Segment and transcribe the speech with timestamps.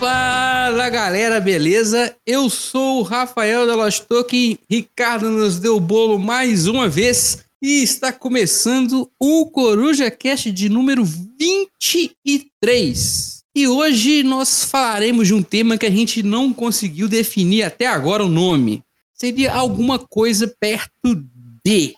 [0.00, 2.16] Fala galera, beleza?
[2.26, 7.44] Eu sou o Rafael da Lost Token, Ricardo nos deu o bolo mais uma vez
[7.60, 13.42] e está começando o Coruja Cast de número 23.
[13.54, 18.24] E hoje nós falaremos de um tema que a gente não conseguiu definir até agora
[18.24, 18.82] o nome.
[19.12, 21.22] Seria alguma coisa perto
[21.62, 21.94] de.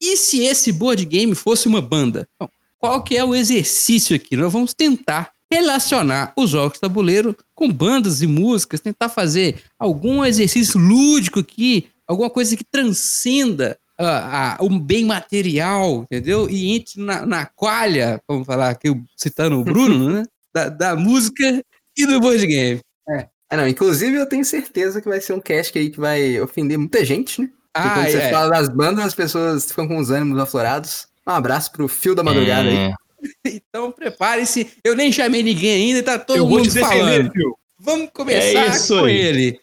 [0.00, 2.28] E se esse board game fosse uma banda?
[2.38, 2.48] Bom,
[2.78, 4.36] qual que é o exercício aqui?
[4.36, 10.24] Nós vamos tentar relacionar os jogos de tabuleiro com bandas e músicas, tentar fazer algum
[10.24, 16.48] exercício lúdico aqui, alguma coisa que transcenda uh, uh, o bem material, entendeu?
[16.48, 20.24] E entre na, na qualha, vamos falar aqui, citando o Bruno, né?
[20.52, 21.62] Da, da, música
[21.96, 22.80] e do board game.
[23.08, 23.28] É.
[23.50, 23.56] é.
[23.56, 27.04] não, inclusive eu tenho certeza que vai ser um cast aí que vai ofender muita
[27.04, 27.50] gente, né?
[27.72, 28.10] Porque ah, quando é.
[28.10, 31.06] você fala das bandas, as pessoas ficam com os ânimos aflorados.
[31.24, 32.86] Um abraço pro fio da madrugada é.
[32.86, 32.94] aí.
[33.44, 34.70] Então prepare-se.
[34.84, 37.30] Eu nem chamei ninguém ainda, tá todo eu mundo falando.
[37.78, 39.16] Vamos começar é com aí.
[39.16, 39.60] ele.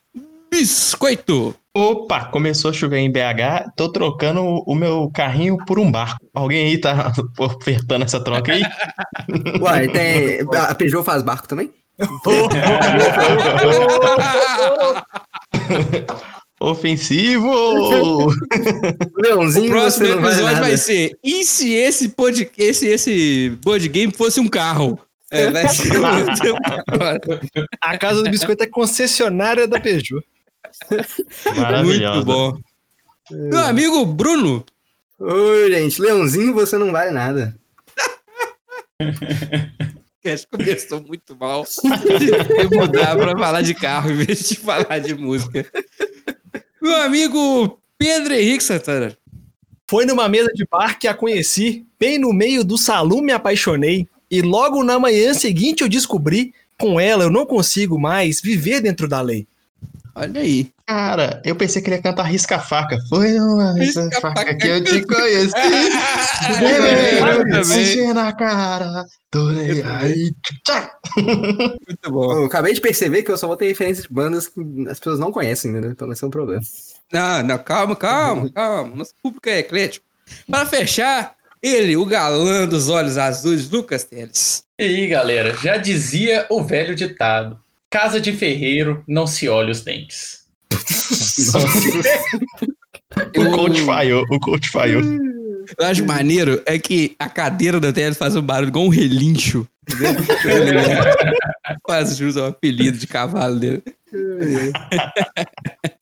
[0.49, 1.55] Biscoito.
[1.75, 6.25] Opa, começou a chover em BH, tô trocando o meu carrinho por um barco.
[6.33, 8.63] Alguém aí tá ofertando essa troca aí?
[9.61, 10.39] Uai, tem...
[10.57, 11.71] a Peugeot faz barco também?
[16.59, 18.29] Ofensivo!
[19.15, 24.39] Leãozinho, o próximo episódio vai, ser: e se esse, pod, esse, esse board game fosse
[24.39, 24.99] um carro?
[25.29, 25.91] É, vai ser
[27.81, 30.25] A casa do biscoito é concessionária da Peugeot.
[31.83, 32.57] Muito bom.
[33.29, 34.65] Meu amigo Bruno.
[35.19, 36.01] Oi, gente.
[36.01, 37.55] Leãozinho, você não vale nada.
[40.25, 41.65] Acho que começou muito mal.
[42.59, 45.65] Eu mudar para falar de carro em vez de falar de música.
[46.87, 49.17] Meu amigo Pedro Henrique Santana.
[49.89, 54.07] Foi numa mesa de bar que a conheci, bem no meio do salão me apaixonei,
[54.31, 59.05] e logo na manhã seguinte eu descobri, com ela eu não consigo mais viver dentro
[59.05, 59.45] da lei.
[60.15, 60.71] Olha aí.
[60.87, 62.97] Cara, eu pensei que ele ia cantar risca-faca.
[63.09, 65.51] Foi uma risca-faca que eu te conheci.
[67.65, 69.05] Sushi na cara.
[69.29, 70.31] Torei aí.
[71.17, 72.31] Muito bom.
[72.31, 75.19] Eu acabei de perceber que eu só vou ter referências de bandas que as pessoas
[75.19, 75.89] não conhecem, né?
[75.91, 76.61] Então vai ser um problema.
[77.11, 78.95] Não, não, calma, calma, calma.
[78.95, 80.05] Nosso público é eclético.
[80.49, 84.63] Para fechar, ele, o galã dos olhos azuis, Lucas Teles.
[84.79, 87.59] E aí, galera, já dizia o velho ditado:
[87.89, 90.46] casa de ferreiro não se olha os dentes
[93.37, 95.01] o coach falhou, o coach falhou.
[95.77, 99.67] Eu acho maneiro é que a cadeira da tela faz um barulho igual um relincho.
[101.83, 103.83] Quase jus o apelido de cavalo dele.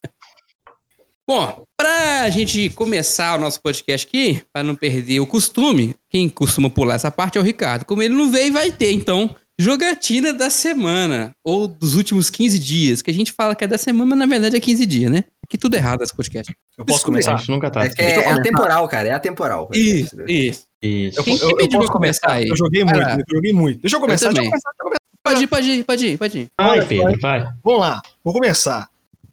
[1.28, 6.69] Bom, pra gente começar o nosso podcast aqui, para não perder o costume, quem costuma
[6.69, 7.84] pular essa parte é o Ricardo.
[7.84, 13.02] Como ele não veio, vai ter, então, Jogatina da semana, ou dos últimos 15 dias,
[13.02, 15.24] que a gente fala que é da semana, mas na verdade é 15 dias, né?
[15.48, 16.54] Que tudo errado esse podcast.
[16.78, 17.32] Eu posso começar?
[17.32, 17.52] começar?
[17.52, 17.86] Nunca tá.
[17.86, 19.70] É, é, é atemporal, cara, é atemporal.
[19.74, 20.68] Isso, isso.
[20.82, 21.24] isso.
[21.24, 22.50] Quem, eu, eu, eu posso começar aí?
[22.50, 23.80] Eu joguei muito, eu joguei muito.
[23.80, 25.06] Deixa eu começar, deixa eu começar, deixa eu começar.
[25.24, 26.48] Pode ir, pode ir, pode ir, pode ir.
[26.60, 27.48] Vai, Pedro, vai.
[27.64, 28.90] Vamos lá, vou começar.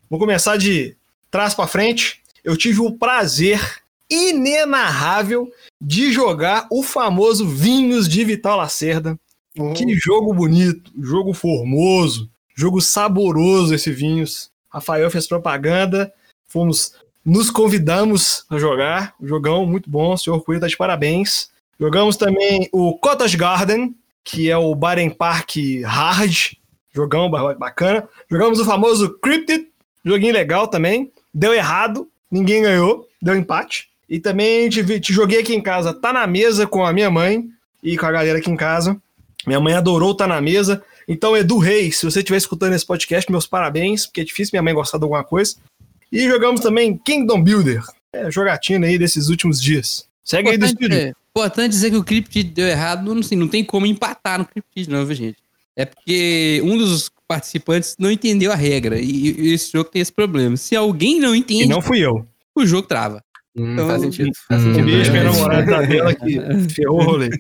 [0.09, 0.97] Vou começar de
[1.31, 2.21] trás para frente.
[2.44, 3.60] Eu tive o prazer
[4.09, 5.50] inenarrável
[5.81, 9.19] de jogar o famoso Vinhos de Vital Lacerda
[9.58, 9.74] Uhum.
[9.74, 14.50] Que jogo bonito, jogo formoso, jogo saboroso esse Vinhos.
[14.70, 16.12] Rafael fez propaganda,
[16.46, 19.14] fomos, nos convidamos a jogar.
[19.22, 21.50] Jogão muito bom, senhor Coelho tá de parabéns.
[21.78, 26.52] Jogamos também o Cottage Garden, que é o Baren Park Hard,
[26.94, 28.08] jogão bacana.
[28.30, 29.66] Jogamos o famoso Cryptid,
[30.04, 31.10] joguinho legal também.
[31.34, 33.91] Deu errado, ninguém ganhou, deu empate.
[34.08, 37.48] E também te, te joguei aqui em casa, tá na mesa com a minha mãe
[37.82, 39.00] e com a galera aqui em casa.
[39.47, 40.82] Minha mãe adorou estar tá na mesa.
[41.08, 44.62] Então, Edu Reis, se você estiver escutando esse podcast, meus parabéns, porque é difícil minha
[44.62, 45.56] mãe gostar de alguma coisa.
[46.10, 47.82] E jogamos também Kingdom Builder,
[48.12, 50.06] é, jogatina aí desses últimos dias.
[50.24, 50.98] Segue importante, aí do estúdio.
[50.98, 54.44] É, importante dizer que o Cryptid deu errado, não, assim, não tem como empatar no
[54.44, 55.39] Cryptid, não, viu, gente?
[55.74, 58.98] É porque um dos participantes não entendeu a regra.
[58.98, 60.56] E, e esse jogo tem esse problema.
[60.56, 61.65] Se alguém não entende.
[61.65, 62.27] E não fui eu.
[62.54, 63.24] O jogo trava.
[63.56, 64.30] Hum, então, faz sentido.
[64.48, 64.84] Faz hum, sentido.
[64.84, 66.39] Beijo, minha namorada da dela que
[66.74, 67.30] ferrou o rolê.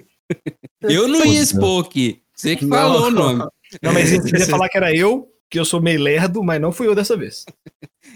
[0.82, 2.20] Eu não ia expor aqui.
[2.34, 3.44] Você que falou o nome.
[3.82, 6.72] Não, mas você ia falar que era eu, que eu sou meio lerdo, mas não
[6.72, 7.44] fui eu dessa vez.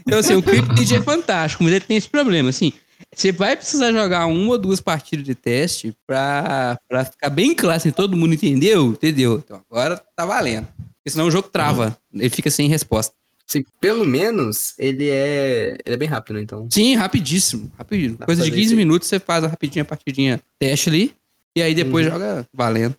[0.06, 2.72] Então, assim, o Cryptid é fantástico, mas ele tem esse problema, assim.
[3.14, 7.76] Você vai precisar jogar uma ou duas partidas de teste pra, pra ficar bem claro,
[7.76, 8.88] assim, todo mundo entendeu?
[8.88, 9.42] Entendeu?
[9.44, 10.66] Então agora tá valendo.
[10.76, 13.14] Porque senão o jogo trava, ele fica sem resposta.
[13.46, 16.42] Sim, pelo menos ele é, ele é bem rápido, né?
[16.42, 16.66] Então...
[16.70, 17.70] Sim, rapidíssimo.
[17.78, 18.18] rapidíssimo.
[18.26, 21.14] Coisa de 15 minutos você faz a rapidinha partidinha teste ali.
[21.56, 22.12] E aí depois uhum.
[22.12, 22.94] joga valendo.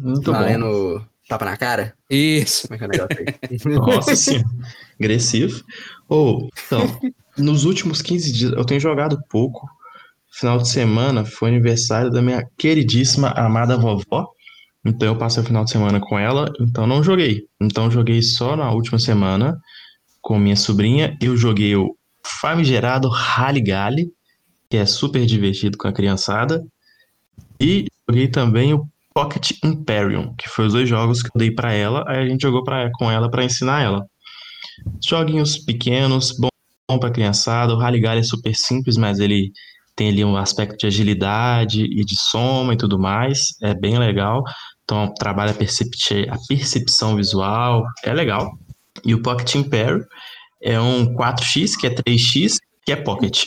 [0.00, 1.04] Muito valendo bom.
[1.28, 1.94] tapa na cara?
[2.08, 2.66] Isso.
[2.66, 3.74] Como é que é o negócio aí?
[3.76, 4.48] Nossa senhora.
[4.98, 5.62] Agressivo.
[6.08, 6.80] Ou, então,
[7.36, 9.68] nos últimos 15 dias, eu tenho jogado pouco.
[10.32, 14.26] Final de semana foi aniversário da minha queridíssima amada vovó.
[14.82, 17.46] Então eu passei o final de semana com ela, então não joguei.
[17.60, 19.58] Então joguei só na última semana
[20.22, 21.14] com minha sobrinha.
[21.20, 24.12] Eu joguei o famigerado Rally Gally,
[24.70, 26.64] que é super divertido com a criançada.
[27.60, 31.72] E joguei também o Pocket Imperium, que foi os dois jogos que eu dei para
[31.72, 34.06] ela, aí a gente jogou pra, com ela para ensinar ela.
[35.04, 36.48] Joguinhos pequenos, bom,
[36.88, 37.74] bom para criançada.
[37.74, 39.50] O Rally Gally é super simples, mas ele
[39.96, 44.44] tem ali um aspecto de agilidade e de soma e tudo mais, é bem legal.
[44.84, 48.56] Então trabalha a, a percepção visual, é legal.
[49.04, 50.04] E o Pocket Imperium
[50.62, 52.58] é um 4x, que é 3x,
[52.88, 53.44] que é Pocket.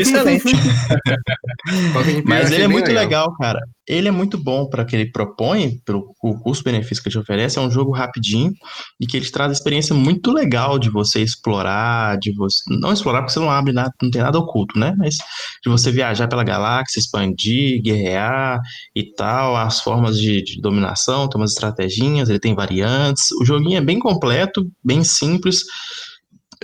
[0.00, 0.54] Excelente.
[2.24, 3.02] Mas ele é muito legal.
[3.04, 3.36] legal.
[3.36, 3.60] cara.
[3.86, 7.60] Ele é muito bom para que ele propõe, pelo custo-benefício que ele te oferece, é
[7.60, 8.50] um jogo rapidinho
[8.98, 12.62] e que ele te traz a experiência muito legal de você explorar, de você.
[12.70, 14.94] Não explorar porque você não abre nada, não tem nada oculto, né?
[14.96, 15.16] Mas
[15.62, 18.58] de você viajar pela galáxia, expandir, guerrear
[18.96, 23.30] e tal, as formas de, de dominação, tem umas estratégias, ele tem variantes.
[23.32, 25.62] O joguinho é bem completo, bem simples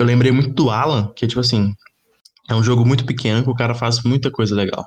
[0.00, 1.74] eu lembrei muito do Alan, que é tipo assim,
[2.48, 4.86] é um jogo muito pequeno que o cara faz muita coisa legal.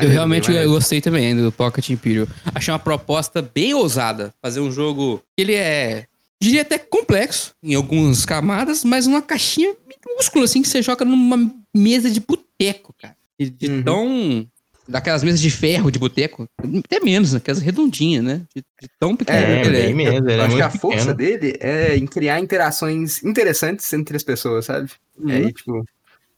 [0.00, 2.26] Eu realmente eu gostei também do Pocket Imperial.
[2.54, 4.34] Achei uma proposta bem ousada.
[4.42, 5.22] Fazer um jogo.
[5.36, 6.06] Ele é.
[6.40, 9.74] Diria até complexo em algumas camadas, mas uma caixinha
[10.04, 13.16] minúscula, assim, que você joga numa mesa de boteco, cara.
[13.38, 13.82] De, uhum.
[13.82, 14.46] tão
[14.88, 16.46] daquelas mesas de ferro de boteco,
[16.84, 17.38] até menos, né?
[17.38, 18.42] aquelas redondinhas, né?
[18.54, 19.90] De, de tão pequeno é, que ele é.
[19.90, 20.92] Ele é acho que a pequeno.
[20.92, 24.90] força dele é em criar interações interessantes entre as pessoas, sabe?
[25.18, 25.28] Uhum.
[25.28, 25.84] E aí, tipo,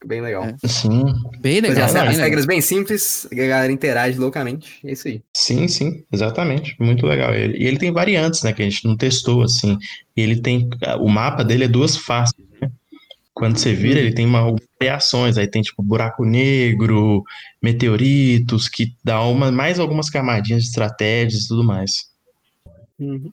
[0.05, 0.43] bem legal.
[0.45, 0.67] É.
[0.67, 1.03] Sim.
[1.39, 1.85] Bem legal.
[1.85, 5.21] As, as regras bem simples, a galera interage loucamente, é isso aí.
[5.35, 6.75] Sim, sim, exatamente.
[6.79, 7.33] Muito legal.
[7.33, 9.77] E ele tem variantes, né, que a gente não testou, assim.
[10.15, 10.69] E ele tem,
[10.99, 12.44] o mapa dele é duas faces, né?
[13.35, 17.21] Quando você vira, ele tem uma reações, aí tem tipo buraco negro,
[17.61, 22.09] meteoritos, que dá uma, mais algumas camadinhas de estratégias e tudo mais.
[22.97, 23.29] Uhum.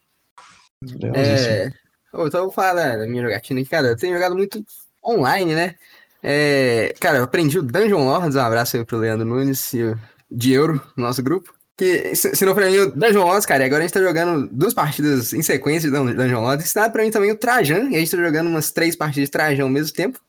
[1.14, 1.72] É,
[2.12, 3.87] então eu vou falar da minha jogatina aqui, cara.
[3.88, 4.64] Eu tenho jogado muito
[5.06, 5.76] online, né?
[6.20, 9.99] É, cara, eu aprendi o Dungeon Lords, um abraço aí pro Leandro Nunes e o
[10.28, 11.54] de Euro, nosso grupo.
[11.82, 14.73] Que, se não for mim, o Dungeon Lords, cara, agora a gente tá jogando duas
[14.73, 16.64] partidas em sequência de Dungeon Lords.
[16.64, 19.32] Ensinaram pra mim também o Trajan, e a gente tá jogando umas três partidas de
[19.32, 20.20] Trajan ao mesmo tempo.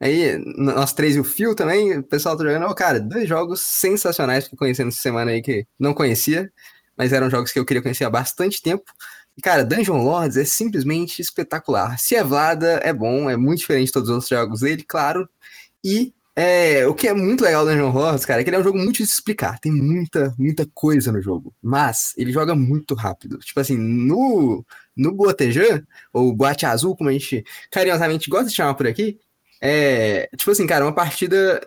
[0.00, 2.64] Aí, nós três e o Fio também, o pessoal tá jogando.
[2.64, 6.50] Oh, cara, dois jogos sensacionais que conheci nessa semana aí que não conhecia,
[6.96, 8.90] mas eram jogos que eu queria conhecer há bastante tempo.
[9.36, 11.98] E, cara, Dungeon Lords é simplesmente espetacular.
[11.98, 15.28] Se é Vlada, é bom, é muito diferente de todos os outros jogos dele, claro.
[15.84, 18.60] E é, o que é muito legal do Dungeon Horrors, cara, é que ele é
[18.60, 19.58] um jogo muito de explicar.
[19.58, 21.54] Tem muita, muita coisa no jogo.
[21.62, 23.38] Mas ele joga muito rápido.
[23.38, 24.64] Tipo assim, no,
[24.96, 25.82] no Boatejan,
[26.12, 29.18] ou Boate Azul, como a gente carinhosamente gosta de chamar por aqui,
[29.60, 30.28] é.
[30.36, 31.60] Tipo assim, cara, uma partida.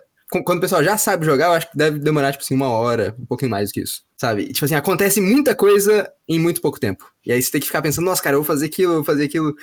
[0.44, 3.14] Quando o pessoal já sabe jogar, eu acho que deve demorar, tipo assim, uma hora,
[3.18, 4.02] um pouquinho mais do que isso.
[4.16, 4.52] Sabe?
[4.52, 7.08] Tipo assim, acontece muita coisa em muito pouco tempo.
[7.24, 9.04] E aí você tem que ficar pensando, nossa, cara, eu vou fazer aquilo, eu vou
[9.04, 9.54] fazer aquilo.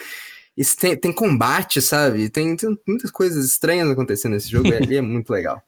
[0.56, 2.30] Isso tem, tem combate, sabe?
[2.30, 5.62] Tem, tem muitas coisas estranhas acontecendo nesse jogo, e é muito legal.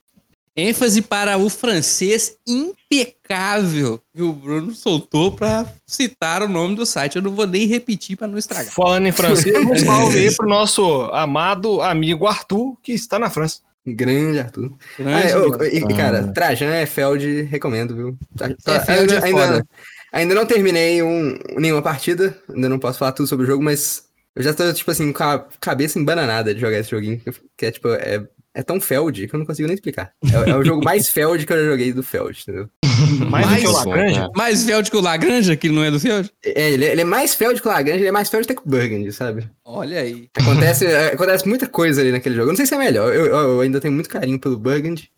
[0.56, 7.15] ênfase para o francês impecável que o Bruno soltou para citar o nome do site.
[7.15, 8.72] Eu não vou nem repetir para não estragar.
[8.72, 13.62] Falando em francês, um salve aí pro nosso amado amigo Arthur, que está na França.
[13.88, 14.72] Grande Arthur.
[14.98, 18.18] Grande, ah, eu, e, cara, Trajan é Feld, recomendo, viu?
[18.65, 19.65] É, Feld é ainda,
[20.12, 24.06] ainda não terminei um, nenhuma partida, ainda não posso falar tudo sobre o jogo, mas
[24.36, 27.22] eu já tô, tipo assim, com a cabeça embananada de jogar esse joguinho.
[27.58, 30.12] Que é, tipo, é, é tão Feld que eu não consigo nem explicar.
[30.25, 32.70] É, é o jogo mais Feld que eu já joguei do Feld, entendeu?
[33.30, 34.30] mais, mais que o Lagrange?
[34.36, 36.30] Mais Feld que o Lagrange, que não é do Feld?
[36.44, 38.54] É, ele, é, ele é mais Feld que o Lagrange, ele é mais Feld até
[38.56, 39.50] que o Burgundy, sabe?
[39.63, 40.30] Olha aí.
[40.38, 42.48] Acontece, é, acontece muita coisa ali naquele jogo.
[42.48, 43.13] Eu não sei se é melhor.
[43.13, 45.10] Eu, eu, eu ainda tenho muito carinho pelo Burgundy.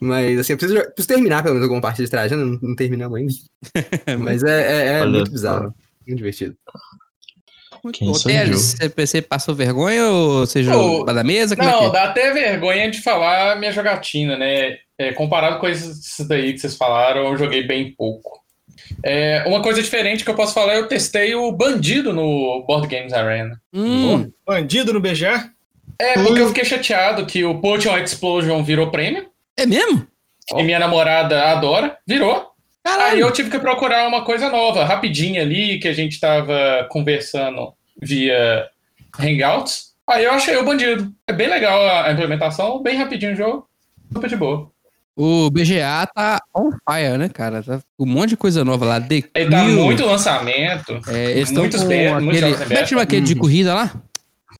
[0.00, 3.16] Mas, assim, eu preciso, preciso terminar pelo menos alguma parte de Trajano, não, não terminamos
[3.18, 3.32] ainda.
[4.18, 5.74] mas é, é, é muito bizarro.
[6.06, 6.56] Muito divertido.
[7.92, 11.56] Quem Ô, Teres, você passou vergonha ou você jogou da mesa?
[11.56, 14.76] Como é não, é dá até vergonha de falar minha jogatina, né?
[14.98, 18.40] É, comparado com isso daí que vocês falaram, eu joguei bem pouco.
[19.04, 23.12] É, uma coisa diferente que eu posso falar, eu testei o Bandido no Board Games
[23.12, 23.60] Arena.
[23.72, 24.30] Hum.
[24.46, 25.50] Bandido no BGA?
[25.98, 26.44] É, porque hum.
[26.44, 29.26] eu fiquei chateado que o Potion Explosion virou prêmio.
[29.56, 30.06] É mesmo?
[30.54, 32.50] E minha namorada adora, virou.
[32.84, 33.14] Caralho.
[33.14, 37.72] Aí eu tive que procurar uma coisa nova, rapidinho ali, que a gente tava conversando
[38.00, 38.68] via
[39.18, 39.94] Hangouts.
[40.08, 41.12] Aí eu achei o bandido.
[41.26, 43.68] É bem legal a implementação, bem rapidinho o jogo,
[44.12, 44.70] super de boa.
[45.18, 47.62] O BGA tá on fire, né, cara?
[47.62, 49.00] Tá um monte de coisa nova lá.
[49.00, 51.00] The Ele dá Crew, muito lançamento.
[51.08, 52.52] é, eles estão muitos com muitos aquele...
[52.52, 52.88] Como é que abertos.
[52.90, 53.40] chama aquele de Uhum.
[53.40, 53.94] corrida lá?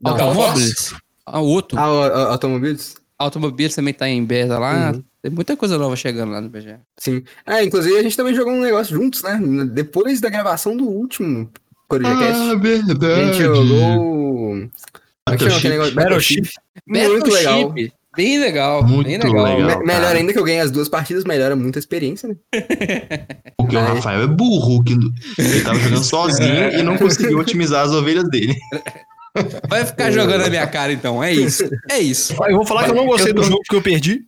[0.02, 0.94] Automóveis?
[1.24, 1.78] Ah, o outro.
[1.78, 2.96] Ah, Automobiles?
[3.18, 4.92] Automobiles também tá em beta lá.
[4.92, 5.04] Uhum.
[5.22, 6.80] Tem muita coisa nova chegando lá no BGA.
[6.96, 7.22] Sim.
[7.44, 9.38] Ah, inclusive a gente também jogou um negócio juntos, né?
[9.72, 11.50] Depois da gravação do último
[11.88, 12.40] CorujaCast.
[12.40, 13.26] Ah, a verdade.
[13.34, 14.56] gente jogou.
[15.28, 15.90] É?
[15.92, 16.50] Battleship.
[16.86, 17.74] Muito legal.
[18.16, 18.82] Bem legal.
[18.82, 19.44] Muito bem legal.
[19.58, 19.78] legal.
[19.80, 20.18] Me- melhor cara.
[20.18, 22.36] ainda que eu ganhei as duas partidas, melhora muito a experiência, né?
[23.58, 23.80] Porque o.
[23.80, 24.94] Rafael é burro, que
[25.38, 28.54] ele tava jogando sozinho e não conseguiu otimizar as ovelhas dele.
[29.68, 31.22] Vai ficar jogando na minha cara, então.
[31.22, 31.68] É isso.
[31.90, 32.34] É isso.
[32.48, 34.22] Eu vou falar que eu não gostei do jogo que eu perdi.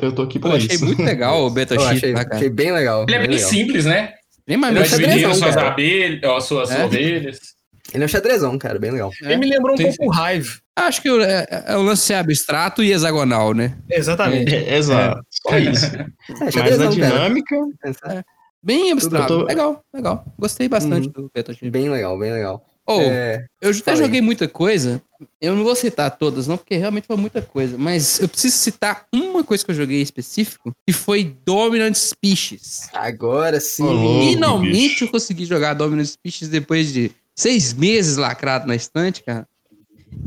[0.00, 0.86] Eu tô aqui Pô, pra achei isso.
[0.86, 2.28] muito legal o Eu Battleship, achei, cara?
[2.32, 3.02] achei bem legal.
[3.06, 3.50] Ele é bem legal.
[3.50, 4.14] simples, né?
[4.48, 6.84] Nem mais Ele é xadrezão, suas abelhas, ó, suas É?
[6.84, 7.38] ovelhas.
[7.94, 9.10] Ele é um xadrezão, cara, bem legal.
[9.22, 9.26] É.
[9.26, 10.58] Ele me lembrou um Sim, pouco o Hive.
[10.76, 13.76] Acho que o, é, é o lance é abstrato e hexagonal, né?
[13.90, 14.54] Exatamente.
[14.54, 15.86] É, exato, só isso.
[16.30, 16.88] É, Mas cara.
[16.88, 17.56] dinâmica,
[18.62, 19.40] Bem abstrato.
[19.40, 20.24] Tô- Legal, legal.
[20.38, 21.12] Gostei bastante Uhum.
[21.24, 21.70] do Battleship.
[21.70, 22.64] Bem legal, bem legal.
[22.88, 23.96] Ou, É, eu até aí.
[23.98, 25.02] joguei muita coisa.
[25.40, 27.76] Eu não vou citar todas, não, porque realmente foi muita coisa.
[27.76, 32.88] Mas eu preciso citar uma coisa que eu joguei específico, que foi Dominant Species.
[32.94, 33.82] agora sim.
[33.82, 34.24] Louco.
[34.30, 35.04] Finalmente bicho.
[35.04, 39.46] eu consegui jogar Dominant Species depois de seis meses lacrado na estante, cara.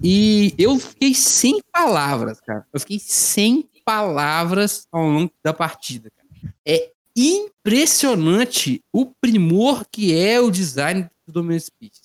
[0.04, 2.66] E eu fiquei sem palavras, cara.
[2.72, 6.54] Eu fiquei sem palavras ao longo da partida, cara.
[6.66, 12.01] É impressionante o primor que é o design do Dominant Species.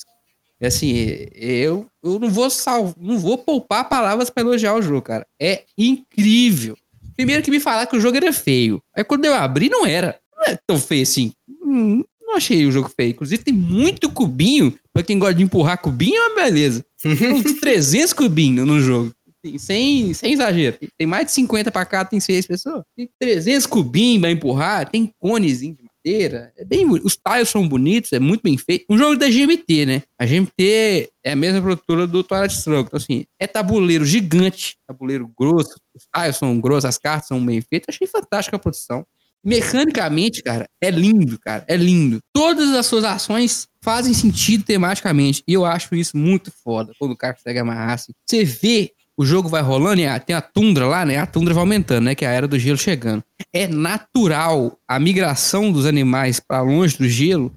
[0.60, 0.94] É assim,
[1.34, 5.26] eu, eu não vou sal, não vou poupar palavras para elogiar o jogo, cara.
[5.40, 6.76] É incrível.
[7.14, 8.82] Primeiro que me falaram que o jogo era feio.
[8.94, 10.18] Aí quando eu abri, não era.
[10.34, 11.32] Não é tão feio assim.
[11.62, 13.10] Hum, não achei o jogo feio.
[13.10, 14.78] Inclusive, tem muito cubinho.
[14.92, 16.84] Pra quem gosta de empurrar cubinho, é uma beleza.
[17.02, 19.12] Tem uns 300 cubinhos no jogo.
[19.58, 20.76] Sem, sem exagero.
[20.98, 22.82] Tem mais de 50 pra cá, tem 6 pessoas.
[22.96, 24.90] Tem 300 cubinhos pra empurrar.
[24.90, 26.52] Tem conezinho de madeira.
[26.56, 28.86] É bem, os tiles são bonitos, é muito bem feito.
[28.88, 30.02] Um jogo da GMT, né?
[30.18, 32.86] A GMT é a mesma produtora do Twilight Struggle.
[32.86, 35.78] Então, assim, é tabuleiro gigante, tabuleiro grosso.
[35.94, 37.94] Os tiles são grossos, as cartas são bem feitas.
[37.94, 39.04] Achei fantástica a produção.
[39.44, 41.64] Mecanicamente, cara, é lindo, cara.
[41.68, 42.18] É lindo.
[42.32, 45.42] Todas as suas ações fazem sentido tematicamente.
[45.46, 46.92] E eu acho isso muito foda.
[46.98, 48.12] Quando o cara consegue amarrar assim.
[48.24, 51.16] Você vê o jogo vai rolando e tem a tundra lá, né?
[51.18, 52.14] A tundra vai aumentando, né?
[52.14, 53.24] Que é a era do gelo chegando.
[53.52, 57.54] É natural a migração dos animais para longe do gelo.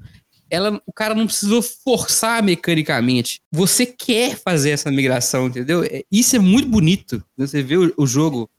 [0.50, 3.40] Ela, o cara não precisou forçar mecanicamente.
[3.52, 5.84] Você quer fazer essa migração, entendeu?
[5.84, 7.24] É- Isso é muito bonito.
[7.38, 8.50] Você vê o, o jogo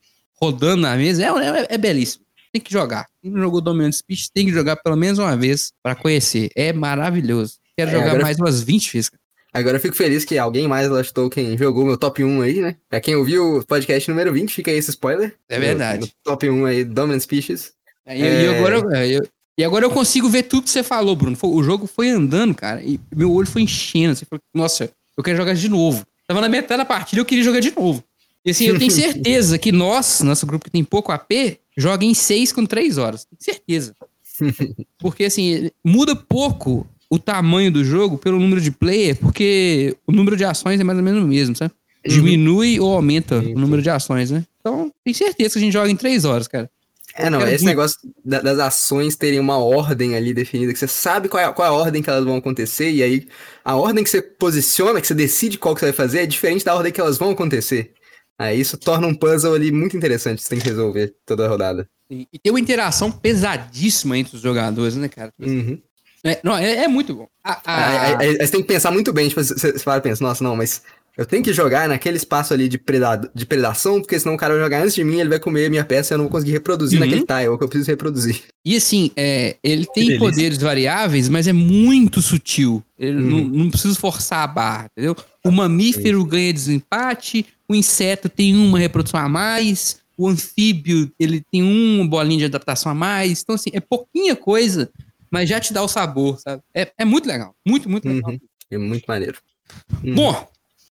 [0.40, 2.24] rodando na mesa, é, é- é belíssimo.
[2.52, 3.06] Tem que jogar.
[3.22, 6.50] Quem não jogou Dominant Speech tem que jogar pelo menos uma vez para conhecer.
[6.56, 7.54] É maravilhoso.
[7.76, 9.10] Quero É, jogar agora- mais umas 20 vezes.
[9.52, 12.76] Agora eu fico feliz que alguém mais Lost Token jogou meu top 1 aí, né?
[12.88, 15.34] Pra quem ouviu o podcast número 20, fica aí esse spoiler.
[15.48, 16.02] É verdade.
[16.02, 17.72] No top 1 aí, Dominant Species.
[18.06, 19.28] É, E, e agora, eu- é, eu-
[19.58, 21.36] e agora eu consigo ver tudo que você falou, Bruno.
[21.42, 24.14] O jogo foi andando, cara, e meu olho foi enchendo.
[24.14, 26.06] Você falou, nossa, eu quero jogar de novo.
[26.26, 28.02] Tava na metade da partida, eu queria jogar de novo.
[28.44, 28.90] E assim, eu tenho
[29.26, 33.24] certeza que nós, nosso grupo que tem pouco AP, joga em 6 com 3 horas.
[33.26, 33.94] Tenho certeza.
[34.98, 40.36] Porque assim, muda pouco o tamanho do jogo pelo número de player, porque o número
[40.36, 41.72] de ações é mais ou menos o mesmo, sabe?
[42.06, 44.46] Diminui ou aumenta Sim, o número de ações, né?
[44.60, 46.70] Então, tenho certeza que a gente joga em 3 horas, cara.
[47.14, 51.28] É, não, esse negócio da- das ações terem uma ordem ali definida, que você sabe
[51.28, 53.26] qual é, a- qual é a ordem que elas vão acontecer, e aí
[53.64, 56.64] a ordem que você posiciona, que você decide qual que você vai fazer, é diferente
[56.64, 57.92] da ordem que elas vão acontecer.
[58.38, 61.86] Aí isso torna um puzzle ali muito interessante, você tem que resolver toda a rodada.
[62.08, 65.32] E, e tem uma interação pesadíssima entre os jogadores, né, cara?
[65.38, 65.78] Uhum.
[66.24, 67.26] É, não, é, é muito bom.
[67.42, 69.98] A- a- Aí, aí- aí você tem que pensar muito bem, tipo, você, você para
[69.98, 70.82] e pensa, nossa, não, mas
[71.16, 74.54] eu tenho que jogar naquele espaço ali de, predado, de predação, porque senão o cara
[74.54, 76.30] vai jogar antes de mim, ele vai comer a minha peça e eu não vou
[76.32, 77.06] conseguir reproduzir Uhum.
[77.06, 78.42] naquele tile que eu preciso reproduzir.
[78.64, 80.18] E assim, é, ele tem delícia.
[80.18, 82.82] poderes variáveis, mas é muito sutil.
[82.98, 83.28] Ele Uhum.
[83.48, 85.16] não, não precisa forçar a barra, entendeu?
[85.44, 91.62] O mamífero ganha desempate, o inseto tem uma reprodução a mais, o anfíbio ele tem
[91.62, 93.40] uma bolinha de adaptação a mais.
[93.42, 94.90] Então, assim, é pouquinha coisa,
[95.30, 96.62] mas já te dá o sabor, sabe?
[96.74, 97.54] É, é muito legal.
[97.66, 98.30] Muito, muito legal.
[98.30, 98.40] Uhum.
[98.70, 99.38] É muito maneiro.
[100.02, 100.14] Uhum.
[100.14, 100.48] Bom,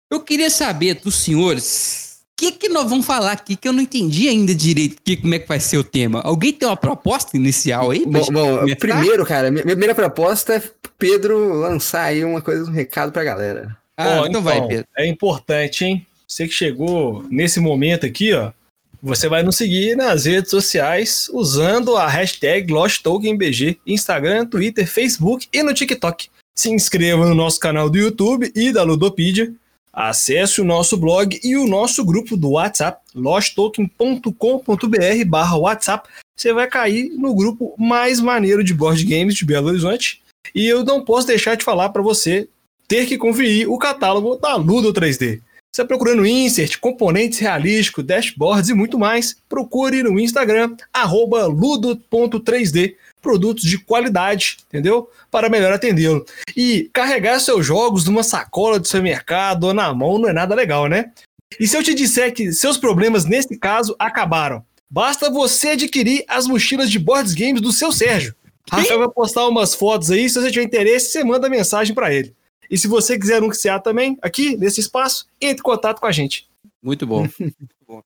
[0.10, 3.81] eu queria saber dos senhores o que, que nós vamos falar aqui que eu não
[3.84, 6.22] entendi ainda direito que, como é que vai ser o tema.
[6.22, 8.05] Alguém tem uma proposta inicial aí?
[8.05, 10.63] Bom, bom, primeiro, cara, minha primeira proposta é
[10.98, 13.77] Pedro lançar aí uma coisa, um recado pra galera.
[13.98, 14.88] Ah, Ó, então, vai, Pedro.
[14.98, 16.08] É importante, hein?
[16.25, 18.53] Você que chegou nesse momento aqui, ó.
[19.01, 25.63] Você vai nos seguir nas redes sociais usando a hashtag LostTokenBG, Instagram, Twitter, Facebook e
[25.63, 26.27] no TikTok.
[26.58, 29.53] Se inscreva no nosso canal do YouTube e da Ludopedia.
[29.94, 36.10] Acesse o nosso blog e o nosso grupo do WhatsApp, losttoken.com.br barra WhatsApp.
[36.38, 40.22] Você vai cair no grupo mais maneiro de board games de Belo Horizonte.
[40.53, 42.50] E eu não posso deixar de falar para você
[42.86, 45.41] ter que conferir o catálogo da Ludo 3D.
[45.71, 53.63] Você está procurando insert, componentes realísticos, dashboards e muito mais, procure no Instagram, ludo.3D, produtos
[53.63, 55.09] de qualidade, entendeu?
[55.29, 56.25] Para melhor atendê-lo.
[56.57, 60.55] E carregar seus jogos numa sacola do seu mercado ou na mão não é nada
[60.55, 61.11] legal, né?
[61.59, 64.63] E se eu te disser que seus problemas nesse caso acabaram?
[64.89, 68.33] Basta você adquirir as mochilas de boards games do seu Sérgio.
[68.71, 72.33] Rafael vai postar umas fotos aí, se você tiver interesse, você manda mensagem para ele.
[72.69, 76.47] E se você quiser anunciar também aqui nesse espaço, entre em contato com a gente.
[76.81, 77.27] Muito bom.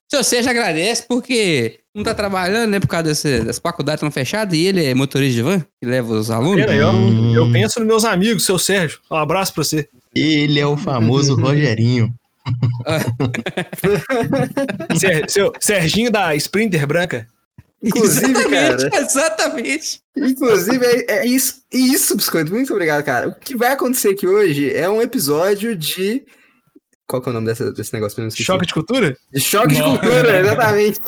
[0.09, 2.79] Se você já agradece porque não tá trabalhando, né?
[2.79, 6.13] Por causa desse, das faculdades estão fechadas e ele é motorista de van que leva
[6.13, 6.65] os alunos.
[6.65, 6.93] Pera aí, ó.
[7.35, 8.99] Eu penso nos meus amigos, seu Sérgio.
[9.11, 9.89] Um abraço pra você.
[10.15, 12.13] Ele é o famoso Rogerinho.
[14.97, 17.27] Ser, seu Serginho da Sprinter Branca.
[17.83, 19.03] Inclusive, exatamente, cara.
[19.03, 20.01] exatamente.
[20.15, 22.51] Inclusive, é, é isso, isso, Biscoito.
[22.53, 23.29] Muito obrigado, cara.
[23.29, 26.23] O que vai acontecer aqui hoje é um episódio de.
[27.05, 28.31] Qual que é o nome dessa, desse negócio?
[28.31, 29.17] Choque de cultura?
[29.31, 30.99] De choque de cultura, exatamente.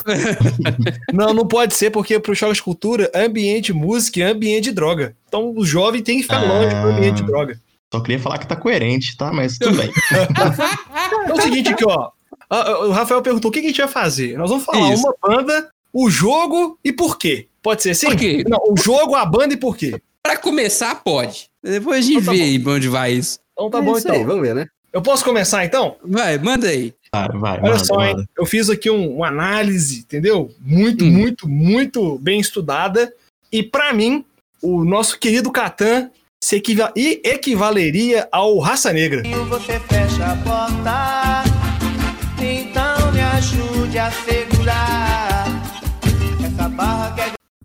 [1.14, 4.72] Não, não pode ser, porque pro choque de cultura, ambiente de música e ambiente de
[4.74, 5.16] droga.
[5.28, 6.46] Então o jovem tem que ficar Ah.
[6.46, 7.58] longe do ambiente de droga.
[7.94, 9.32] Só queria falar que tá coerente, tá?
[9.32, 9.90] Mas tudo bem.
[11.30, 12.10] É o seguinte aqui, ó.
[12.50, 14.38] Ah, O Rafael perguntou o que a gente vai fazer.
[14.38, 15.04] Nós vamos falar Isso.
[15.04, 17.48] uma banda, o jogo e por quê.
[17.64, 18.08] Pode ser assim?
[18.08, 18.44] Por quê?
[18.48, 20.00] Não, o jogo, a banda e por quê.
[20.22, 21.50] Pra começar, pode.
[21.64, 22.44] Depois a gente Então tá vê bom.
[22.44, 23.40] aí pra onde vai isso.
[23.54, 24.14] Então tá É bom, então.
[24.16, 24.66] aí, vamos ver, né?
[24.92, 25.96] Eu posso começar, então?
[26.04, 26.94] Vai, manda aí.
[27.14, 28.14] Vai, vai, Olha manda, só, hein?
[28.16, 28.26] manda.
[28.38, 30.52] Eu fiz aqui um, uma análise, entendeu?
[30.62, 31.12] Muito, Hum.
[31.12, 33.14] muito, muito bem estudada.
[33.52, 34.24] E pra mim,
[34.62, 36.10] o nosso querido Catan
[36.44, 39.24] se equiva- e equivaleria ao Raça Negra.
[39.50, 41.44] você fecha a porta.
[42.42, 45.35] Então me ajude a segurar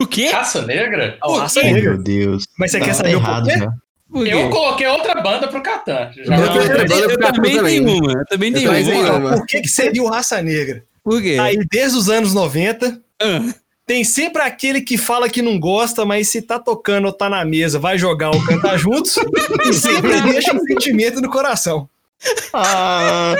[0.01, 0.29] O quê?
[0.29, 1.19] Raça Negra?
[1.21, 1.67] Por Raça quê?
[1.69, 1.91] Oh, Negra.
[1.91, 2.45] meu Deus.
[2.59, 3.67] Mas você Tá quer saber o errado porquê?
[4.11, 4.33] Por quê?
[4.33, 6.11] Eu coloquei outra banda pro Catan.
[6.17, 8.13] Já Eu eu, eu eu também tenho uma.
[8.13, 9.13] Eu também tenho uma.
[9.17, 9.37] uma.
[9.37, 10.83] Por que, que seria o Raça Negra?
[11.05, 11.37] Por quê?
[11.41, 13.55] Aí, desde os anos 90, Ah,
[13.87, 17.45] tem sempre aquele que fala que não gosta, mas se tá tocando ou tá na
[17.45, 19.17] mesa, vai jogar ou cantar juntos,
[19.69, 21.89] e sempre deixa um sentimento no coração.
[22.53, 23.35] Ah,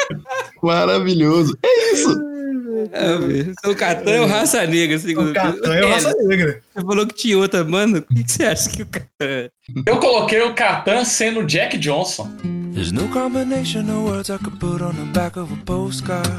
[0.63, 1.57] maravilhoso.
[1.63, 2.30] É isso.
[2.93, 3.55] É, velho.
[3.65, 6.63] o Catan é o Raça Negra, segundo O Catan é o Raça Negra.
[6.75, 7.99] Você falou que tinha outra banda.
[7.99, 9.51] O que, que você acha que o Catan é?
[9.87, 12.31] Eu coloquei o Catan sendo Jack Johnson.
[12.75, 16.31] There's no combination of words I could put on the back of a postcard.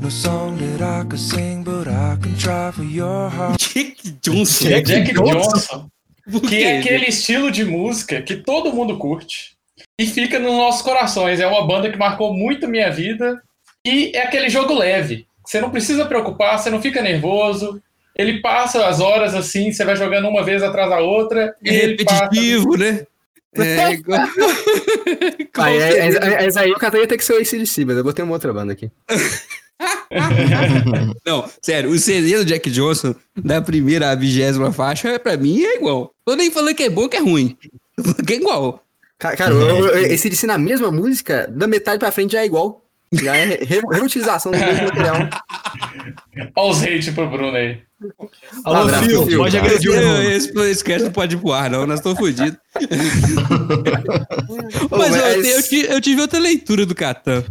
[0.00, 3.60] No song that I could sing, but I can try for your heart.
[3.60, 4.68] Jack Johnson.
[4.68, 5.40] Jack Jack Johnson?
[5.40, 5.88] Johnson.
[6.30, 9.56] Por Que é aquele estilo de música que todo mundo curte.
[9.98, 11.40] E fica nos nossos corações.
[11.40, 13.40] É uma banda que marcou muito minha vida.
[13.86, 15.26] E é aquele jogo leve.
[15.44, 17.80] Você não precisa preocupar, você não fica nervoso.
[18.16, 21.54] Ele passa as horas assim, você vai jogando uma vez atrás da outra.
[21.62, 22.24] E É ele passa.
[22.24, 23.06] repetitivo, né?
[23.56, 24.20] É igual...
[25.58, 27.96] Ah, é, é, é, essa aí o Catan ia ter que ser o ACDC, mas
[27.96, 28.90] eu botei uma outra banda aqui.
[31.26, 35.76] Não, sério, o CD do Jack Johnson, da primeira à vigésima faixa, pra mim é
[35.76, 36.12] igual.
[36.24, 37.56] Tô nem falando que é bom que é ruim.
[37.96, 38.84] Tô falando que é igual.
[39.18, 42.46] Ca- Cara, o- o- esse DC na mesma música, da metade pra frente já é
[42.46, 42.84] igual.
[43.12, 45.16] Já é re- reutilização do mesmo material.
[46.56, 47.78] Olha os hate pro Bruno aí.
[48.64, 49.38] Alô, Abraço, Fio.
[49.38, 50.22] pode agredir o irmão.
[50.22, 52.58] Esse podcast não pode voar, não, nós estamos fodidos.
[54.90, 57.44] Mas, eu- mas- Eu, eu tive outra leitura do Catan.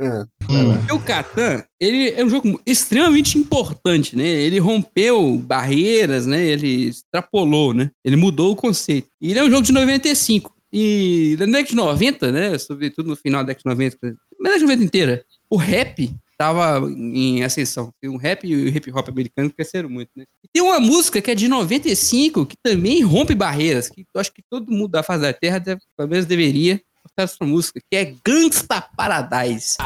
[0.00, 0.94] Ah, Hum.
[0.94, 4.24] O Catan, ele é um jogo extremamente importante, né?
[4.26, 6.40] Ele rompeu barreiras, né?
[6.46, 7.90] Ele extrapolou, né?
[8.04, 9.08] Ele mudou o conceito.
[9.20, 10.54] E ele é um jogo de 95.
[10.72, 12.56] E na década de 90, né?
[12.58, 16.14] Sobretudo no final da década de 90, mas na década de 90 inteira, o rap
[16.36, 17.92] tava em ascensão.
[18.04, 20.24] O rap e o hip hop americano cresceram muito, né?
[20.44, 24.32] E tem uma música que é de 95 que também rompe barreiras, que eu acho
[24.32, 27.96] que todo mundo da face da Terra, deve, pelo menos deveria, gostar dessa música, que
[27.96, 29.76] é Gangsta Paradise.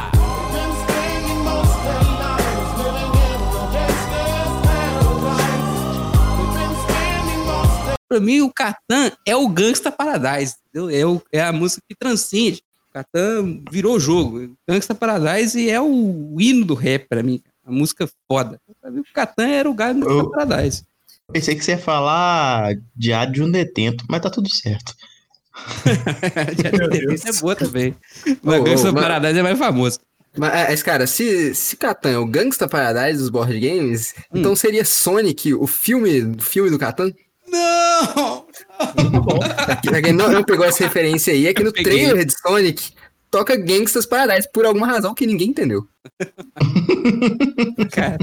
[8.07, 10.89] Pra mim, o Catan é o Gangsta Paradise, entendeu?
[10.89, 12.61] É, o- é a música que transcende.
[12.93, 14.55] O Catan virou jogo.
[14.69, 17.41] Gangsta Paradise é o hino do rap pra mim.
[17.65, 18.59] A música foda.
[18.83, 20.83] O Catan era o Gangsta Eu- Paradise.
[21.31, 24.93] Pensei que você ia falar Diário de um Detento, mas tá tudo certo.
[26.77, 27.25] Meu Deus.
[27.25, 27.95] é boa também.
[28.43, 29.99] Mas Ô, Gangsta ô, mas- Paradise é mais famoso.
[30.37, 34.39] Mas, é, esse cara, se, se Catan é o Gangsta Paradise dos board games, Hum.
[34.39, 37.11] então seria Sonic o filme, o filme do Catan?
[37.47, 38.42] Não!
[38.77, 39.39] Tá bom.
[39.83, 42.91] Pra quem não, não pegou essa referência aí, é que no trailer de Sonic
[43.31, 45.87] toca Gangsta's Paradise por alguma razão que ninguém entendeu.
[47.91, 48.17] Cara,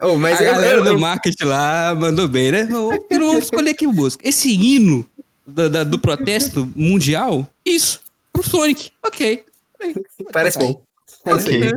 [0.00, 2.68] Oh, mas a eu- galera eu- do marketing lá mandou bem, né?
[2.70, 4.26] Eu não vou escolher aqui música.
[4.28, 5.06] Esse hino
[5.46, 8.00] da- da- do protesto mundial, isso,
[8.32, 8.90] pro Sonic.
[9.04, 9.44] Ok.
[10.32, 10.82] Parece bom.
[11.24, 11.72] Ok.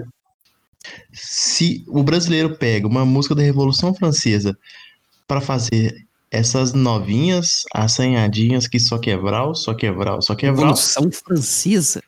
[1.14, 4.58] Se o brasileiro pega uma música da Revolução Francesa
[5.28, 12.02] pra fazer essas novinhas, assanhadinhas que só quebral, só quebral, só quebral, Revolução Francesa.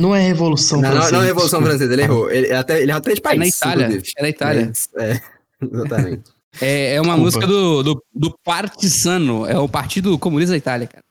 [0.00, 1.16] não é Revolução Não, não, Francesa.
[1.16, 1.62] não é Revolução.
[1.62, 2.30] Francesa, ele errou.
[2.30, 3.38] Ele até, ele errou até de É país.
[3.38, 3.84] na Itália.
[3.86, 4.12] inclusive.
[4.16, 4.72] É na Itália.
[4.98, 5.20] É,
[5.62, 6.22] exatamente.
[6.60, 7.22] É, é uma Desculpa.
[7.22, 9.44] música do, do, do Partisano.
[9.46, 11.04] É o Partido Comunista da Itália, cara.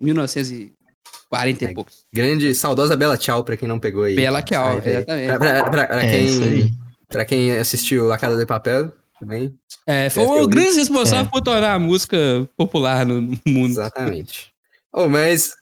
[0.00, 1.70] 1940 É.
[1.70, 2.04] e poucos.
[2.12, 4.16] Grande, saudosa Bela Tchau, pra quem não pegou aí.
[4.16, 5.26] Bela Tchau, exatamente.
[5.26, 6.38] Pra, pra- pra- pra É aí.
[6.38, 6.78] quem,
[7.08, 9.54] pra quem assistiu A Casa de Papel, também.
[9.86, 11.30] É, foi ter o grande responsável É.
[11.30, 12.16] por tornar a música
[12.56, 13.70] popular no, mundo.
[13.70, 14.52] Exatamente.
[14.92, 15.54] Oh, mas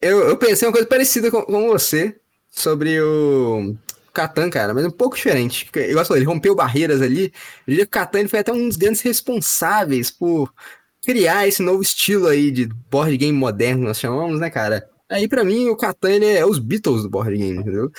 [0.00, 2.16] eu, eu pensei uma coisa parecida com, com você
[2.50, 3.74] sobre o
[4.12, 5.68] Catan, cara, mas um pouco diferente.
[5.72, 7.32] Você falou, ele rompeu barreiras ali.
[7.66, 10.52] Eu diria que o Catan ele foi até um dos grandes responsáveis por
[11.02, 14.88] criar esse novo estilo aí de board game moderno, nós chamamos, né, cara?
[15.10, 17.90] Aí, pra mim, o Catan é os Beatles do board game, entendeu?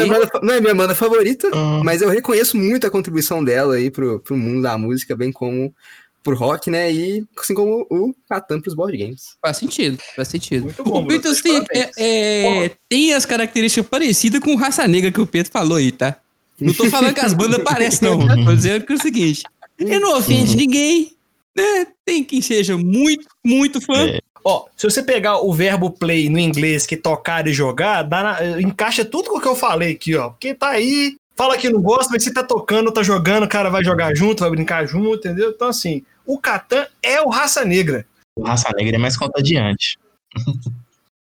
[0.00, 0.08] Aí.
[0.08, 1.80] minha banda, fa- não é minha banda favorita, Ah.
[1.84, 5.74] mas eu reconheço muito a contribuição dela aí pro, pro mundo da música, bem como
[6.22, 6.90] pro rock, né?
[6.90, 9.36] E assim como o Catan pros board games.
[9.42, 10.64] Faz sentido, faz sentido.
[10.64, 15.12] Muito bom, o Beatles tem, é, é, tem as características parecidas com o Raça Negra
[15.12, 16.16] que o Pedro falou aí, tá?
[16.58, 18.44] Não tô falando que as bandas parecem, não.
[18.44, 19.42] Tô dizendo que é o seguinte:
[19.78, 21.12] ele não ofende ninguém,
[21.54, 21.86] né?
[22.06, 24.06] Tem quem seja muito, muito fã.
[24.08, 24.20] É.
[24.44, 28.60] Ó, se você pegar o verbo play no inglês, que tocar e jogar, dá na-
[28.60, 30.28] encaixa tudo com o que eu falei aqui, ó.
[30.30, 33.70] Porque tá aí, fala que não gosta, mas se tá tocando, tá jogando, o cara
[33.70, 35.50] vai jogar junto, vai brincar junto, entendeu?
[35.50, 38.04] Então, assim, o Catan é o raça negra.
[38.36, 39.96] O Raça Negra é mais contagiante.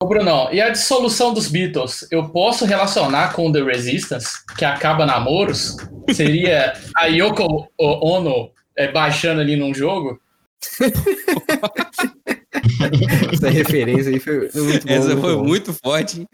[0.02, 5.06] Ô, Brunão, e a dissolução dos Beatles, eu posso relacionar com The Resistance, que acaba
[5.06, 5.78] namoros?
[6.12, 10.20] Seria a Yoko Ono é, baixando ali num jogo?
[13.34, 14.94] Essa referência aí foi, muito bom.
[14.94, 15.44] Essa muito foi bom.
[15.44, 16.28] muito forte.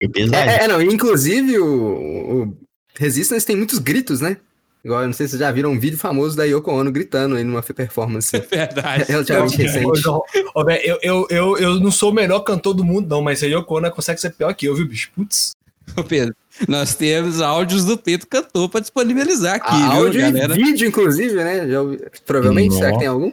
[0.00, 0.36] É pesado.
[0.50, 1.66] É, é, não, inclusive o,
[2.42, 2.56] o
[2.96, 4.36] Resistance tem muitos gritos, né?
[4.84, 7.44] Igual, não sei se vocês já viram um vídeo famoso da Yoko Ono gritando aí
[7.44, 9.04] numa performance É verdade.
[9.08, 10.02] relativamente recente.
[10.04, 13.78] Eu, eu, eu, eu não sou o melhor cantor do mundo, não, mas a Yoko
[13.78, 15.10] Ono consegue ser pior que eu, viu, bicho?
[15.16, 15.52] Putz.
[16.08, 16.34] Pedro,
[16.68, 20.54] nós temos áudios do Pedro Cantor pra disponibilizar aqui, A- viu, áudio galera?
[20.54, 21.68] e vídeo, inclusive, né?
[21.68, 21.78] Já
[22.26, 23.32] provavelmente, será que tem algum?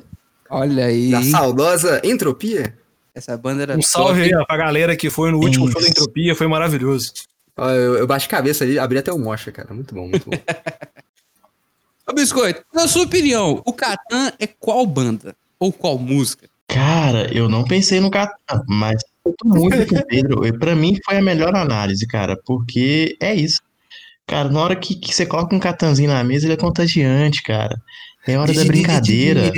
[0.51, 1.09] Olha aí.
[1.11, 2.77] Da saudosa Entropia.
[3.15, 4.35] Essa banda era Um salve top.
[4.35, 5.73] aí pra galera que foi no último Isso.
[5.73, 7.11] show da Entropia, foi maravilhoso.
[7.57, 9.73] Ó, eu, eu baixo cabeça ali, abri até o mocha, cara.
[9.73, 10.37] Muito bom, muito bom.
[12.07, 15.35] Ô, Biscoito, na sua opinião, o Catan é qual banda?
[15.59, 16.49] Ou qual música?
[16.67, 20.45] Cara, eu não pensei no Catan, mas eu tô muito com o Pedro.
[20.47, 23.61] E pra mim foi a melhor análise, cara, porque é isso.
[24.25, 27.79] Cara, na hora que, que você coloca um Catanzinho na mesa, ele é contagiante, cara.
[28.25, 29.51] É hora da brincadeira,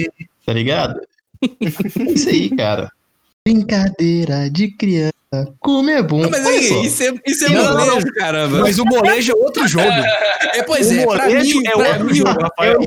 [0.45, 0.99] tá ligado?
[1.41, 2.91] É isso aí, cara.
[3.45, 5.13] Brincadeira de criança.
[5.59, 6.23] Comer bom.
[6.23, 8.59] Ah, mas aí, isso é, isso é Não, não, molejo, caramba.
[8.59, 9.87] Mas o molejo é outro jogo.
[10.53, 12.79] É, pois o é, pra mim, é pra outro mim, jogo, Rafael.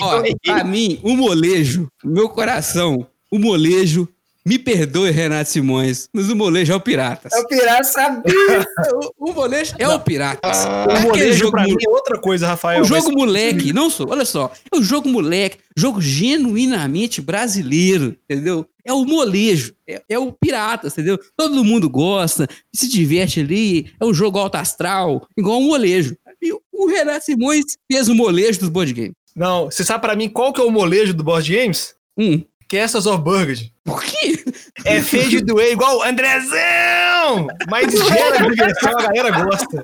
[0.00, 4.08] ó, pra mim, o molejo, meu coração, o molejo,
[4.50, 7.32] me perdoe, Renato Simões, mas o molejo é o Piratas.
[7.32, 8.32] o pirata sabia.
[9.20, 10.66] O, o molejo é o Piratas.
[10.66, 12.82] Ah, O Aquele molejo jogo pra mim é outra coisa, Rafael.
[12.82, 18.16] o jogo mas- moleque, não sou, olha só, é o jogo moleque, jogo genuinamente brasileiro,
[18.28, 18.66] entendeu?
[18.84, 21.18] É o molejo, é, é o Piratas, entendeu?
[21.36, 26.16] Todo mundo gosta, se diverte ali, é um jogo alto astral, igual um molejo.
[26.42, 29.12] E o- o Renato Simões fez o molejo dos board games.
[29.36, 31.94] Não, você sabe pra mim qual que é o molejo do Board Games?
[32.18, 33.72] Hum, Castles of Burgundy.
[33.84, 34.44] por quê?
[34.84, 37.48] É feio de doer igual o Andrezão!
[37.68, 39.82] Mas gera diversão, a galera gosta.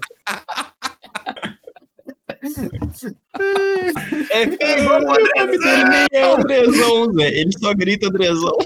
[4.31, 6.07] É feio igual o Andrezão!
[6.13, 7.29] É o Andrezão, Zé.
[7.29, 8.57] Ele só grita Andrezão.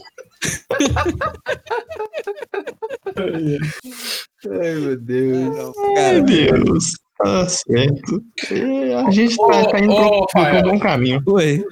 [3.16, 5.72] Ai, meu Deus.
[5.94, 6.92] Meu Deus.
[7.16, 8.22] Tá certo.
[8.50, 10.62] É, a gente tá, tá indo pro, ô, pro Fael.
[10.62, 11.22] bom caminho.
[11.26, 11.62] Oi,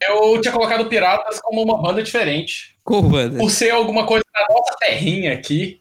[0.00, 2.76] Eu tinha colocado Piratas como uma banda diferente.
[2.84, 3.38] qual banda?
[3.38, 5.80] Por ser alguma coisa da nossa terrinha aqui,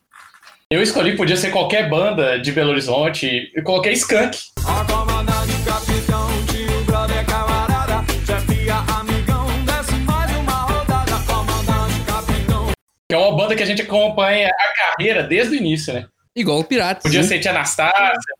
[0.70, 4.38] eu escolhi, podia ser qualquer banda de Belo Horizonte, e coloquei Skunk.
[4.66, 12.72] A comandante, capitão, tio, brother, camarada, chefia, amigão, desce mais uma rodada, comandante, capitão.
[13.10, 16.08] Que é uma banda que a gente acompanha a carreira desde o início, né?
[16.34, 17.04] Igual o Piratas.
[17.04, 17.28] Podia né?
[17.28, 18.34] ser Tia Anastácia,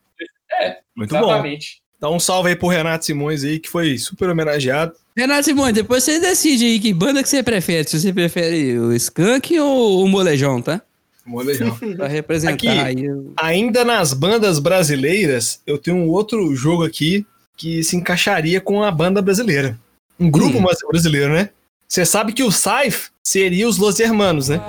[0.96, 1.44] Muito bom.
[2.00, 4.94] Dá um salve aí pro Renato Simões aí, que foi super homenageado.
[5.16, 7.88] Renato Simões, depois você decide aí que banda que você prefere.
[7.88, 10.82] Se você prefere o Skunk ou o Molejão, tá?
[11.26, 11.76] Molejão.
[11.98, 12.68] Pra representar Aqui.
[12.68, 13.06] aí.
[13.38, 17.26] Ainda nas bandas brasileiras, eu tenho um outro jogo aqui
[17.58, 19.80] que se encaixaria com a banda brasileira.
[20.20, 20.62] Um grupo Hum.
[20.62, 21.50] mas- brasileiro, né?
[21.88, 24.60] Você sabe que o Saif seria os Los Hermanos, né?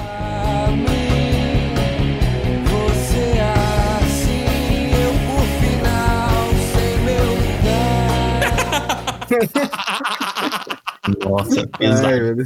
[11.24, 12.36] Nossa, pesado.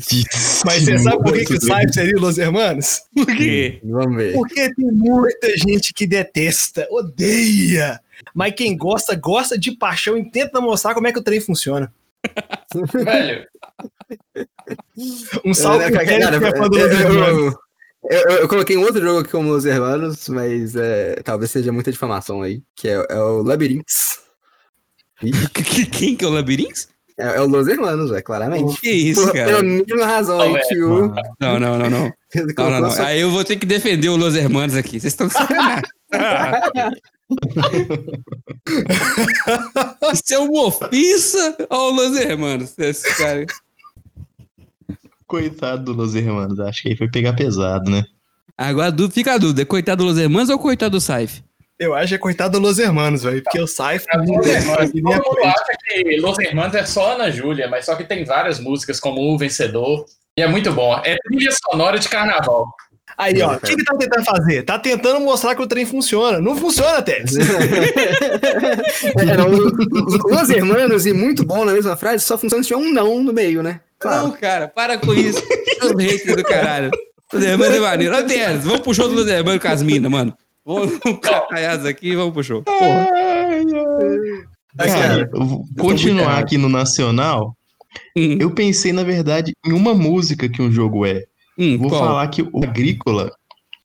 [0.67, 3.01] Mas você sabe por que, que o Saif seria os Los Hermanos?
[3.15, 3.81] Por quê?
[3.85, 4.33] Vamos ver.
[4.35, 8.01] Porque tem muita gente que detesta, odeia.
[8.35, 11.93] Mas quem gosta, gosta de paixão e tenta mostrar como é que o trem funciona.
[12.93, 13.47] Velho,
[15.45, 17.55] Um salve É, pro cara, é fã do eu- Los eu- Hermanos.
[18.11, 21.73] eu- eu- eu coloquei um outro jogo aqui como Los Hermanos, mas é, talvez seja
[21.73, 24.21] muita difamação aí, que é, é o Labyrinths.
[25.93, 26.89] Quem que é o Labirinto?
[27.19, 28.81] É, é o Los Hermanos, é claramente.
[28.81, 29.63] Que isso, Por- Pela cara?
[29.63, 31.13] mesma razão Não, aí que o.
[31.41, 32.13] Não, não, não, não.
[32.57, 32.91] Não, não, não.
[32.91, 34.99] só- Aí eu vou ter que defender o Los Hermanos aqui.
[34.99, 35.83] Vocês estão sacanagem.
[40.13, 42.75] Isso é uma ofensa ao Los Hermanos.
[42.79, 43.47] Esse cara.
[45.27, 48.05] Coitado do Los Hermanos, acho que aí foi pegar pesado, né?
[48.59, 51.43] Agora fica a dúvida: é coitado do Los Hermanos ou coitado do Saif?
[51.81, 53.43] Eu acho que é coitado do Los Hermanos, velho.
[53.43, 54.05] Porque o Saif.
[54.15, 58.05] Los Hermanos, todo mundo acha que Los Hermanos é só Ana Júlia, mas só que
[58.05, 60.05] tem várias músicas como O Vencedor.
[60.37, 60.95] E é muito bom.
[61.05, 62.67] É trilha sonora de carnaval.
[63.17, 64.63] Aí, ó, o que, que tá tentando fazer?
[64.63, 66.39] Tá tentando mostrar que o trem funciona.
[66.39, 67.33] Não funciona, Tex.
[69.19, 72.81] É, não, o- Los Hermanos e muito bom na mesma frase só funciona se tiver
[72.81, 73.81] um não no meio, né?
[74.05, 75.43] Não, cara, para com isso.
[75.83, 76.91] Os haters do caralho.
[77.33, 78.15] Los Hermanos é maneiro.
[78.17, 80.35] Ó, Teres, vamos pro show do Los Hermanos com as minas, mano.
[80.75, 82.63] Vamos catar aqui e vamos pro show.
[82.63, 83.09] Porra.
[84.77, 87.57] Cara, vou continuar aqui no Nacional.
[88.17, 91.25] Hum, Eu pensei, na verdade, em uma música que um jogo é.
[91.59, 92.01] hum, Vou qual?
[92.01, 93.33] falar que o Agrícola,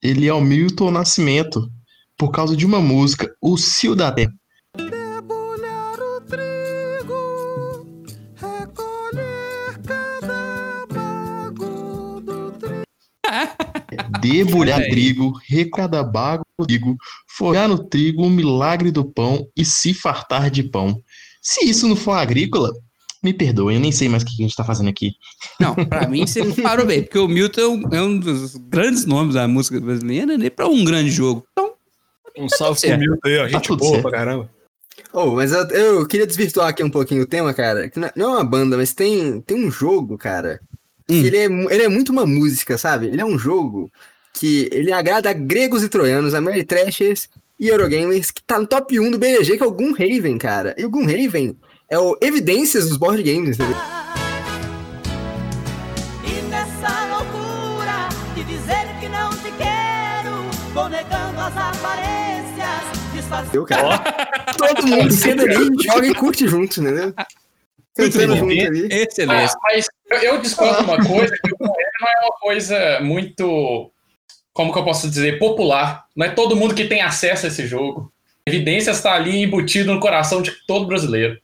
[0.02, 1.68] ele é o Milton Nascimento,
[2.16, 4.32] por causa de uma música, O Cio da Terra.
[14.20, 14.90] Debulhar aí.
[14.90, 16.96] trigo, recada bago do trigo,
[17.36, 21.00] folhar no trigo o milagre do pão e se fartar de pão.
[21.42, 22.72] Se isso não for agrícola,
[23.22, 25.12] me perdoem, eu nem sei mais o que a gente tá fazendo aqui.
[25.60, 29.04] Não, pra mim você parou bem, porque o Milton é um, é um dos grandes
[29.06, 31.44] nomes da música brasileira, nem pra um grande jogo.
[31.52, 31.72] Então,
[32.38, 32.98] Um salve certo.
[33.00, 33.42] pro Milton aí, ó.
[33.42, 34.02] Tá Gente tudo boa certo.
[34.02, 34.50] pra caramba.
[35.12, 37.88] Oh, mas eu, eu queria desvirtuar aqui um pouquinho o tema, cara.
[37.88, 40.60] que Não não é uma banda, mas tem, tem um jogo, cara.
[41.08, 41.24] Hum.
[41.24, 43.06] ele, é, ele é muito uma música, sabe?
[43.06, 43.90] Ele é um jogo
[44.32, 49.10] que ele agrada a gregos e troianos, Ameritrashers e Eurogamers, que tá no top 1
[49.10, 50.74] do BGG, que é o Gloomhaven, cara.
[50.76, 51.56] E o Gloomhaven
[51.88, 53.76] é o Evidências dos board games, entendeu?
[63.52, 63.98] Eu, cara.
[64.56, 67.14] Todo mundo senta ali, joga e curte junto, entendeu?
[67.98, 68.88] Ali.
[68.90, 69.52] excelente.
[69.52, 69.86] Ah, mas
[70.22, 73.90] eu, discordo uma coisa, que o Correio não é uma coisa muito,
[74.52, 76.04] como que eu posso dizer, popular.
[76.14, 78.12] Não é todo mundo que tem acesso a esse jogo.
[78.46, 81.38] Evidências está ali embutido no coração de todo brasileiro.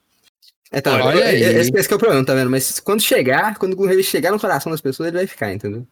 [0.75, 1.43] É, tá, Olha é- aí.
[1.43, 2.51] é- esse, esse que é o problema, tá vendo?
[2.51, 5.87] Mas quando chegar, quando o Gloomhaven chegar no coração das pessoas, ele vai ficar, entendeu?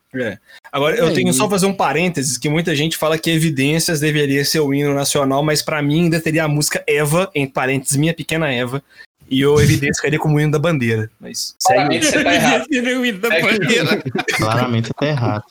[0.72, 1.14] Agora, eu Aí.
[1.14, 4.94] tenho só fazer um parênteses, que muita gente fala que Evidências deveria ser o hino
[4.94, 8.82] nacional, mas pra mim ainda teria a música Eva, em parênteses, Minha Pequena Eva,
[9.30, 11.10] e o Evidências ficaria como o hino da bandeira.
[11.20, 12.66] Mas segue Claramente você tá errado.
[13.20, 14.02] da É que- bandeira.
[14.36, 15.44] Claramente tá errado.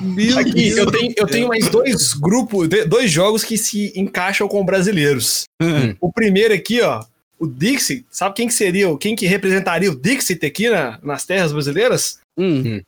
[0.00, 0.76] Meu Aqui, Deus.
[0.78, 5.44] eu tenho, eu tenho mais dois grupos, dois jogos que se encaixam com brasileiros.
[5.60, 5.94] Hum.
[6.00, 7.04] O primeiro aqui, ó,
[7.38, 11.24] o Dixie, sabe quem que seria, o- quem que representaria o Dixit aqui na- nas
[11.24, 12.18] terras brasileiras?
[12.38, 12.80] Hum.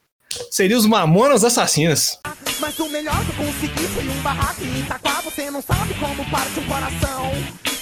[0.50, 2.18] Seria os Mamonas Assassinas.
[2.60, 5.20] Mas o melhor que eu consegui foi um barraco em Itaquá.
[5.22, 7.32] Você não sabe como parte um coração.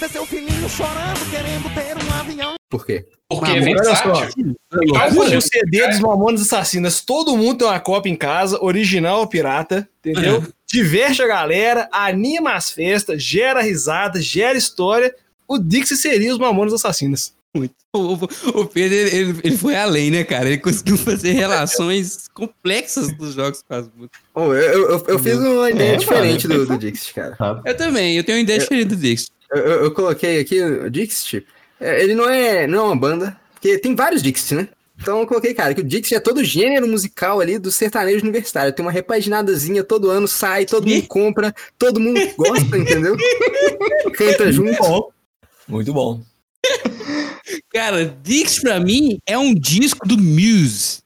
[0.03, 2.55] Ver seu filhinho chorando, querendo ter um avião.
[2.69, 3.07] Por quê?
[3.29, 4.13] Porque é Mamona, olha só.
[4.15, 4.57] versátil.
[5.37, 7.01] O CD dos Mamonas Assassinas.
[7.03, 10.45] Todo mundo tem uma cópia em casa, original ou pirata, entendeu?
[10.67, 15.15] Diverte a galera, anima as festas, gera risada, gera história.
[15.47, 17.33] O Dixie seria os Mamonas Assassinas.
[17.55, 17.73] Muito.
[17.95, 18.15] O,
[18.59, 20.49] o- Pedro, ele, ele- foi além, né, cara?
[20.49, 24.21] Ele conseguiu fazer relações complexas dos jogos com as músicas.
[24.35, 27.37] Oh, eu, eu, eu- eu fiz uma ideia É, diferente mano, do, do Dixit, cara.
[27.65, 29.27] Eu também, eu tenho uma ideia diferente do Dix.
[29.53, 31.47] Eu, eu- coloquei aqui o Dixit.
[31.81, 34.69] é, Ele não é, não é uma banda, porque tem vários Dixit, né?
[35.01, 38.73] Então eu coloquei, cara, que o Dixie é todo gênero musical ali do sertanejo universitário.
[38.73, 43.17] Tem uma repaginadazinha, todo ano sai, todo mundo compra, todo mundo gosta, entendeu?
[44.17, 44.77] Canta junto.
[44.79, 45.09] Bom.
[45.67, 46.21] Muito bom.
[47.73, 51.02] Cara, Dix pra mim é um disco do Muse.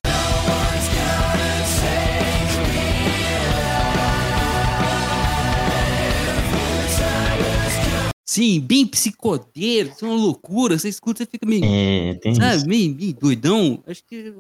[8.36, 10.78] Sim, bem psicodeiro, isso é uma loucura.
[10.78, 12.40] Você escuta, você fica meio, É, tem isso.
[12.42, 13.82] sabe, meio, meio doidão.
[13.86, 14.30] Acho que.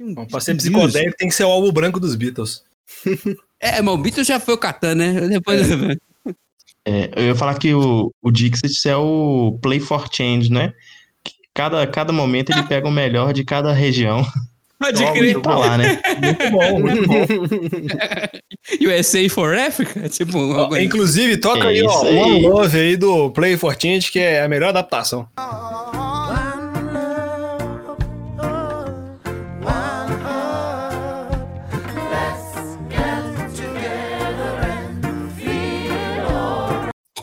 [0.00, 0.70] um Bom, pra ser Muse.
[0.70, 2.64] psicodélico tem que ser o álbum branco dos Beatles.
[3.60, 5.28] É, mas o Beatles já foi o Catan, né?
[5.28, 5.66] Depois.
[6.84, 10.72] É, eu ia falar que o, o Dixit é o Play for Change, né?
[11.52, 14.22] Cada, cada momento ele pega o melhor de cada região
[14.80, 15.40] Pode Ó, crer.
[15.40, 16.00] tá lá, né?
[16.22, 18.88] Muito bom, muito bom.
[18.88, 20.08] USA for Africa?
[20.08, 22.16] Tipo, Ó, coisa- inclusive, toca É aí, ó, aí.
[22.16, 25.26] One Love aí do Play for Change, que é a melhor adaptação.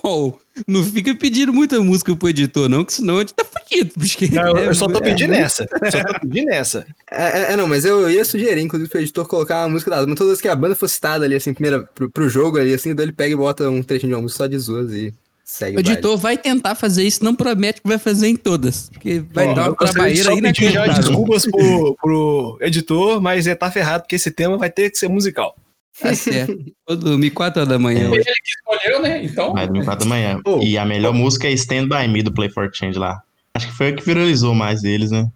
[0.04, 0.38] Oh,
[0.68, 3.92] não fica pedindo muita música pro editor, não, que senão a gente tá fudido.
[3.98, 5.68] Porque Não, eu, é- eu só tô é pedindo muito- essa.
[5.92, 6.86] Só tô pedindo essa.
[7.12, 9.98] É, é, é, não, mas eu ia sugerir, inclusive, pro editor colocar uma música da
[9.98, 10.16] banda.
[10.16, 13.06] Todas que a banda for citada ali, assim, primeira, pro, pro jogo ali, assim, daí
[13.06, 15.14] ele pega e bota um trechinho de uma música só de zoas e
[15.44, 18.90] segue O editor vai tentar fazer isso, não promete que vai fazer em todas.
[18.90, 23.56] Porque vai Bom, dar uma trabalheira aí pedir já desculpas pro, pro editor, mas ele
[23.56, 25.56] tá ferrado, porque esse tema vai ter que ser musical.
[26.00, 26.58] Tá certo.
[26.88, 29.24] Vou dormir 4 horas da manhã Foi ele que escolheu, né?
[29.24, 29.54] Então.
[29.54, 30.42] Vai dormir 4 da manhã.
[30.46, 30.62] Oh.
[30.62, 33.22] E a melhor música é Stand By Me do Play for Change lá.
[33.54, 35.32] Acho que foi o que viralizou mais deles, né?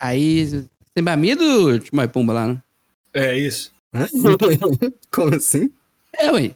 [0.00, 2.62] Aí, tem bamia do Timóteo Pumba lá, né?
[3.14, 3.70] É isso.
[5.12, 5.70] Como assim?
[6.18, 6.50] É, ué.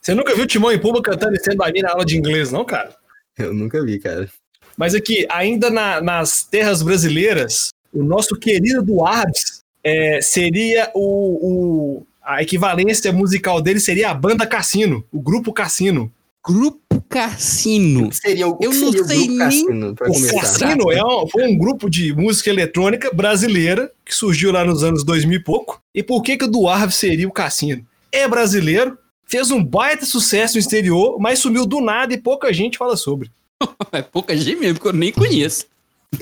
[0.00, 2.64] Você nunca viu Timão e Pumba cantando Stand By Me na aula de inglês, não,
[2.64, 2.94] cara?
[3.36, 4.30] Eu nunca vi, cara.
[4.76, 9.53] Mas aqui, ainda na- nas terras brasileiras, o nosso querido Duardes
[9.84, 16.10] é, seria o, o- A equivalência musical dele seria a banda Cassino, o grupo Cassino.
[16.46, 18.10] Grupo Cassino.
[18.12, 19.94] Seria o, Eu não sei grupo nem- Cassino, O?
[20.40, 25.04] Cassino é um- foi um grupo de música eletrônica brasileira que surgiu lá nos anos
[25.04, 25.80] 2000 e pouco.
[25.94, 27.84] E por que, que o Duarve seria o Cassino?
[28.10, 32.78] É brasileiro, fez um baita sucesso no exterior, mas sumiu do nada e pouca gente
[32.78, 33.30] fala sobre.
[33.92, 35.66] É pouca gente mesmo, que eu nem conheço.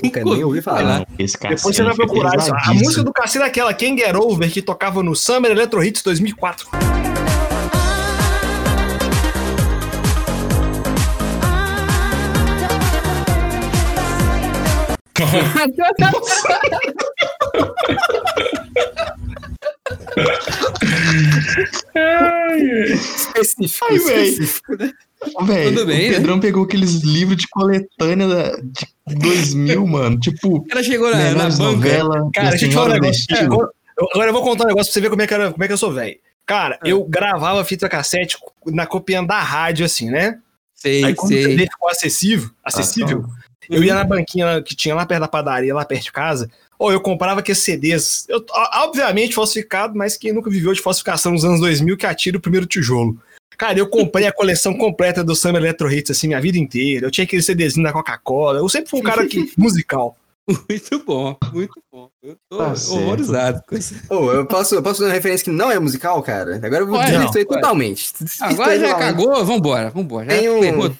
[0.01, 0.99] Nunca nem ouvi falar.
[0.99, 2.53] Não, esse cara Depois você vai procurar isso.
[2.53, 6.03] A música do Cassino é aquela Can Get Over que tocava no Summer Electro Hits
[6.03, 6.67] 2004.
[23.35, 24.93] Específico, Ai, específico, né?
[25.45, 26.17] Velho, Tudo bem, o né?
[26.17, 30.19] Pedrão pegou aqueles livros de coletânea da, de 2000, mano.
[30.19, 31.57] Tipo, cara chegou na, na banca.
[31.63, 32.29] novela.
[32.33, 33.25] Cara, deixa eu te falar um negócio.
[33.29, 35.33] É, agora, eu- agora eu vou contar um negócio pra você ver como é que,
[35.33, 36.15] era, como é que eu sou velho.
[36.45, 36.91] Cara, É.
[36.91, 40.39] eu gravava fita cassete na copiando da rádio, assim, né?
[40.75, 41.43] Sei, Aí quando o sei.
[41.45, 43.23] CD ficou acessível, acessível,
[43.69, 46.91] eu ia na banquinha que tinha lá perto da padaria, lá perto de casa, ou
[46.91, 48.43] eu comprava aqueles CDs, eu,
[48.75, 52.65] obviamente falsificado, mas quem nunca viveu de falsificação nos anos 2000 que atira o primeiro
[52.65, 53.17] tijolo.
[53.57, 57.07] Cara, eu comprei a coleção completa do Summer Electro Hits, assim, minha vida inteira.
[57.07, 58.59] Eu tinha aquele CDzinho da Coca-Cola.
[58.59, 60.17] Eu sempre fui um cara que, musical.
[60.47, 62.09] Muito bom, muito bom.
[62.21, 63.95] Eu tô Tá horrorizado com isso.
[64.09, 66.57] Ô, eu posso, eu posso fazer uma referência que não é musical, cara?
[66.57, 67.45] Agora eu vou desvirtuar pode.
[67.45, 68.11] totalmente.
[68.41, 70.25] Agora Desvirtuei já cagou, vambora, vambora.
[70.29, 70.93] Já Tem um-.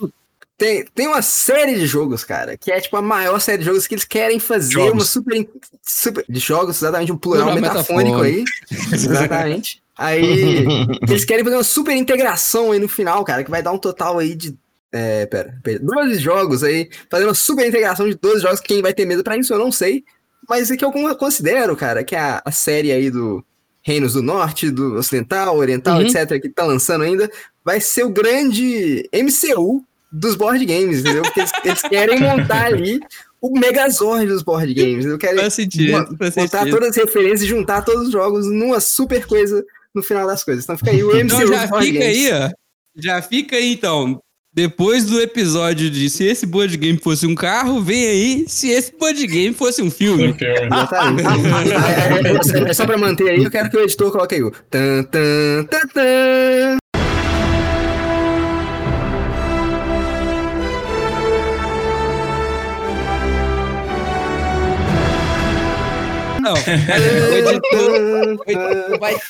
[0.57, 3.85] Tem, tem uma série de jogos, cara, que é tipo a maior série de jogos
[3.85, 4.93] que eles querem fazer Jogos.
[4.93, 5.49] uma super,
[5.81, 6.23] super.
[6.29, 8.45] De jogos, exatamente, um plural Plural metafônico aí.
[8.93, 9.82] Exatamente.
[9.97, 10.65] Aí.
[11.07, 14.19] eles querem fazer uma super integração aí no final, cara, que vai dar um total
[14.19, 14.57] aí de.
[14.91, 18.59] É, pera, pera 12 jogos aí, fazendo uma super integração de 12 jogos.
[18.59, 20.03] Quem vai ter medo pra isso eu não sei.
[20.47, 23.43] Mas é que eu con- considero, cara, que a, a série aí do
[23.81, 26.05] Reinos do Norte, do Ocidental, Oriental, Uhum.
[26.05, 27.29] etc., que tá lançando ainda,
[27.65, 31.23] vai ser o grande MCU dos board games, entendeu?
[31.23, 32.99] Porque eles, eles querem montar ali
[33.41, 35.05] o Megazord dos board games.
[35.05, 36.69] Eu quero Faz sentido, montar sentido.
[36.69, 40.63] todas as referências e juntar todos os jogos numa super coisa no final das coisas.
[40.63, 42.17] Então fica aí o MCU Então já dos board fica games.
[42.17, 42.49] aí, ó.
[42.95, 44.19] Já fica aí, então.
[44.55, 48.95] Depois do episódio de se esse board game fosse um carro, vem aí se esse
[48.95, 50.35] board game fosse um filme.
[50.39, 51.27] Exatamente.
[52.53, 54.43] é, é- é- é só pra manter aí, eu quero que o editor coloque aí
[54.43, 56.77] o tan, tan, tan, tan.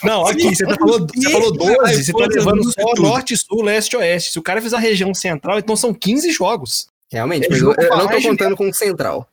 [0.04, 3.02] Não, Não, aqui, você, tá falou, você falou 12, você tá levando só tudo.
[3.02, 4.32] norte, sul, leste e oeste.
[4.32, 6.88] Se o cara fizer a região central, então são 15 jogos.
[7.12, 9.28] Realmente, É mas eu, eu não tô contando com o central.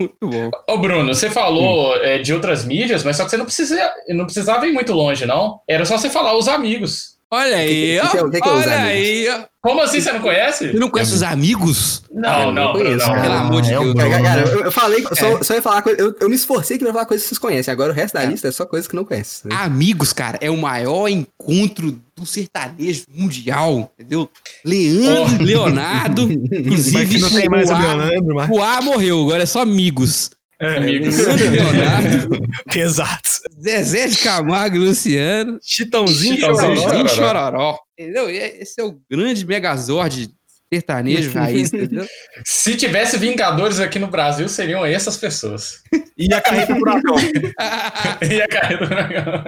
[0.00, 0.50] Muito bom.
[0.68, 4.24] Ô, Bruno, você falou é, de outras mídias, mas só que você não, precisa, não
[4.24, 5.60] precisava ir muito longe, não.
[5.68, 7.13] Era só você falar os amigos.
[7.34, 7.68] Olha aí,
[8.00, 9.44] que que é- que que é os Olha aí.
[9.62, 10.70] Como assim você não conhece?
[10.72, 12.02] Você não conhece os amigos?
[12.12, 13.14] Não, não, Bruno, conheço, não.
[13.14, 13.22] cara.
[13.22, 13.94] Pelo amor de é Deus.
[13.94, 15.14] Cara, cara, eu, eu falei, É.
[15.14, 17.38] só, só ia falar coisa, eu, eu me esforcei aqui pra falar coisas que vocês
[17.38, 17.72] conhecem.
[17.72, 19.50] Agora o resto da lista é só coisas que não conhecem.
[19.50, 19.56] né?
[19.58, 24.28] Amigos, cara, é o maior encontro do sertanejo mundial, entendeu?
[24.64, 28.50] Leandro, Leonardo, Mas inclusive que não tem mais o Leonardo, mas...
[28.50, 30.30] o A morreu, agora é só amigos.
[30.60, 31.16] Amigos.
[31.16, 33.30] Leandro, Leonardo, Exato.
[33.60, 37.08] Zezé de Camargo e Luciano, Chitãozinho, Chitãozinho, Chororó.
[37.08, 37.78] Chororó.
[37.98, 38.30] Entendeu?
[38.30, 40.30] E Esse é o grande megazord
[40.72, 42.06] sertanejo raiz, entendeu?
[42.44, 45.82] Se tivesse Vingadores aqui no Brasil, seriam essas pessoas.
[46.16, 47.16] E a carreta furacão.
[48.30, 49.44] e a carreira do dragão.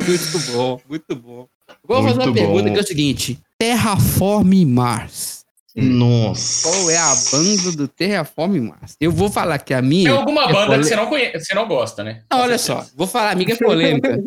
[0.00, 1.48] Muito bom, muito bom.
[1.84, 5.37] Vou fazer uma pergunta que é o seguinte: Terraform Mars.
[5.76, 6.68] Nossa.
[6.68, 8.96] Qual é a banda do Terraform Mars?
[9.00, 10.10] Eu vou falar que a minha.
[10.10, 12.22] Tem alguma é banda pole- que você não conhece, você não gosta, né?
[12.30, 14.18] Não, olha só, vou falar, amiga, é polêmica.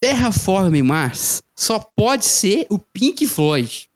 [0.00, 3.88] Terraform Mars só pode ser o Pink Floyd.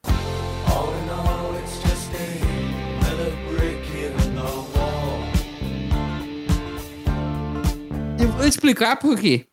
[8.20, 9.46] Eu vou explicar por quê.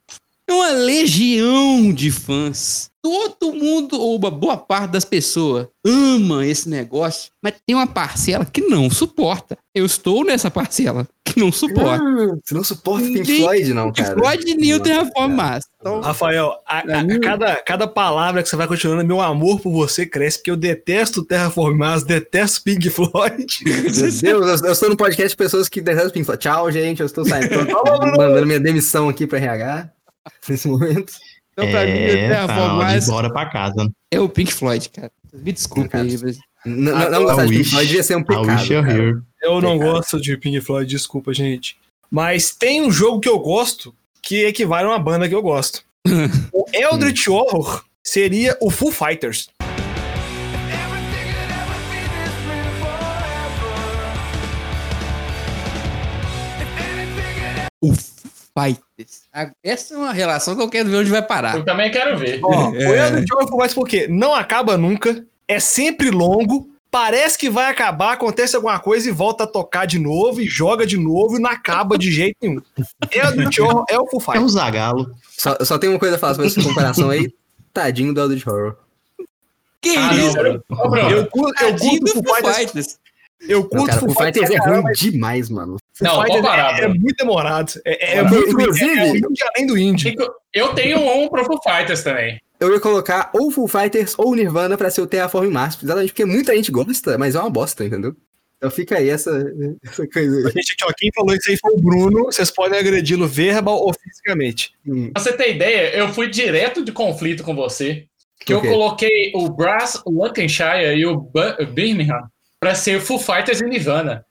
[0.47, 2.89] É uma legião de fãs.
[3.01, 8.43] Todo mundo, ou uma boa parte das pessoas, ama esse negócio, mas tem uma parcela
[8.43, 9.55] que não suporta.
[9.75, 12.03] Eu estou nessa parcela que não suporta.
[12.03, 14.17] Ah, Você não suporta Pink Floyd, não, Pink cara.
[14.19, 15.27] Floyd nem o Nossa, Terraform cara.
[15.49, 15.65] Mars.
[15.79, 19.71] Então, Rafael, a, a- a cada, cada palavra que você vai continuando, meu amor por
[19.71, 23.45] você cresce, porque eu detesto Terraformars, detesto Pink Floyd.
[23.65, 26.41] Meu Deus, eu, eu estou no podcast de pessoas que detestam Pink Floyd.
[26.41, 27.49] Tchau, gente, eu estou saindo.
[27.67, 27.83] Tô
[28.17, 29.91] mandando minha demissão aqui pra RH
[30.49, 31.13] nesse momento.
[31.53, 33.89] então pra mim, o É, Terraform tá, de Mars bora pra casa.
[34.11, 35.11] é o Pink Floyd, cara.
[35.33, 36.37] Me desculpe Cara, aí, mas...
[36.65, 37.69] N- Ah, Não, não gostar de Pink.
[37.69, 38.47] Floyd devia ser um pecado.
[38.47, 38.99] wish you're cara.
[39.03, 39.21] here.
[39.41, 39.91] Eu não Pecado.
[39.91, 41.77] gosto de Pink Floyd, desculpa, gente.
[42.09, 45.83] Mas tem um jogo que eu gosto que equivale a uma banda que eu gosto.
[46.53, 49.47] o Eldritch Horror seria o Foo Fighters.
[57.81, 59.24] O Fighters.
[59.63, 61.57] Essa é uma relação que eu quero ver onde vai parar.
[61.57, 62.39] Eu também quero ver.
[62.43, 63.23] Ó, O É.
[63.47, 64.07] Foo Fighters por quê?
[64.09, 69.43] Não acaba nunca, é sempre longo, parece que vai acabar, acontece alguma coisa e volta
[69.43, 72.61] a tocar de novo, e joga de novo e não acaba de jeito nenhum.
[73.11, 74.43] Eldritch Horror é o É Fighters.
[74.45, 75.11] o Zagalo.
[75.37, 77.33] Só, só tem uma coisa a falar sobre essa comparação aí.
[77.73, 78.77] Tadinho do Eldritch Horror.
[79.81, 80.33] Que Ah, não, isso?
[80.37, 80.63] Bruno.
[81.11, 82.97] Eu, cu- eu Tadinho curto Foo Fighters.
[83.41, 85.77] Eu Não, curto cara, Foo o Fighters é ruim demais, mano.
[85.93, 87.73] Foo Não, Fighters é, é muito demorado.
[87.85, 90.15] É, é muito inclusive- é, além do indie.
[90.53, 92.39] Eu tenho um pro Foo Fighters também.
[92.59, 96.23] Eu ia colocar ou Full Fighters ou Nirvana pra ser o Terraform Mars, exatamente porque
[96.25, 98.15] muita gente gosta, mas é uma bosta, entendeu?
[98.57, 99.29] Então fica aí essa,
[99.85, 100.53] essa coisa aí.
[100.53, 102.23] Gente, ó, quem falou isso aí foi o Bruno.
[102.25, 104.71] Vocês podem agredi-lo verbal ou fisicamente.
[104.87, 108.05] Hum, Pra você ter ideia, eu fui direto de conflito com você.
[108.39, 108.69] Que eu Ok.
[108.71, 111.29] coloquei o Brass Lancashire e o
[111.73, 112.21] Birmingham
[112.65, 114.25] pra ser Foo Fighters e Nirvana.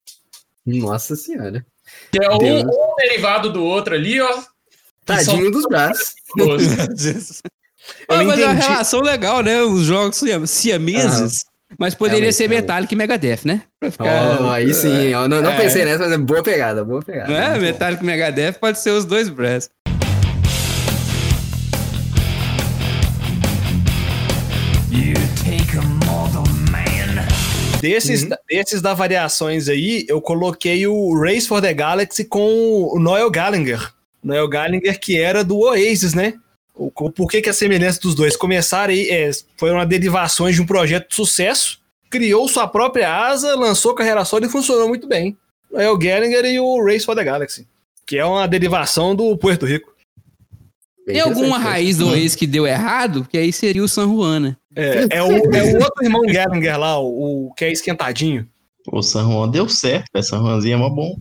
[0.67, 1.65] Nossa senhora.
[2.11, 4.43] Que é um, um derivado do outro ali, ó.
[5.07, 6.15] Tadinho dos braços.
[8.09, 9.61] Ah, mas é uma relação legal, né?
[9.63, 11.45] Os jogos siam- siameses.
[11.79, 12.49] Mas poderia Realmente, ser.
[12.49, 13.63] Metallica e Megadeth, né?
[13.79, 15.57] Pra ficar- Oh, aí sim, ó, não, não É.
[15.61, 17.29] pensei nessa, mas é boa pegada, boa pegada.
[17.31, 17.49] Não é?
[17.51, 17.67] Muito bom.
[17.67, 19.69] Metallica e Megadeth pode ser os dois brass.
[27.85, 28.31] Desses, Uhum.
[28.49, 33.93] desses da variações aí, eu coloquei o Race for the Galaxy com o Noel Gallagher.
[34.23, 36.33] Noel Gallagher, que era do Oasis, né?
[36.75, 38.39] O, por que, que a semelhança dos dois?
[38.39, 41.79] Começaram aí, é, foram derivações de um projeto de sucesso,
[42.09, 45.37] criou sua própria asa, lançou carreira solo e funcionou muito bem.
[45.71, 47.67] Noel Gallagher e o Race for the Galaxy,
[48.07, 49.93] que é uma derivação do Puerto Rico.
[51.05, 53.29] Tem alguma raiz do ex que deu errado?
[53.31, 54.57] Que aí seria o San Juan, né?
[54.77, 58.49] É, é o, é o outro irmão Gallagher lá, o, o que é esquentadinho.
[58.87, 60.25] O San Juan deu certo, velho.
[60.25, 61.17] San Juanzinho é mó bom.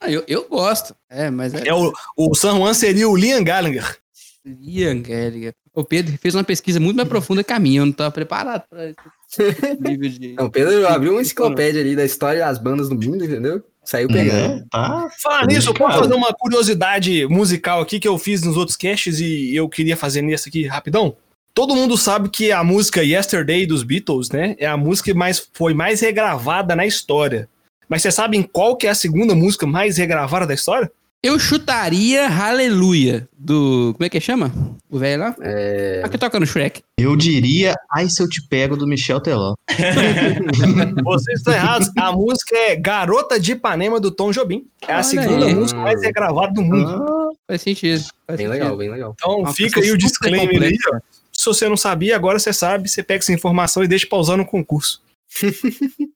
[0.00, 0.94] Ah, eu, eu gosto.
[1.08, 3.98] É, mas é, É o, o San Juan seria o Liam Gallagher.
[4.44, 5.54] Ian Gallagher.
[5.74, 7.80] O Pedro fez uma pesquisa muito mais profunda que a minha.
[7.80, 8.96] Eu não tava preparado pra esse
[9.80, 10.34] nível de.
[10.34, 13.62] Não, o Pedro abriu uma enciclopédia ali da história das bandas do mundo, entendeu?
[13.84, 14.60] Saiu pegando.
[14.60, 15.08] É, tá.
[15.20, 19.18] Falar nisso, eu posso fazer uma curiosidade musical aqui que eu fiz nos outros casts
[19.18, 21.16] e eu queria fazer nesse aqui rapidão?
[21.54, 25.48] Todo mundo sabe que a música Yesterday dos Beatles, né, é a música que mais,
[25.52, 27.48] foi mais regravada na história.
[27.88, 30.90] Mas vocês sabem qual que é a segunda música mais regravada da história?
[31.22, 33.92] Eu chutaria Hallelujah, do.
[33.94, 34.50] Como é que chama?
[34.90, 35.36] O velho lá?
[35.40, 36.02] É...
[36.04, 36.82] A que toca no Shrek.
[36.98, 39.54] Eu diria Ai Se Eu Te Pego, do Michel Teló.
[41.04, 41.90] Vocês estão errados.
[41.96, 44.66] A música é Garota de Ipanema, do Tom Jobim.
[44.88, 45.54] É a Olha segunda aí.
[45.54, 46.90] música mais regravada do mundo.
[46.90, 48.02] Ah, faz sentido.
[48.26, 48.50] Faz Bem sentido.
[48.50, 49.14] legal, bem legal.
[49.14, 50.98] Então Uma fica aí o disclaimer aí, ó.
[51.42, 54.46] Se você não sabia, agora você sabe, você pega essa informação e deixa pausar no
[54.46, 55.02] concurso.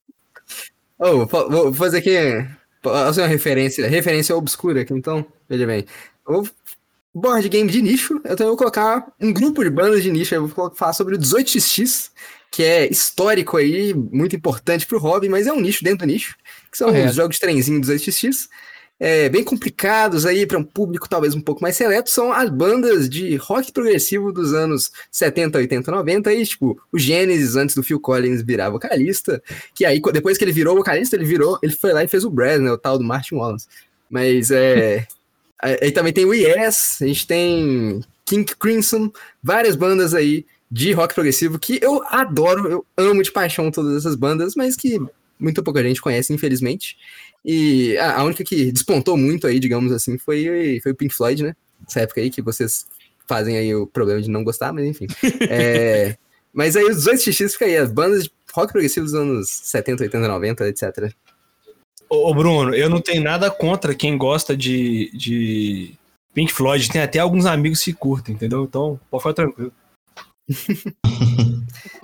[0.99, 2.17] Oh, vou vou fazer aqui.
[2.83, 5.27] Fazer uma referência, referência obscura aqui, então.
[5.47, 5.85] Veja bem.
[6.27, 6.43] O
[7.15, 10.35] board game de nicho, eu também vou colocar um grupo de bandas de nicho.
[10.35, 12.11] Eu vou falar sobre o 18x,
[12.51, 16.35] que é histórico aí, muito importante pro hobby, mas é um nicho dentro do nicho,
[16.71, 17.11] que são Correto.
[17.11, 18.49] os jogos de trenzinho 18x.
[18.99, 23.11] É, bem complicados aí para um público talvez um pouco mais seleto, são as bandas
[23.11, 28.01] de rock progressivo dos anos 70, 80, 90, aí, tipo, o Genesis antes do Phil
[28.01, 29.43] Collins virar vocalista,
[29.75, 32.31] que aí, depois que ele virou vocalista, ele virou, ele foi lá e fez o
[32.31, 33.67] Brass, né, o tal do Martin Wallace.
[34.09, 35.07] Mas é.
[35.61, 39.11] aí também tem o Yes, a gente tem King Crimson,
[39.43, 44.17] várias bandas aí de rock progressivo que eu adoro, eu amo de paixão todas essas
[44.17, 44.99] bandas, mas que
[45.39, 46.97] muito pouca gente conhece, infelizmente.
[47.47, 51.45] E a a única que despontou muito aí, digamos assim, foi, foi o Pink Floyd,
[51.45, 51.55] né?
[51.87, 52.87] Essa época aí que vocês
[53.29, 55.07] fazem aí o problema de não gostar, mas enfim.
[55.49, 56.17] É,
[56.53, 60.03] mas aí os dois xx fica aí, as bandas de rock progressivo dos anos 70,
[60.05, 61.13] 80, 90, etc.
[62.09, 65.95] Ô, ô, Bruno, eu não tenho nada contra quem gosta de, de
[66.35, 66.89] Pink Floyd.
[66.91, 68.65] Tem até alguns amigos que curtem, entendeu?
[68.65, 69.73] Então, pode ficar tranquilo.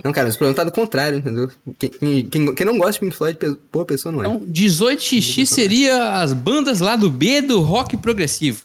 [0.04, 1.50] Não, cara, os problemas tá do contrário, entendeu?
[1.78, 1.90] Quem,
[2.28, 3.38] quem- quem- não gosta de Pink Floyd,
[3.72, 4.26] boa pessoa não é.
[4.26, 8.62] Então, 18x seria as bandas lá do B do rock progressivo.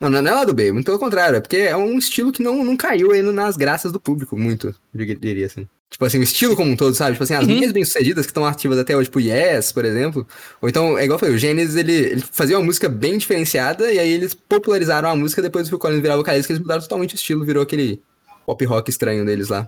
[0.00, 2.40] Não, não é lá do B, muito pelo contrário, é porque é um estilo que
[2.42, 5.66] não, não caiu ainda nas graças do público, muito, eu diria assim.
[5.90, 7.12] Tipo assim, o estilo como um todo, sabe?
[7.12, 7.72] Tipo assim, as Uhum.
[7.72, 10.24] bem-sucedidas que estão ativas até hoje, tipo Yes, por exemplo.
[10.60, 13.90] Ou então, é igual eu falei, o Genesis, ele, ele fazia uma música bem diferenciada,
[13.90, 16.82] e aí eles popularizaram a música depois do Phil Collins virar vocalista, que eles mudaram
[16.82, 18.00] totalmente o estilo, virou aquele
[18.46, 19.66] pop rock estranho deles lá.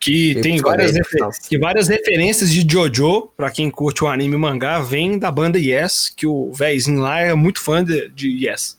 [0.00, 4.38] Que tem várias, refer- que várias referências de Jojo, pra quem curte o anime e
[4.38, 8.78] mangá, vem da banda Yes, que o véizinho lá é muito fã de, de Yes.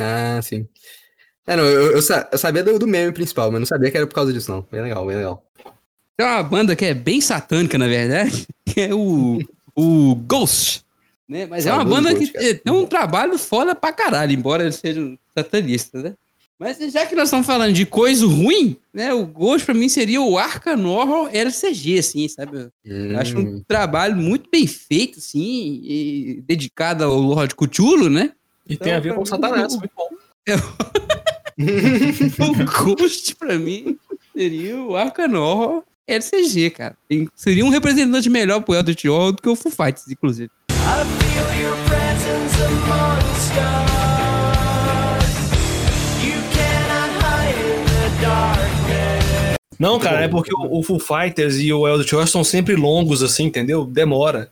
[0.00, 0.66] Ah, sim.
[1.46, 2.00] É, não, eu, eu,
[2.32, 4.66] eu sabia do, do meme principal, mas não sabia que era por causa disso, não.
[4.70, 5.44] Bem legal, bem legal.
[6.16, 9.38] Tem uma banda que é bem satânica, na verdade, que é o,
[9.74, 10.84] o Ghost.
[11.30, 11.46] Né?
[11.46, 15.16] Mas é uma Saudoso banda que tem um trabalho foda pra caralho, embora eles sejam
[15.32, 16.14] satanistas, né?
[16.58, 19.14] Mas já que nós estamos falando de coisa ruim, né?
[19.14, 22.68] O Ghost pra mim seria o Arca Horror LCG, assim, sabe?
[22.84, 23.58] Eu acho Hum.
[23.58, 28.32] um trabalho muito bem feito, assim, e dedicado ao Lord Cthulhu, né?
[28.68, 30.08] E tem a ver com Satanás, muito bom.
[32.50, 32.64] O
[32.96, 33.96] Ghost, pra mim,
[34.36, 36.96] seria o Arcanor LCG, cara.
[37.36, 40.50] Seria um representante melhor pro Eldritch Horror do que o Foo Fighters, inclusive.
[49.78, 53.22] Não, cara, é porque o, o Foo Fighters e o Eldritch Horror são sempre longos,
[53.22, 53.84] assim, entendeu?
[53.86, 54.50] Demora.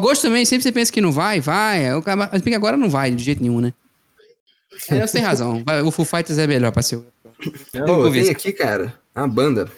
[0.00, 1.94] Ghost também, sempre você pensa que não vai, vai.
[1.94, 3.72] O cara- Mas agora não vai de jeito nenhum, né?
[4.90, 5.62] É, você tem razão.
[5.86, 6.96] O Foo Fighters é melhor pra ser.
[6.96, 7.06] o-
[7.72, 9.70] Pô, Vamos ver tem se- aqui, cara, uma banda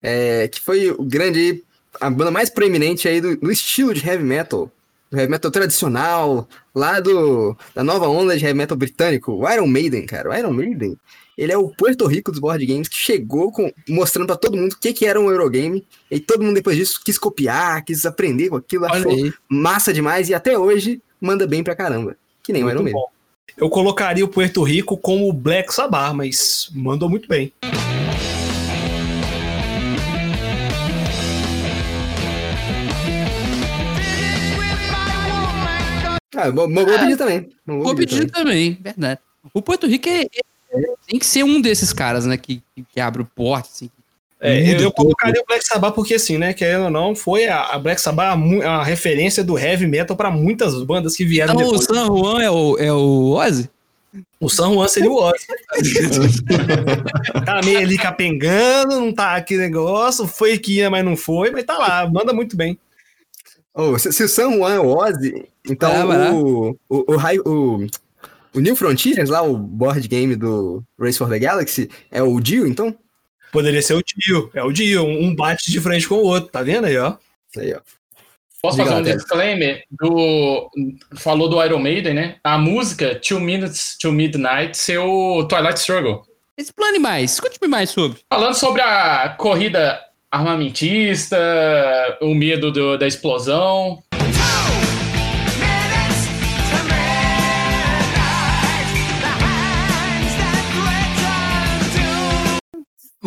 [0.00, 1.62] é, que foi o grande,
[2.00, 4.70] a banda mais proeminente aí do, do estilo de heavy metal,
[5.12, 9.66] do heavy metal tradicional, lá do, da nova onda de heavy metal britânico, o Iron
[9.66, 10.96] Maiden, cara, o Iron Maiden,
[11.36, 14.72] ele é o Puerto Rico dos board games que chegou com, mostrando pra todo mundo
[14.72, 18.48] o que, que era um Eurogame, e todo mundo depois disso quis copiar, quis aprender
[18.48, 19.32] com aquilo, Olha achou aí.
[19.48, 23.02] massa demais, e até hoje manda bem pra caramba, que nem o Iron Muito Maiden.
[23.02, 23.12] bom.
[23.54, 27.52] Eu colocaria o Puerto Rico como o Black Sabbath, mas mandou muito bem.
[36.34, 37.48] Ah, vou pedir também.
[37.66, 39.20] Vou Vou pedir pedir também, verdade.
[39.52, 40.40] O Porto Rico é, é-
[41.06, 42.36] tem que ser um desses caras, né?
[42.36, 42.62] Que,
[42.92, 43.90] que, abre o porte, assim.
[44.40, 47.62] É, eu, eu colocaria o Black Sabbath porque, assim, né, querendo ou não, foi a,
[47.62, 51.68] a Black Sabbath a, a referência do heavy metal pra muitas bandas que vieram Então
[51.68, 51.86] o depois.
[51.86, 53.70] San Juan é o, é o Ozzy?
[54.40, 55.46] O San Juan seria o Ozzy.
[57.46, 61.62] tá meio ali capengando, não tá aqui negócio, foi que ia, mas não foi, mas
[61.64, 62.76] tá lá, manda muito bem.
[63.74, 66.32] Oh, se, se o San Juan é o Ozzy, então Ah, lá.
[66.32, 67.86] o, o, o, o,
[68.54, 72.66] o New Frontiers, lá, o board game do Race for the Galaxy, é o Dio,
[72.66, 72.94] então?
[73.50, 76.62] Poderia ser o Dio, é o Dio, um bate de frente com o outro, tá
[76.62, 77.14] vendo aí, ó?
[77.50, 77.80] Isso aí, ó.
[78.62, 79.82] Posso Diga fazer um disclaimer?
[79.90, 80.70] Do,
[81.16, 82.36] falou do Iron Maiden, né?
[82.44, 86.22] A música Two Minutes to Midnight ser o Twilight Struggle.
[86.56, 88.20] Explane mais, conte-me mais sobre.
[88.32, 89.98] Falando sobre a corrida
[90.32, 91.36] armamentista,
[92.22, 94.02] o medo do- da explosão.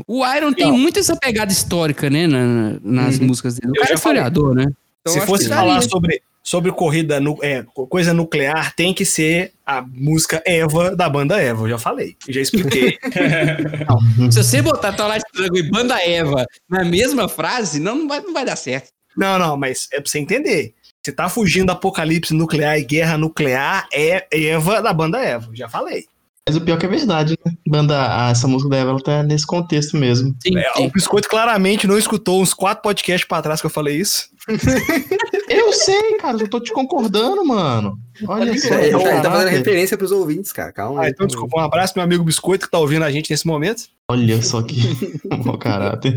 [0.07, 0.77] O Iron tem Não.
[0.77, 3.27] muito essa pegada histórica, né, na- nas Uhum.
[3.27, 3.71] músicas dele.
[3.71, 4.65] O cara é historiador, né?
[5.01, 9.51] Então, Se fosse falar sobre, sobre corrida, nu- é, co- coisa nuclear, tem que ser
[9.65, 11.63] a música Eva da banda Eva.
[11.63, 12.97] Eu já falei, já expliquei.
[14.31, 18.31] Se você botar Twilight Struggle e Banda Eva na mesma frase, não, não, vai, não
[18.33, 18.89] vai dar certo.
[19.17, 20.73] não, não, mas é pra você entender.
[21.03, 25.49] Você tá fugindo do apocalipse nuclear e guerra nuclear, é Eva da banda Eva.
[25.53, 26.05] Já falei.
[26.47, 27.53] Mas o pior que é verdade, né?
[27.67, 27.95] Banda,
[28.27, 30.35] ah, essa música da Eva ela tá nesse contexto mesmo.
[30.43, 30.85] Sim, É, sim.
[30.85, 34.29] o Biscoito claramente não escutou uns quatro podcasts pra trás que eu falei isso.
[35.47, 37.97] Eu sei, cara, eu tô te concordando, mano.
[38.27, 38.67] Olha só.
[38.67, 39.49] Ele tá- ele tá fazendo caráter.
[39.57, 40.71] referência pros ouvintes, cara.
[40.71, 41.01] Calma.
[41.01, 41.27] Ah, aí, então calma aí.
[41.27, 43.83] desculpa, um abraço pro meu amigo Biscoito que tá ouvindo a gente nesse momento.
[44.09, 44.75] Olha só que
[45.45, 46.13] mau caráter.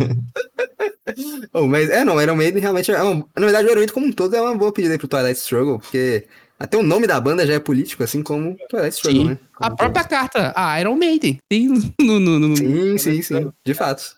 [1.53, 4.07] Oh, mas é, não, Iron Maiden realmente é uma, Na verdade, o Iron Maiden como
[4.07, 6.27] um todo é uma boa pedida aí pro Twilight Struggle, porque
[6.59, 9.29] até o nome da banda já é político, assim como Twilight Struggle, Sim.
[9.31, 9.39] né?
[9.59, 11.69] A Como própria carta, a Iron Maiden, tem
[12.01, 12.21] no...
[12.21, 12.57] no, no-.
[12.57, 13.51] Sim, sim, sim.
[13.65, 14.18] De fato.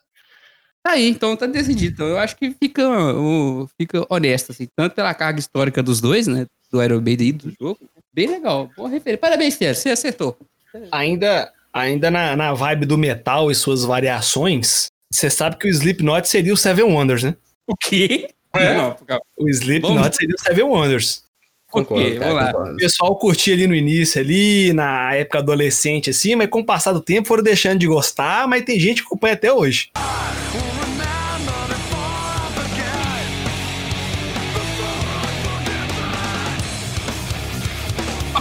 [0.82, 1.92] Tá aí, então tá decidido.
[1.94, 2.82] Então eu acho que fica,
[3.78, 7.52] fica honesto, assim, tanto pela carga histórica dos dois, né, do Iron Maiden e do
[7.60, 7.78] jogo.
[8.12, 9.18] Bem legal, boa referência.
[9.18, 10.36] Parabéns, Fer, você acertou.
[10.90, 16.28] Ainda, ainda na, na vibe do metal e suas variações, você sabe que o Slipknot
[16.28, 17.36] seria o Seven Wonders, né?
[17.66, 18.28] O quê?
[18.54, 18.74] É.
[18.74, 18.96] Não.
[19.36, 21.24] O Slipknot Vamos- seria o Seven Wonders.
[21.70, 22.50] Concordo, Ok, cara, vamos lá.
[22.50, 22.76] O concordo.
[22.76, 27.00] pessoal curtia ali no início, ali, na época adolescente, assim, mas com o passar do
[27.00, 29.90] tempo foram deixando de gostar, mas tem gente que acompanha até hoje.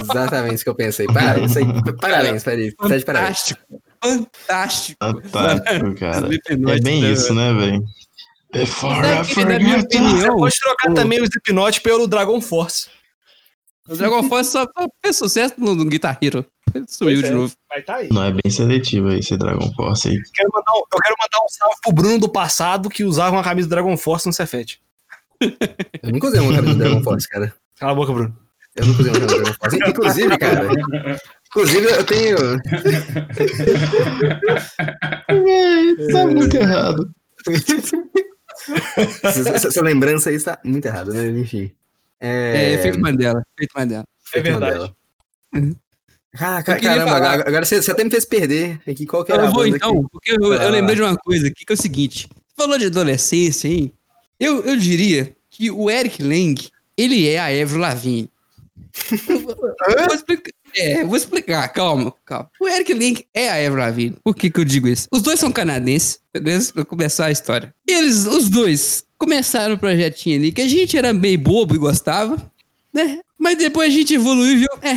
[0.01, 1.05] Exatamente isso que eu pensei.
[1.07, 1.65] Parabéns, isso aí.
[1.99, 2.75] Parabéns, Felipe.
[2.77, 3.37] Tá de parabéns.
[3.39, 3.61] Fantástico,
[4.03, 4.97] fantástico.
[5.31, 6.29] Fantástico, cara.
[6.75, 7.83] É bem né, isso, né, velho?
[8.51, 9.01] Before I
[9.45, 9.85] na minha forget.
[9.97, 12.87] opinião, Pode trocar o- também o Slipknot pelo Dragon Force.
[13.89, 16.45] O Dragon Force só só fez sucesso no, no Guitar Hero.
[16.87, 17.31] Sumiu Pois de é.
[17.31, 17.53] novo.
[17.67, 18.09] Vai tá aí.
[18.11, 20.21] Não é bem seletivo aí esse Dragon Force aí.
[20.35, 23.43] Quero mandar um- eu quero mandar um salve pro Bruno do passado que usava uma
[23.43, 24.79] camisa do Dragon Force no Cefete.
[26.03, 27.53] Eu nunca usei uma camisa do Dragon Force, cara.
[27.79, 28.37] Cala a boca, Bruno.
[28.75, 29.77] Eu nunca usei uma camisa do Dragon Force.
[29.89, 30.67] Inclusive, cara.
[31.47, 32.37] Inclusive, eu tenho.
[36.11, 37.09] Tá muito errado.
[39.23, 41.27] Essa, essa- essa lembrança aí está muito errada, né?
[41.39, 41.71] Enfim.
[42.19, 43.43] É, É, efeito Mandela.
[43.57, 44.05] Efeito Mandela.
[44.33, 44.93] É verdade.
[45.53, 45.75] Mandela.
[46.39, 49.05] Ah, Eu ca- queria caramba, falar- agora, você, você até me fez perder aqui.
[49.05, 50.69] Qual que era Eu a vou banda então, que- porque eu, eu Ah.
[50.69, 52.27] lembrei de uma coisa aqui, que é o seguinte.
[52.29, 53.91] Você falou de adolescência, hein?
[54.39, 56.55] Eu, eu diria que o Eric Lang,
[56.95, 58.29] ele é a Avril Lavigne.
[59.29, 59.55] Eu vou,
[59.97, 60.51] eu explicar.
[60.75, 62.49] É, eu vou explicar, calma, calma.
[62.59, 64.17] O Eric Lang é a Avril Lavigne.
[64.23, 65.07] Por que que eu digo isso?
[65.11, 66.71] Os dois são canadenses, beleza?
[66.73, 67.73] Pra começar a história.
[67.87, 72.37] Eles, os dois, começaram o projetinho ali, que a gente era meio bobo e gostava,
[72.91, 73.19] né?
[73.37, 74.93] Mas depois a gente evoluiu e viu, é,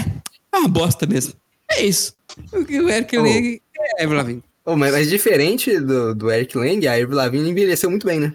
[0.54, 1.34] é uma bosta mesmo.
[1.70, 2.14] É isso.
[2.52, 3.22] O que o Eric Oh.
[3.22, 4.42] Lang é a Avril Lavigne.
[4.64, 8.32] Oh, mas, mas diferente do, do Eric Lang, a Avril Lavigne envelheceu muito bem, né?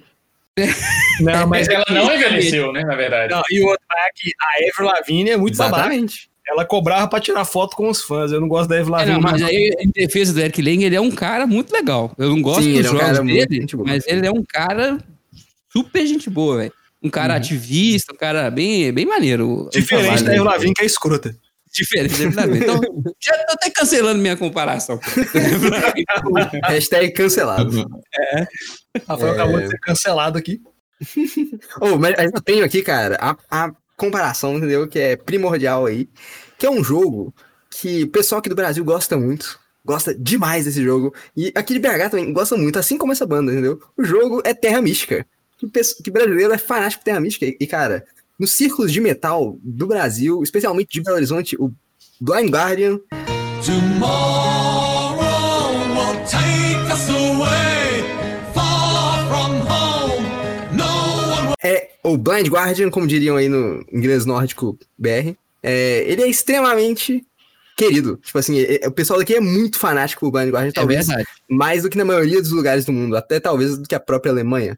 [1.22, 3.34] Não, mas Ela não envelheceu, né, na verdade.
[3.34, 5.82] Não, e o outro é que a Avril Lavigne é muito babaca.
[5.84, 6.30] Exatamente.
[6.48, 8.32] Ela cobrava pra tirar foto com os fãs.
[8.32, 9.14] Eu não gosto da Avril É, Lavigne.
[9.14, 12.12] não, mas aí, em defesa do Eric Lang, ele é um cara muito legal.
[12.18, 14.44] Eu não gosto Sim, dos ele é um jogos muito dele, mas ele é um
[14.44, 14.98] cara
[15.78, 16.73] super gente boa, velho.
[17.01, 19.69] Um cara ativista, um cara bem, bem maneiro.
[19.71, 20.43] Diferente da.
[20.43, 21.36] Lavigne, que é escrota.
[21.71, 22.23] Diferente.
[22.23, 22.82] Então,
[23.21, 24.99] já tô até cancelando minha comparação.
[26.65, 27.86] Hashtag cancelado.
[29.07, 29.32] Rafael É.
[29.32, 30.59] acabou de ser cancelado aqui.
[31.80, 34.88] Oh, mas mas eu tenho aqui, cara, a, a comparação, entendeu?
[34.88, 36.09] Que é primordial aí.
[36.57, 37.32] Que é um jogo
[37.69, 39.59] que o pessoal aqui do Brasil gosta muito.
[39.86, 41.13] Gosta demais desse jogo.
[41.36, 43.80] E aqui de BH também gosta muito, assim como essa banda, entendeu?
[43.95, 45.23] O jogo é Terra Mística.
[45.58, 45.68] Que,
[46.03, 47.45] que brasileiro é fanático por Terra Mística.
[47.45, 48.05] E, cara,
[48.39, 51.72] nos círculos de metal do Brasil, especialmente de Belo Horizonte, o
[52.22, 52.99] Blind Guardian
[53.66, 55.18] Tomorrow
[55.95, 58.03] will take us away,
[58.53, 60.28] far from home.
[60.76, 60.86] No
[61.34, 65.36] one é o Blind Guardian, como diriam aí no inglês nórdico BR.
[65.64, 67.26] É, ele é extremamente
[67.76, 68.18] querido.
[68.24, 71.08] Tipo assim, é- é- o pessoal daqui é muito fanático por Blind Guardian, É talvez
[71.08, 71.28] verdade.
[71.49, 74.32] mais do que na maioria dos lugares do mundo, até talvez do que a própria
[74.32, 74.78] Alemanha.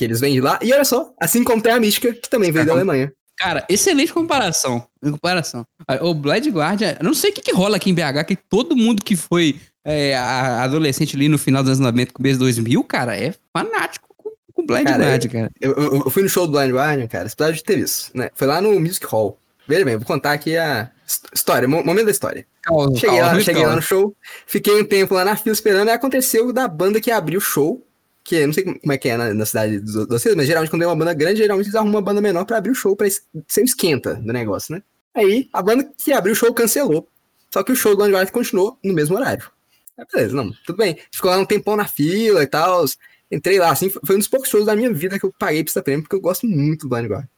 [0.00, 0.58] Que eles vêm de lá.
[0.62, 3.12] E olha só, assim como tem a Mística, que também veio da Alemanha.
[3.36, 4.82] Cara, excelente comparação.
[5.02, 5.66] Comparação.
[6.00, 8.74] O Blade Guardian, eu não sei o que, que rola aqui em BH, que todo
[8.74, 13.14] mundo que foi é, adolescente ali no final dos anos 90, começo de 2000, cara,
[13.14, 15.50] é fanático com, com Blade Cara, Guardian, cara.
[15.60, 18.30] Eu, eu- eu fui no show do Blind Guardian, cara, precisava de ter isso, né?
[18.34, 19.38] Foi lá no Music Hall.
[19.68, 22.46] Veja bem, vou contar aqui a his- história, mo- momento da história.
[22.62, 23.76] Calma, Cheguei, calma, lá, cheguei lá calma.
[23.76, 27.38] no show, fiquei um tempo lá na fila esperando, e aconteceu da banda que abriu
[27.38, 27.86] o show,
[28.30, 30.82] que não sei como é que é na, na cidade de vocês, mas geralmente quando
[30.82, 33.08] é uma banda grande, geralmente eles arrumam uma banda menor pra abrir o show, pra
[33.08, 34.82] um esquenta do negócio, né?
[35.12, 37.08] Aí, a banda que abriu o show cancelou,
[37.50, 39.50] só que o show do Guardian continuou no mesmo horário.
[39.98, 40.96] Aí, beleza, não, tudo bem.
[41.10, 42.84] Ficou lá um tempão na fila e tal,
[43.28, 45.82] entrei lá, assim, foi um dos poucos shows da minha vida que eu paguei essa
[45.82, 47.28] prêmio, porque eu gosto muito do Guardian.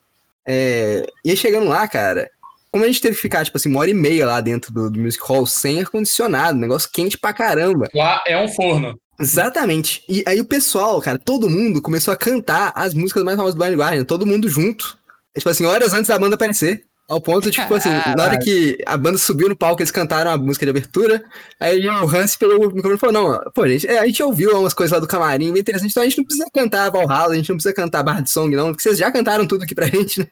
[0.46, 2.30] É, e aí chegando lá, cara,
[2.70, 4.90] como a gente teve que ficar, tipo assim, uma hora e meia lá dentro do,
[4.90, 7.88] do Music Hall sem ar-condicionado, negócio quente pra caramba.
[7.94, 9.00] Lá é um forno.
[9.18, 10.02] Exatamente.
[10.08, 13.62] E aí o pessoal, cara, todo mundo começou a cantar as músicas mais famosas do
[13.62, 14.98] Blind Guardian, todo mundo junto.
[15.36, 16.84] Tipo assim, horas antes da banda aparecer.
[17.08, 20.38] Ao ponto, tipo assim, na hora que a banda subiu no palco, eles cantaram a
[20.38, 21.22] música de abertura.
[21.60, 24.58] Aí o Hans pegou o microfone e falou: Não, pô, gente, é, a gente ouviu
[24.58, 27.36] umas coisas lá do camarim bem interessante, então a gente não precisa cantar Valhalla, a
[27.36, 29.88] gente não precisa cantar Barra de Song, não, porque vocês já cantaram tudo aqui pra
[29.88, 30.26] gente, né?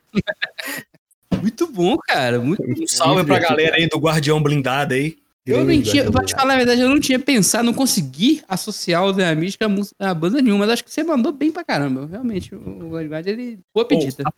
[1.42, 2.38] Muito bom, cara.
[2.38, 5.16] Muito Um salve pra galera aí do Guardião Blindado aí.
[5.46, 9.04] Eu não tinha, pra te falar a verdade, eu não tinha pensado, não consegui associar
[9.04, 9.66] o The Mística
[9.98, 12.06] a, banda nenhuma, mas acho que você mandou bem pra caramba.
[12.10, 13.58] Realmente, o Vanguard, ele.
[13.74, 14.16] Boa pedida.
[14.16, 14.30] pedida.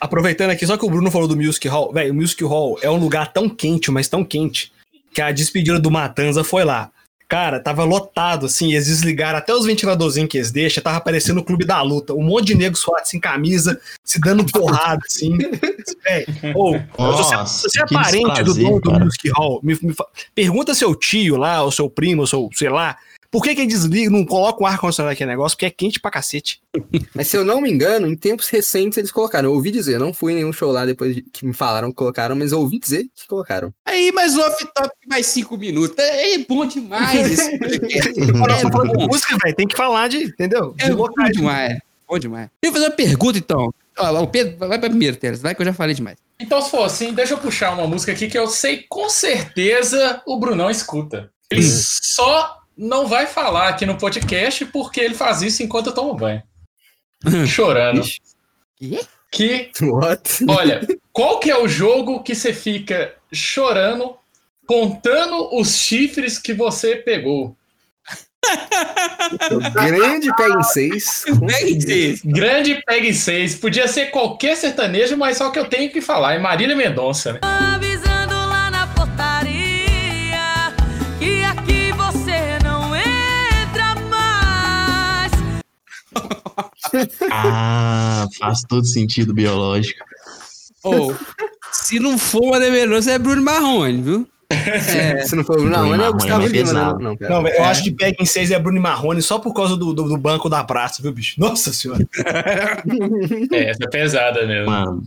[0.00, 1.92] Aproveitando aqui, só que o Bruno falou do Music Hall.
[1.92, 4.70] Velho, o Music Hall é um lugar tão quente, mas tão quente,
[5.14, 6.92] que a despedida do Matanza foi lá.
[7.30, 11.44] Cara, tava lotado, assim, eles desligaram até os ventiladorzinhos que eles deixam, tava parecendo o
[11.44, 12.12] clube da luta.
[12.12, 15.38] Um monte de nego suado sem camisa, se dando porrada, assim.
[15.86, 19.04] Se você, Nossa, se você é que parente do desprazer, dono do.
[19.04, 19.94] Music Hall, me, me
[20.34, 22.96] pergunta seu tio lá, ou seu primo, ou seu, sei lá,
[23.30, 25.56] por que que desliga, não coloca um ar-condicionado naquele negócio?
[25.56, 26.60] Porque é quente pra cacete.
[27.14, 29.48] Mas se eu não me engano, em tempos recentes eles colocaram.
[29.50, 31.96] Eu ouvi dizer, não fui em nenhum show lá depois de- que me falaram que
[31.96, 33.72] colocaram, mas eu ouvi dizer que colocaram.
[33.86, 35.96] Aí, mais off-top, mais cinco minutos.
[35.98, 38.20] É bom demais esse podcast.
[38.30, 39.06] Agora, É de bom.
[39.08, 40.74] música, velho, tem que falar de, entendeu?
[40.76, 41.32] De É bom locais.
[41.36, 41.78] demais.
[42.08, 42.48] Bom demais.
[42.60, 43.72] Deixa eu fazer uma pergunta, então.
[43.96, 45.40] Ó, o Pedro, vai pra primeiro, Teres.
[45.40, 46.16] Vai que eu já falei demais.
[46.40, 50.22] Então, se for assim, deixa eu puxar uma música aqui que eu sei com certeza
[50.26, 51.30] o Brunão escuta.
[51.50, 56.14] Ele só não vai falar aqui no podcast porque ele faz isso enquanto eu tomo
[56.14, 56.42] banho.
[57.46, 58.02] Chorando.
[59.30, 60.44] Que, What?
[60.48, 60.80] olha,
[61.12, 64.16] qual que é o jogo que você fica chorando,
[64.66, 67.54] contando os chifres que você pegou?
[69.74, 71.24] Grande pega em seis.
[72.24, 73.56] Grande Peg 6.
[73.56, 76.34] Podia ser qualquer sertanejo, mas só que eu tenho que falar.
[76.34, 77.40] É Marília Mendonça, né?
[87.30, 90.04] Ah, faz todo sentido biológico.
[90.82, 91.14] Ou,
[91.72, 94.28] se não for uma Demerosa, é Bruno Marrone, viu?
[94.52, 96.80] É, Se não for, não, Bruno não é o Marrone Gustavo é Lima, né?
[96.80, 97.16] Não.
[97.28, 99.92] Não, velho, eu acho que pega em seis é Bruno Marrone só por causa do,
[99.94, 101.38] do, do banco da praça, viu, bicho?
[101.38, 102.04] Nossa senhora.
[103.52, 104.70] É, essa é pesada mesmo.
[104.70, 105.04] Mano,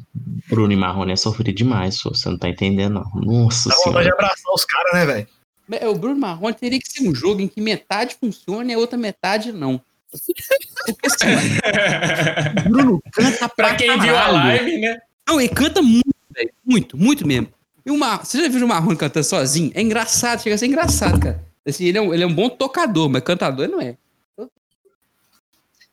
[0.49, 3.21] Bruno Marrone é sofrido demais, só, você não tá entendendo, não.
[3.21, 4.13] Nossa Dá vontade de senhora.
[4.13, 5.27] abraçar os caras, né, velho?
[5.71, 8.77] é, o Bruno Marrone teria que ser um jogo em que metade funciona e a
[8.77, 9.81] outra metade não.
[10.13, 14.35] Porque assim, Bruno canta pra quem viu a caralho.
[14.35, 14.99] live, né?
[15.27, 16.51] Não, ele canta muito, velho.
[16.65, 17.47] Muito, muito mesmo.
[17.85, 18.25] E o Mar...
[18.25, 19.71] Você já viu o Marrone cantando sozinho?
[19.73, 21.43] É engraçado, chega a ser engraçado, cara.
[21.65, 23.97] Assim, ele, é um, ele é um bom tocador, mas cantador ele não é.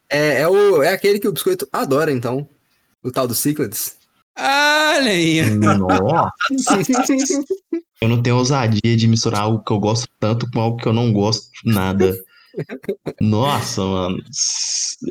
[0.09, 2.49] É, é, o, é aquele que o Biscoito adora, então.
[3.03, 3.97] O tal do Secrets.
[4.37, 5.39] Olha aí.
[8.01, 10.93] Eu não tenho ousadia de misturar algo que eu gosto tanto com algo que eu
[10.93, 12.19] não gosto de nada.
[13.21, 14.19] Nossa, mano.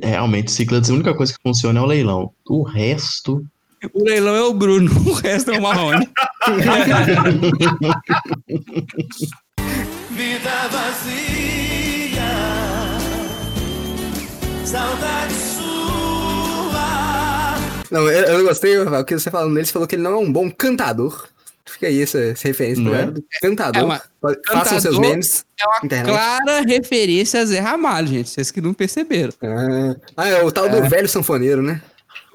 [0.04, 2.32] Realmente, Ciclades, a única coisa que funciona é o leilão.
[2.48, 3.44] O resto.
[3.94, 6.10] O leilão é o Bruno, o resto é o Marrone.
[10.12, 12.20] Vida vazia,
[14.66, 15.70] saudade sua.
[17.90, 20.12] Não, eu, eu gostei, Rafael, o que você falando nele, você falou que ele não
[20.12, 21.30] é um bom cantador.
[21.80, 23.40] Fica aí essa, essa referência Não pro é?
[23.42, 23.82] Cantador.
[23.82, 24.02] É uma-
[24.52, 25.46] Façam seus cantador memes.
[25.58, 26.12] É uma Internet.
[26.14, 28.30] clara referência a Zé Ramalho, gente.
[28.30, 29.32] Vocês que não perceberam.
[29.42, 31.82] Ah, ah, é o tal do velho sanfoneiro, né?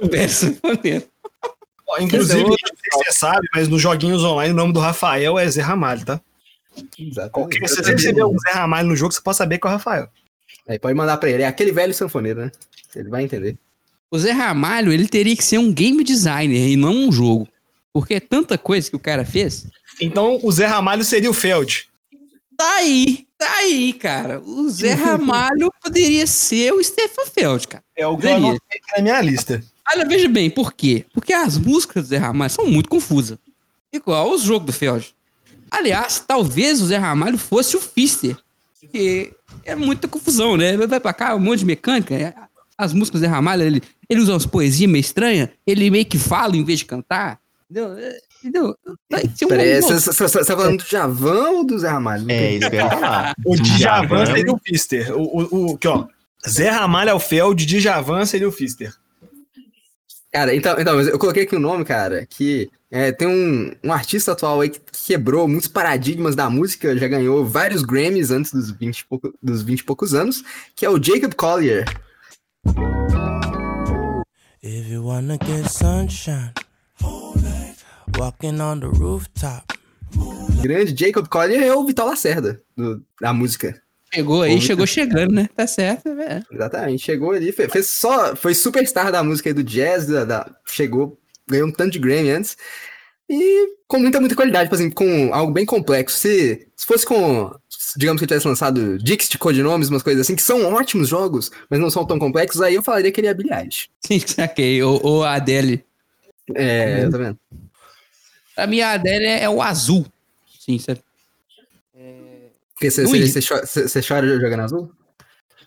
[0.01, 1.05] O verso maneiro.
[1.87, 4.81] Ó, Inclusive, é não sei se você sabe, mas nos joguinhos online o nome do
[4.81, 6.19] Rafael é Zé Ramalho, tá?
[7.31, 9.73] Qualquer, se você receber um Zé Ramalho no jogo, você pode saber que é o
[9.75, 10.09] Rafael.
[10.67, 11.43] Aí pode mandar pra ele.
[11.43, 12.53] É aquele velho sanfoneiro, né?
[12.97, 13.57] Ele vai entender.
[14.11, 17.47] O Zé Ramalho, ele teria que ser um game designer e não um jogo.
[17.95, 19.67] Porque é tanta coisa que o cara fez.
[20.01, 21.87] Então, o Zé Ramalho seria o Feld.
[22.57, 24.41] Tá aí, tá aí, cara.
[24.41, 27.85] O Zé Ramalho poderia ser o Stefan Feld, cara.
[27.97, 29.63] É o que eu aqui na minha lista.
[29.93, 31.05] Olha, veja bem, por quê?
[31.15, 33.39] Porque as músicas do Zé Ramalho são muito confusas.
[33.93, 35.15] Igual os jogos do Feld.
[35.71, 38.37] Aliás, talvez o Zé Ramalho fosse o Fister.
[38.81, 39.33] Porque
[39.65, 40.77] é muita confusão, né?
[40.77, 42.13] Vai pra cá, um monte de mecânica.
[42.15, 42.35] é-
[42.77, 45.49] As músicas do Zé Ramalho, ele, ele usa umas poesias meio estranhas.
[45.65, 47.39] Ele meio que fala em vez de cantar.
[47.75, 47.99] Entendeu?
[47.99, 48.77] É, Entendeu?
[48.87, 52.31] Um Peraí, você você- você tá falando do Javão ou do Zé Ramalho?
[52.31, 53.35] É, isso que eu ia falar.
[53.45, 55.13] O Djavan seria o Fister.
[55.19, 56.07] O, o, o, aqui, ó.
[56.49, 58.95] Zé Ramalho é o Feld, Djavan seria o Fister.
[60.33, 63.93] Cara, então, então, mas eu coloquei aqui o nome, cara, que é, tem um, um
[63.93, 68.71] artista atual aí que quebrou muitos paradigmas da música, já ganhou vários Grammys antes dos
[68.71, 70.43] 20 e, pouco, dos 20 e poucos anos,
[70.77, 71.85] que é o Jacob Collier.
[74.63, 76.53] If you wanna get sunshine,
[78.17, 79.65] walking on the rooftop.
[80.63, 83.81] Grande Jacob Collier é o Vital Lacerda, do- da música.
[84.13, 85.49] Chegou aí, chegou chegando, né?
[85.57, 86.41] Tá certo, é.
[86.53, 90.51] Exatamente, chegou ali, fe- fez, só, foi superstar da música aí do jazz, da, da-
[90.67, 92.57] chegou, ganhou um tanto de Grammy antes,
[93.29, 96.17] e com muita, muita qualidade, por exemplo, com algo bem complexo.
[96.19, 97.53] Se, se fosse com,
[97.97, 101.81] digamos que ele tivesse lançado Dixit, codinomes, umas coisas assim, que são ótimos jogos, mas
[101.81, 103.89] não são tão complexos, aí eu falaria que ele é Billie Eilish.
[104.07, 104.81] Sim, saquei.
[104.83, 105.85] Ou, ou a Adele.
[106.55, 107.39] É, tá vendo?
[108.55, 110.07] Pra mim, a Adele é, é o azul.
[110.61, 111.03] Sim, certo?
[112.75, 114.93] Porque você, chora, jogando azul?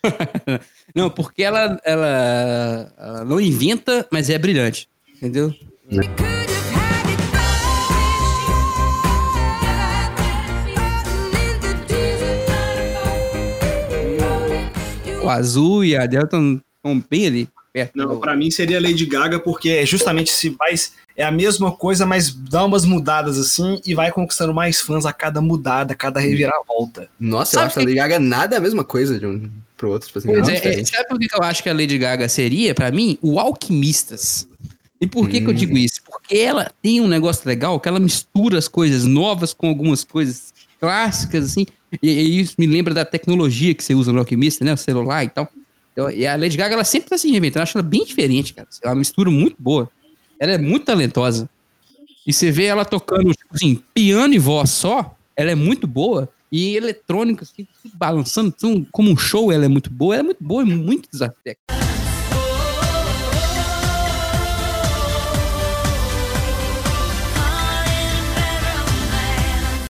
[0.94, 4.88] Não, porque ela, ela, ela não inventa, mas é brilhante.
[5.16, 5.52] Entendeu?
[15.22, 16.60] O azul e a Adele estão
[17.10, 17.92] bem ali, perto.
[17.94, 20.74] Não, do- pra mim seria Lady Gaga, porque é justamente se vai.
[21.18, 25.12] É a mesma coisa, mas dá umas mudadas assim e vai conquistando mais fãs a
[25.12, 27.08] cada mudada, a cada reviravolta.
[27.18, 29.90] Nossa, Sabe eu acho a que- Lady Gaga nada a mesma coisa de um pro
[29.90, 30.06] outro.
[30.06, 32.72] Tipo assim, Pois é, é, sabe por que eu acho que a Lady Gaga seria,
[32.72, 34.46] pra mim, o Alquimistas?
[35.00, 36.00] E por que, que eu digo isso?
[36.04, 40.52] Porque ela tem um negócio legal que ela mistura as coisas novas com algumas coisas
[40.80, 41.66] clássicas, assim.
[42.02, 44.72] E, e isso me lembra da tecnologia que você usa no Alquimista, né?
[44.72, 45.48] O celular e tal.
[45.92, 47.60] Então, e a Lady Gaga, ela sempre tá se reinventando.
[47.60, 48.68] Eu acho ela bem diferente, cara.
[48.82, 49.88] É uma mistura muito boa.
[50.40, 51.48] Ela é muito talentosa.
[52.26, 56.28] E você vê ela tocando, tipo assim, piano e voz só, ela é muito boa.
[56.50, 58.54] E eletrônica, assim, balançando,
[58.92, 60.14] como um show, ela é muito boa.
[60.14, 61.58] Ela é muito boa e muito desafiante.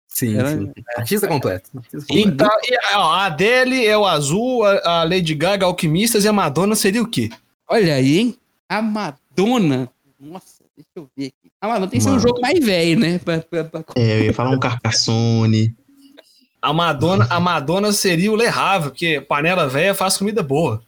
[0.09, 0.73] Sim, sim.
[0.97, 1.71] Artista completo.
[1.77, 2.29] Artista completo.
[2.29, 6.33] Então, e, ó, a Adele é o azul, a, a Lady Gaga Alquimistas e a
[6.33, 7.29] Madonna seria o quê?
[7.69, 8.37] Olha aí, hein?
[8.67, 9.91] A Madonna.
[10.27, 11.51] Nossa, deixa eu ver aqui.
[11.61, 12.27] A Madonna tem que ser um Mano.
[12.29, 13.19] jogo mais velho, né?
[13.19, 15.75] Pra- pra- pra- É, eu ia falar um Carcassone.
[16.61, 20.83] A Madonna, a Madonna seria o Le Havre, porque panela velha faz comida boa.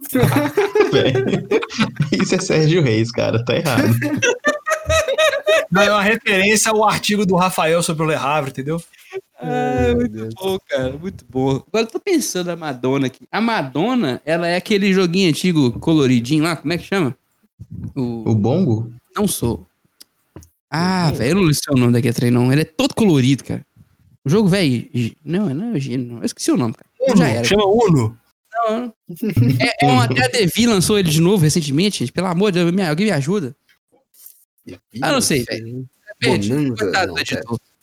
[2.12, 3.44] Isso é Sérgio Reis, cara.
[3.44, 3.82] Tá errado.
[5.70, 8.82] Não, é uma referência ao artigo do Rafael sobre o Le Havre, entendeu?
[9.38, 10.92] Ah, muito bom, cara.
[10.96, 11.50] Muito bom.
[11.50, 13.26] Agora eu tô pensando na Madonna aqui.
[13.30, 17.14] A Madonna, ela é aquele joguinho antigo coloridinho lá, como é que chama?
[17.94, 18.30] O...
[18.30, 18.92] O bongo?
[19.16, 19.66] Não sou.
[20.70, 22.52] Ah, velho, eu não sei o nome daquele trem, não.
[22.52, 23.64] Ele é todo colorido, cara.
[24.24, 24.88] O jogo, velho.
[25.24, 26.18] Não, não é não.
[26.18, 26.86] Eu esqueci o nome, cara.
[27.00, 27.44] Então já era.
[27.44, 28.18] Chama Uno.
[28.52, 28.92] Não.
[29.60, 32.12] É, é um, até a Devi lançou ele de novo recentemente, gente.
[32.12, 33.56] Pelo amor de Deus, me- alguém me ajuda.
[35.00, 35.88] Ah, não sei, velho.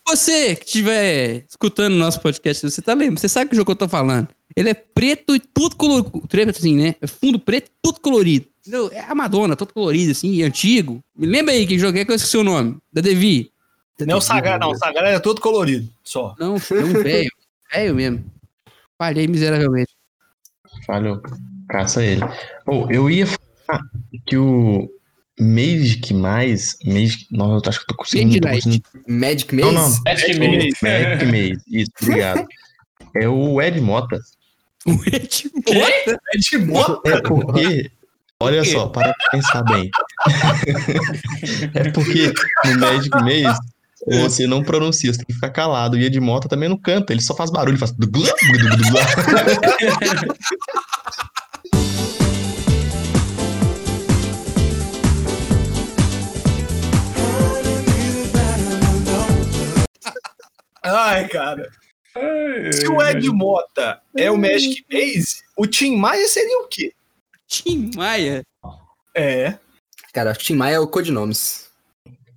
[0.07, 3.19] Você que estiver escutando nosso podcast, você tá lembrando?
[3.19, 4.27] Você sabe que jogo que eu tô falando.
[4.55, 6.21] Ele é preto e tudo colorido.
[6.27, 6.95] Preto assim, né?
[7.01, 8.45] É fundo preto e tudo colorido.
[8.65, 8.89] Entendeu?
[8.91, 10.99] É a Madonna, todo colorido assim, e antigo.
[11.15, 12.77] Me lembra aí que jogo é que eu esqueci o nome.
[12.91, 13.51] Da Devi.
[13.99, 14.71] Não é o Sagrado, não.
[14.71, 16.35] O Sagrado é todo colorido, só.
[16.39, 17.29] Não, é um velho.
[17.71, 18.25] velho mesmo.
[18.97, 19.91] Falhei miseravelmente.
[20.85, 21.21] Falhou.
[21.69, 22.21] Caça ele.
[22.67, 23.81] Ou eu ia falar
[24.25, 24.89] que o
[25.39, 26.77] Magic mais.
[26.85, 27.27] Magic.
[27.31, 28.47] Não, eu acho que eu tô conseguindo.
[28.47, 29.95] Magic tô conseguindo- Magic Não, Maze?
[29.95, 30.03] não.
[30.03, 30.71] Magic É Maze.
[30.81, 31.61] Magic Maze.
[31.67, 32.47] Isso, obrigado.
[33.17, 34.19] É o Ed Mota.
[34.85, 35.73] O Ed Quê?
[35.73, 36.19] Mota.
[36.37, 37.01] De moto.
[37.07, 37.91] É porque.
[38.41, 39.89] Olha só, para pra pensar bem.
[41.73, 42.33] é porque
[42.65, 43.59] no Magic Maze
[44.05, 45.97] você não pronuncia, você tem que ficar calado.
[45.97, 47.93] E Ed Mota também não canta, ele só faz barulho, faz.
[60.83, 61.69] Ai, cara.
[62.73, 66.93] Se o Ed Mota é o Magic Maze, o Tim Maia seria o quê?
[67.47, 68.43] Tim Maia.
[69.15, 69.57] É.
[70.13, 71.69] Cara, acho que Tim Maia é o codinomes.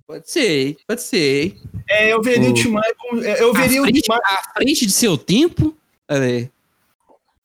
[0.07, 1.55] Pode ser, pode ser.
[1.87, 3.23] É, eu veria o, O- Tim Maia como.
[3.23, 4.21] é, Eu veria à, o Tim frente, Maia.
[4.25, 5.75] à frente de seu tempo.
[6.07, 6.49] Aí.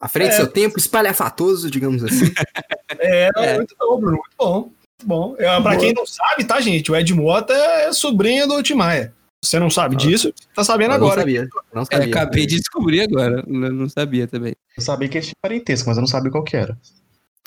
[0.00, 0.36] À frente do É.
[0.36, 2.24] seu tempo, espalhafatoso, digamos assim.
[2.98, 3.56] É, É.
[3.56, 4.16] muito bom, Bruno.
[4.18, 4.60] Muito bom.
[4.60, 5.36] Muito bom.
[5.38, 6.90] É, pra quem não sabe, tá, gente?
[6.92, 9.12] O Ed Mota é sobrinho do Tim Maia.
[9.44, 11.20] Você não sabe disso, tá sabendo Eu não agora.
[11.20, 11.48] sabia.
[11.72, 12.06] Não É, sabia.
[12.08, 13.42] acabei de descobrir agora.
[13.46, 14.54] Não, não sabia também.
[14.76, 16.78] Eu sabia que tinham parentesco, mas eu não sabia qual que era.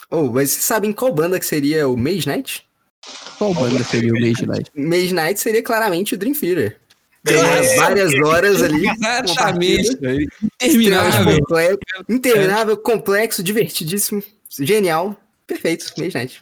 [0.10, 2.66] Oh, mas vocês sabem qual banda que seria o Mage Knight?
[3.38, 4.72] Qual banda seria o Mage Light?
[4.76, 6.78] Mage Knight seria claramente o Dream Theater.
[7.26, 7.76] Tem É.
[7.76, 8.86] várias horas ali.
[8.88, 9.98] Exatamente.
[10.62, 11.36] Interminável.
[11.42, 11.78] complexo,
[12.08, 14.24] interminável, complexo, divertidíssimo,
[14.60, 15.16] genial.
[15.46, 16.40] Perfeito, Mage Knight.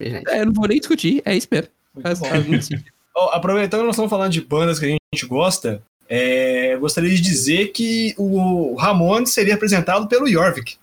[0.00, 0.24] Mage Knight.
[0.30, 1.68] É, eu não vou nem discutir, é isso mesmo.
[2.02, 2.95] Faz, faz muito sentido.
[3.16, 7.68] Aproveitando que nós estamos falando de bandas que a gente gosta, é, gostaria de dizer
[7.68, 10.76] que o Ramones seria apresentado pelo Jorvik.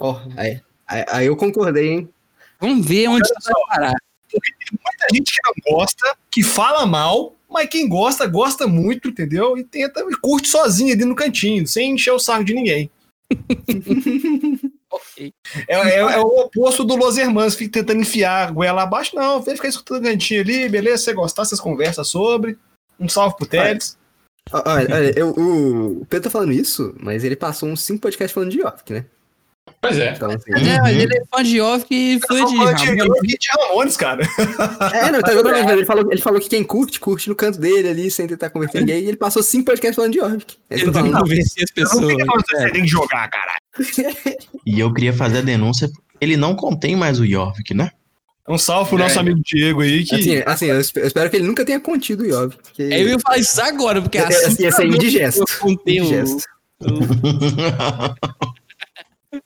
[0.00, 2.08] Ó, aí, aí, aí eu concordei, hein?
[2.60, 3.94] Vamos ver onde isso vai parar.
[4.32, 9.56] Muita gente que não gosta, que fala mal, mas quem gosta, gosta muito, entendeu?
[9.56, 12.90] E tenta e curte sozinho ali no cantinho, sem encher o saco de ninguém.
[14.90, 15.32] Ok.
[15.68, 19.14] É, é- é o oposto do Los Hermanos, fica tentando enfiar a goela abaixo.
[19.16, 20.98] Não, vem ficar escutando o cantinho ali, beleza?
[20.98, 22.58] Se você gostar, vocês conversam sobre.
[22.98, 23.96] Um salve pro Teles.
[24.52, 28.00] Ó, Olha, olha eu- o, o Pedro tá falando isso, mas ele passou uns 5
[28.00, 29.06] podcasts falando de York, né?
[29.86, 30.12] Pois é.
[30.14, 32.80] Então, assim, É, mas ele é fã de Off e fã de Ramones.
[32.82, 34.22] Jorvik de Ramones, cara.
[34.94, 37.88] É, não, tá mas ele falou, ele falou que quem curte, curte no canto dele
[37.88, 40.20] ali, sem tentar converter ninguém, e ele passou 5 podcasts falando de.
[40.20, 40.36] É tô
[40.68, 41.18] Tentando falando.
[41.20, 42.06] convencer as Não pessoas.
[42.06, 43.60] tem que você tem que jogar, caralho.
[44.66, 45.90] E eu queria fazer a denúncia.
[46.20, 47.90] Ele não contém mais o Jorvik, né?
[48.48, 49.20] Um salve pro nosso É.
[49.20, 52.22] amigo Diego aí, que Assim, assim eu espe- eu espero que ele nunca tenha contido
[52.22, 52.56] o York.
[52.62, 52.82] Porque...
[52.82, 54.62] É, Eu ia falar isso agora, porque É, assim.
[54.62, 55.40] ia ser indigesto.
[55.40, 56.42] Eu contei o- Indigesto.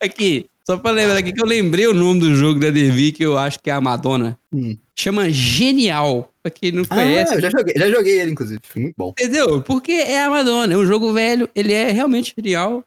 [0.03, 3.25] Aqui, só pra lembrar aqui que eu lembrei o nome do jogo da Devi, que
[3.25, 4.39] eu acho que é a Madonna.
[4.53, 4.77] Hum.
[4.97, 6.31] Chama Genial.
[6.43, 7.35] Pra quem não Ah, conhece.
[7.35, 8.61] eu já joguei, já joguei ele, inclusive.
[8.63, 9.11] Foi muito bom.
[9.11, 9.63] Entendeu?
[9.63, 12.83] Porque é a Madonna, é um jogo velho, ele é realmente genial.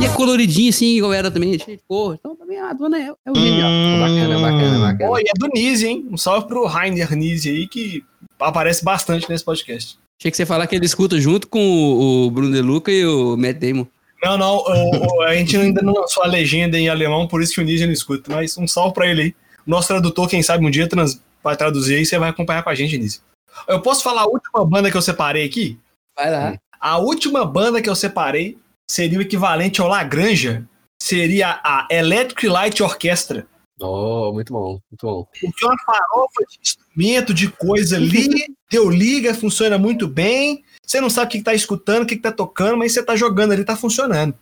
[0.00, 2.14] E é coloridinho assim, igual era também, cheio de cor.
[2.18, 3.68] Então também a Madonna é, é o genial.
[3.68, 5.10] Hum, Bacana, bacana, bacana.
[5.10, 6.06] Pô, e é do Nise, hein?
[6.10, 8.04] Um salve pro Rainer Nise aí, que
[8.40, 9.98] aparece bastante nesse podcast.
[10.20, 13.06] Achei que você ia falar que ele escuta junto com o, Bruno De Luca e
[13.06, 13.86] o Matt Damon.
[14.22, 17.54] Não, não, o- o- a gente ainda não lançou a legenda em alemão, por isso
[17.54, 18.32] que o Nise não escuta.
[18.34, 19.34] Mas um salve pra ele aí.
[19.66, 22.74] Nosso tradutor, quem sabe um dia trans- vai traduzir aí, você vai acompanhar com a
[22.74, 23.20] gente, Nise.
[23.68, 25.78] Eu posso falar a última banda que eu separei aqui?
[26.16, 26.58] Vai lá.
[26.80, 28.56] A última banda que eu separei
[28.90, 30.64] seria o equivalente ao Lagranja,
[31.00, 33.46] seria a Electric Light Orchestra.
[33.80, 35.26] Oh, muito bom, muito bom.
[35.40, 38.28] Porque é uma farofa de instrumento, de coisa ali,
[38.70, 40.64] deu liga, funciona muito bem.
[40.84, 43.52] Você não sabe o que está escutando, o que está tocando, mas você está jogando
[43.52, 44.34] ali, está funcionando.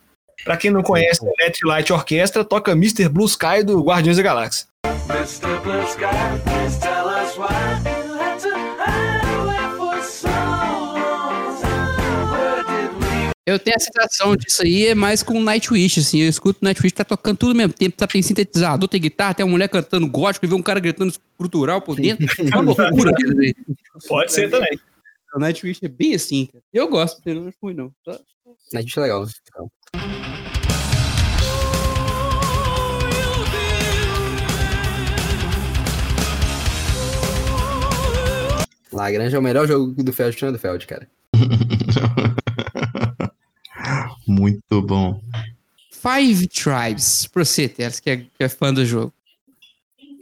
[0.43, 3.09] Pra quem não conhece a Electric Light Orchestra, toca Mr.
[3.09, 4.67] Blue Sky do Guardiões da Galáxia.
[5.09, 5.59] Mr.
[5.63, 6.05] Blue Sky,
[6.43, 7.86] please tell us why
[13.47, 16.19] Eu tenho a sensação disso aí, é mais com Nightwish, assim.
[16.21, 17.95] Eu escuto Nightwish, tá tocando tudo ao mesmo tempo.
[17.95, 21.13] Tá, tem sintetizador, tem guitarra, tem uma mulher cantando gótico e vê um cara gritando
[21.37, 22.27] cultural por dentro.
[22.39, 23.13] É uma loucura.
[24.05, 24.77] Pode ser também.
[25.33, 26.61] O Nightwish é bem assim, cara.
[26.73, 27.89] Eu gosto, não acho ruim, não.
[28.03, 28.19] Só-
[28.81, 29.25] gente é legal.
[29.25, 29.71] legal.
[38.91, 41.07] Lagrange é o melhor jogo do Feld do Feld, cara.
[44.27, 45.21] Muito bom.
[45.91, 49.13] Five Tribes, pra você, Teres, que é, que é fã do jogo.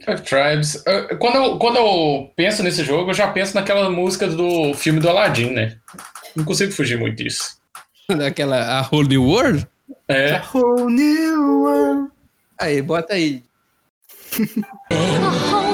[0.04, 0.82] Five Tribes.
[0.86, 5.00] Eu- Quando eu, quando eu penso nesse jogo, eu já penso naquela música do filme
[5.00, 5.78] do Aladdin, né?
[6.34, 7.56] Não consigo fugir muito disso.
[8.08, 9.66] Daquela A Whole New World?
[10.08, 10.40] É.
[10.54, 12.10] Whole new world.
[12.58, 13.42] Aí, bota aí.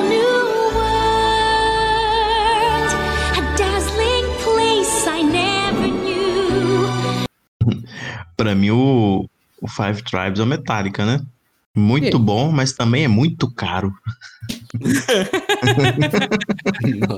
[8.42, 9.30] Pra mim, o,
[9.60, 11.24] o Five Tribes é o Metallica, né?
[11.72, 12.20] Muito E?
[12.20, 13.94] bom, mas também é muito caro.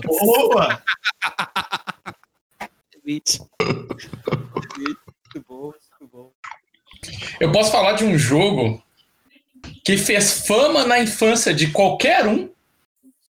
[0.04, 0.82] Boa!
[3.06, 3.48] Muito
[5.48, 6.30] bom, muito bom.
[7.40, 8.82] Eu posso falar de um jogo
[9.82, 12.50] que fez fama na infância de qualquer um,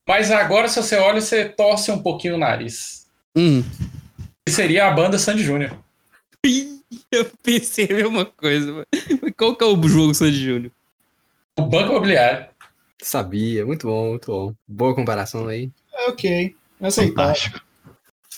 [0.08, 3.06] mas agora, se você olha, você torce um pouquinho o nariz.
[3.36, 3.62] Hum.
[4.46, 5.78] Que seria a banda Sandy Júnior.
[7.12, 8.86] Eu pensei a mesma coisa.
[9.22, 10.72] Mas Qual que é o jogo Sandy Júnior?
[11.58, 12.48] O Banco Imobiliário.
[13.02, 14.54] Sabia, muito bom, muito bom.
[14.68, 15.70] Boa comparação aí.
[15.94, 16.56] É ok.
[16.80, 17.36] Aceitável.
[17.36, 17.62] Fantástico.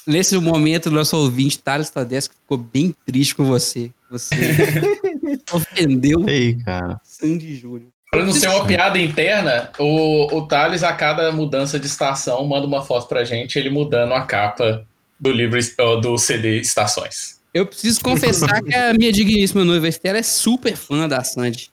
[0.05, 3.91] Nesse momento, nosso ouvinte, Thales Tadesco, ficou bem triste com você.
[4.09, 4.35] Você
[5.51, 6.99] ofendeu Ei, cara.
[7.03, 7.89] Sandy Júnior.
[8.11, 12.67] Para não ser uma piada interna, o, o Thales, a cada mudança de estação, manda
[12.67, 14.85] uma foto pra gente, ele mudando a capa
[15.19, 17.41] do livro ó, do CD Estações.
[17.53, 21.71] Eu preciso confessar que a minha digníssima noiva Estela é super fã da Sandy.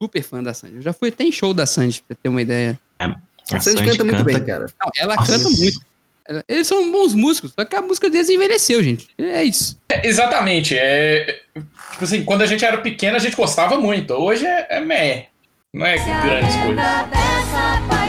[0.00, 0.76] Super fã da Sandy.
[0.76, 2.78] Eu já fui até em show da Sandy, pra ter uma ideia.
[2.98, 4.66] A Você Sandy canta muito bem, cara.
[4.80, 5.32] Não, ela Nossa.
[5.32, 5.80] canta muito.
[6.48, 9.08] Eles são bons músicos, só que a música deles envelheceu, gente.
[9.18, 9.80] É isso.
[9.88, 10.76] É, exatamente.
[10.76, 11.40] É,
[11.92, 14.12] tipo assim, quando a gente era pequeno, a gente gostava muito.
[14.14, 15.28] Hoje é, é meh.
[15.72, 18.05] Não é grandes coisas.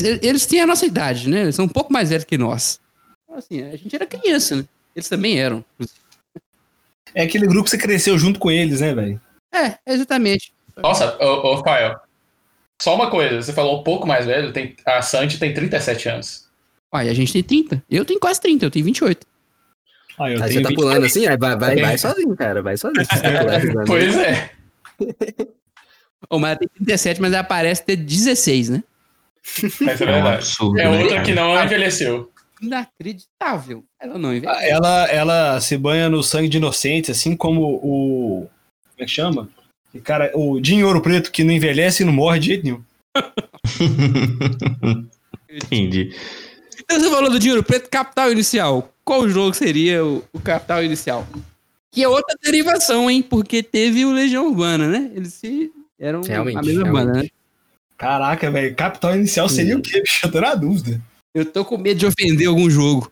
[0.00, 1.42] Eles, eles têm a nossa idade, né?
[1.42, 2.80] Eles são um pouco mais velhos que nós.
[3.24, 4.64] Então, Assim, a gente era criança, né?
[4.94, 5.64] Eles também eram.
[7.14, 9.20] É aquele grupo que você cresceu junto com eles, né, velho?
[9.54, 10.52] É, exatamente.
[10.76, 11.96] Nossa, ô, ô Rafael.
[12.80, 16.46] Só uma coisa, você falou um pouco mais velho, tem, a Sandy tem 37 anos.
[16.92, 17.82] Olha, a gente tem 30.
[17.90, 19.26] Eu tenho quase 30, eu tenho 28.
[20.18, 20.76] Ah, eu Aí você tenho tá 20.
[20.76, 21.82] pulando assim, aí vai, vai, É.
[21.82, 22.62] vai sozinho, cara.
[22.62, 23.04] Vai sozinho.
[23.04, 24.50] Você tá pulando, Pois é.
[26.30, 28.82] Ô, mas ela tem 37, mas ela parece ter 16, né?
[29.56, 30.28] Essa é É um verdade.
[30.36, 31.22] absurdo, É né, outra cara?
[31.22, 32.30] que não envelheceu.
[32.60, 33.84] Inacreditável.
[34.00, 34.64] Ela não Ah, envelhece.
[34.68, 38.48] Ela, ela se banha no sangue de inocentes, assim como o.
[38.90, 39.48] Como é que chama?
[39.94, 42.82] E, Cara, o Dinho Ouro Preto, que não envelhece e não morre de jeito nenhum.
[45.50, 46.14] Entendi.
[46.80, 48.92] Então você falou do dinheiro preto, capital inicial.
[49.04, 51.26] Qual jogo seria o, o capital inicial?
[51.90, 53.22] Que é outra derivação, hein?
[53.22, 55.10] Porque teve o Legião Urbana, né?
[55.14, 57.06] Eles se eram Realmente, a mesma realmente.
[57.06, 57.28] banda, né?
[57.98, 58.74] Caraca, velho.
[58.76, 60.24] Capital inicial seria o quê, bicho?
[60.24, 61.00] Eu tô na dúvida.
[61.34, 63.10] Eu tô com medo de ofender algum jogo.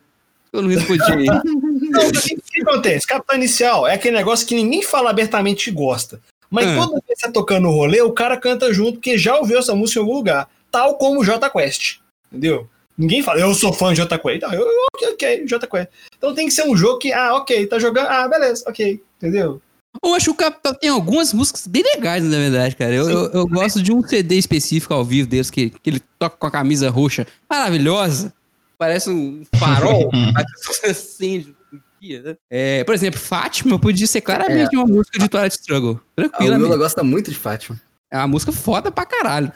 [0.53, 1.27] Eu não respondi aí.
[1.87, 3.07] Não, o que, acontece?
[3.07, 6.21] Capital inicial é aquele negócio que ninguém fala abertamente que gosta.
[6.51, 6.77] Mas Ah.
[6.77, 9.99] quando você tá tocando no rolê, o cara canta junto, porque já ouviu essa música
[10.01, 10.49] em algum lugar.
[10.71, 11.99] Tal como o J Quest.
[12.31, 12.69] Entendeu?
[12.97, 14.43] Ninguém fala, eu sou fã de J Quest.
[14.43, 15.89] Não, eu, ok, ok, J Quest.
[16.17, 19.61] Então tem que ser um jogo que, ah, ok, tá jogando, ah, beleza, ok, entendeu?
[20.03, 22.95] Eu acho que o Capital tem algumas músicas bem legais, na verdade, cara.
[22.95, 26.37] Eu, eu, eu gosto de um CD específico ao vivo deles, que, que ele toca
[26.37, 28.33] com a camisa roxa maravilhosa.
[28.79, 30.11] Parece um farol.
[30.85, 31.57] acende
[32.01, 32.37] dia, né?
[32.51, 36.01] É, por exemplo, Fátima podia ser claramente uma música de Twilight Struggle.
[36.17, 36.77] A Lula Tranquilamente.
[36.77, 37.81] gosta muito de Fátima.
[38.11, 39.53] É uma música foda pra caralho.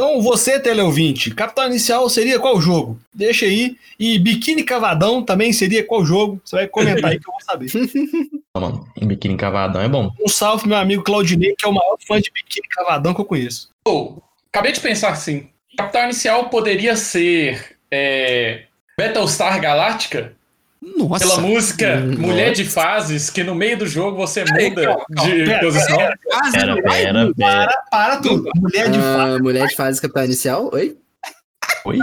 [0.00, 2.98] Então você, teleouvinte, Capital inicial seria qual jogo?
[3.12, 3.76] Deixa aí.
[3.98, 6.40] E Biquíni Cavadão também seria qual jogo?
[6.42, 7.70] Você vai comentar aí que eu vou saber.
[8.56, 10.10] Mano, biquíni cavadão é bom.
[10.18, 13.20] Um salve pro meu amigo Claudinei, que é o maior fã de Biquíni Cavadão que
[13.20, 13.70] eu conheço.
[13.84, 14.20] Pô,
[14.50, 15.50] acabei de pensar assim.
[15.76, 18.64] Capital Inicial poderia ser é,
[18.98, 20.34] Battlestar Galactica?
[20.82, 21.18] Nossa.
[21.26, 25.30] Pela música Hum, Mulher de Fases, que no meio do jogo você muda calma, calma,
[25.34, 25.96] de pera, posição.
[26.52, 27.82] Pera, pera, pera.
[27.90, 28.48] Para tudo.
[28.56, 28.98] Mulher de.
[28.98, 30.70] Ah, mulher de fase capital inicial?
[30.72, 30.96] Oi?
[31.84, 31.98] Oi?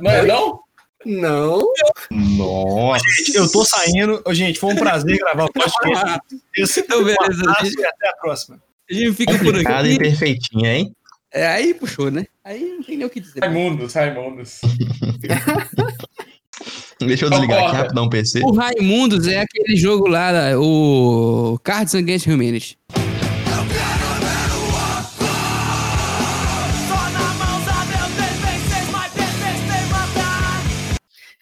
[0.00, 0.60] Não é não?
[1.06, 1.62] Não.
[2.10, 3.04] Nossa.
[3.34, 4.22] Eu tô saindo.
[4.32, 6.20] Gente, foi um prazer gravar o podcast.
[6.56, 7.80] Esse Então, beleza, um abraço gente.
[7.80, 8.60] e até a próxima.
[8.90, 10.00] A gente fica por Complicada e aqui.
[10.00, 10.94] perfeitinha, hein?
[11.32, 12.26] É, aí puxou, né?
[12.44, 13.40] Aí não tem nem o que dizer.
[13.40, 14.60] Raimundos, Raimundos.
[17.06, 18.40] Deixa eu desligar aqui rapidão o PC.
[18.42, 22.76] O Raimundos é aquele jogo lá, da- o Cards Against Humanity.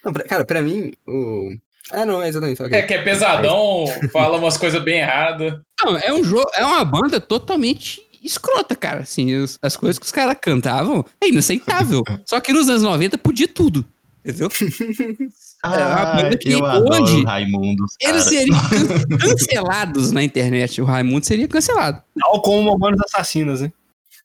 [0.03, 1.51] Não, pra- cara, pra mim, o.
[1.91, 2.61] Ah, não, é exatamente.
[2.61, 2.77] ok.
[2.77, 5.59] É que é pesadão, fala umas coisas bem erradas.
[5.83, 9.01] Não, é um jogo, é uma banda totalmente escrota, cara.
[9.01, 12.03] Assim, os- as coisas que os caras cantavam é inaceitável.
[12.25, 13.85] Só que nos anos 90 podia tudo.
[14.25, 14.49] Entendeu?
[15.63, 18.13] É uma banda que eu adoro hoje Raimundos, cara.
[18.13, 20.81] Eles seriam can- cancelados na internet.
[20.81, 22.01] O Raimundo seria cancelado.
[22.19, 23.71] Tal como Mamonas Assassinas, né?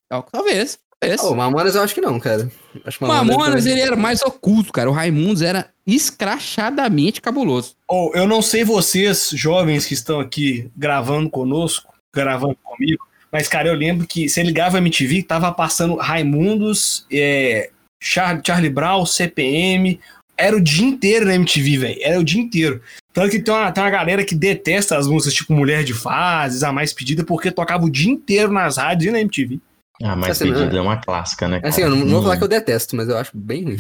[0.08, 0.78] Tal- Talvez.
[1.00, 1.20] talvez.
[1.22, 2.50] Oh, Mamonas eu acho que não, cara.
[2.84, 4.90] Acho que o Mamonas, também- ele era mais oculto, cara.
[4.90, 7.74] O Raimundos era escrachadamente cabuloso.
[7.88, 13.02] Ou eu não sei vocês, jovens que estão aqui gravando conosco, gravando comigo,
[13.32, 18.68] mas, cara, eu lembro que você ligava a MTV, tava passando Raimundos, é, Char- Charlie
[18.70, 19.98] Brown, CPM.
[20.36, 21.98] Era o dia inteiro na MTV, velho.
[22.02, 22.80] Era o dia inteiro.
[23.12, 26.62] Tanto que tem uma, tem uma galera que detesta as músicas tipo Mulher de Fases,
[26.62, 29.60] A Mais Pedida, porque tocava o dia inteiro nas rádios e na MTV.
[30.02, 31.60] Ah, mas Assim, pedida é- é uma clássica, né?
[31.62, 33.76] Assim, eu não, não vou falar que eu detesto, mas eu acho bem ruim.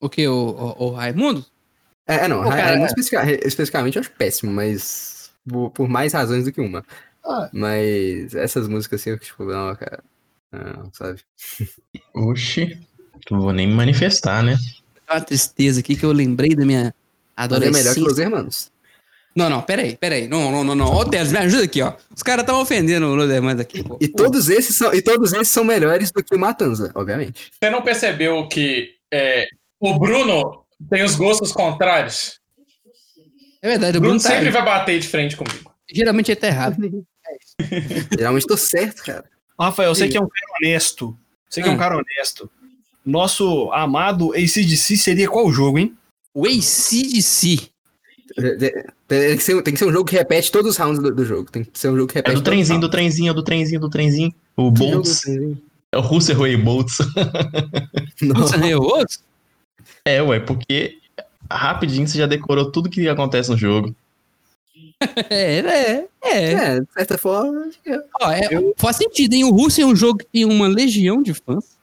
[0.00, 0.26] O que?
[0.26, 0.34] O,
[0.78, 1.44] o, o Raimundo?
[2.06, 2.88] É, é, não, Pô, Ra- cara, Raimundo é.
[2.88, 6.84] especifica- especificamente eu acho péssimo, mas por, por mais razões do que uma.
[7.24, 7.48] Ah.
[7.52, 10.02] Mas essas músicas assim, eu tipo, não, cara.
[10.52, 11.20] Não, sabe?
[12.14, 12.78] Oxi.
[13.30, 14.56] Não vou nem me manifestar, né?
[15.10, 16.92] Uma tristeza aqui que eu lembrei da minha Mas
[17.36, 17.78] é adolescência.
[17.82, 18.72] melhor que Los Hermanos.
[19.36, 20.28] Não, não, peraí, peraí.
[20.28, 20.86] Não, não, não, não.
[20.94, 21.94] Ô, Teles, me ajuda aqui, ó.
[22.14, 23.82] Os caras estão ofendendo o Loderman aqui.
[23.82, 23.98] pô.
[24.00, 27.50] E todos esses são, e todos esses são melhores do que o Matanza, obviamente.
[27.60, 29.48] Você não percebeu que é,
[29.80, 32.38] o Bruno tem os gostos contrários?
[33.60, 34.52] É verdade, o Bruno Bruno tá sempre aí.
[34.52, 35.72] vai bater de frente comigo.
[35.92, 36.76] Geralmente ele tá errado.
[38.16, 39.24] Geralmente tô certo, cara.
[39.58, 41.16] Rafael, você que é um cara honesto.
[41.48, 41.78] Você que é um Ah.
[41.78, 42.48] cara honesto.
[43.04, 45.94] Nosso amado ACDC seria qual jogo, hein?
[46.32, 47.68] O ACDC.
[48.36, 51.00] É, é, Tem que, ser, tem que ser um jogo que repete todos os rounds
[51.00, 51.50] do, do jogo.
[51.50, 53.80] Tem que ser um jogo que É repete do trenzinho, do trenzinho, é do trenzinho,
[53.80, 54.34] do trenzinho.
[54.56, 55.22] O rounds.
[55.92, 56.98] É o Russell Way Boltz.
[58.22, 58.66] Nossa, Não.
[58.66, 59.18] é outro?
[60.04, 60.98] É, ué, porque
[61.50, 63.94] rapidinho você já decorou tudo que acontece no jogo.
[65.28, 66.52] É, é, é.
[66.52, 67.68] É, de certa forma.
[67.86, 67.98] é.
[68.22, 69.44] Ó, é, Faz sentido, hein?
[69.44, 71.73] O Russo é um jogo que tem uma legião de fãs,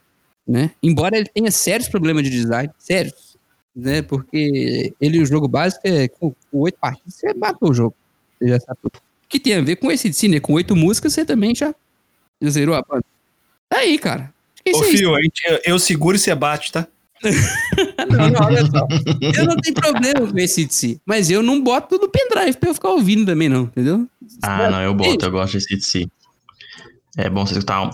[0.46, 0.70] né?
[0.82, 3.36] Embora ele tenha sérios problemas de design, sérios,
[3.74, 4.02] né?
[4.02, 7.94] Porque ele, o jogo básico, é com oito partidas, você matou o jogo.
[8.38, 9.00] Você já sabe tudo.
[9.28, 10.40] Que tem a ver com esse né?
[10.40, 11.74] Com oito músicas, você também já
[12.40, 13.04] já zerou a banda.
[13.68, 14.32] Tá aí, cara.
[14.64, 14.82] É Ô.
[14.82, 16.86] Fio, eu- eu seguro e você bate, tá?
[18.10, 18.86] Não, não, olha só.
[19.38, 22.70] Eu não tenho problema com esse de si, mas eu não boto no pendrive pra
[22.70, 24.08] eu ficar ouvindo também, não, entendeu?
[24.42, 26.10] Ah, não, eu boto, eu gosto desse de si.
[27.16, 27.90] É bom você escutar um.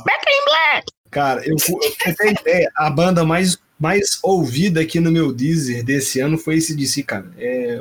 [1.10, 6.20] Cara, eu, eu ter ideia, a banda mais, mais ouvida aqui no meu Deezer desse
[6.20, 7.30] ano foi esse DC, cara.
[7.38, 7.80] É,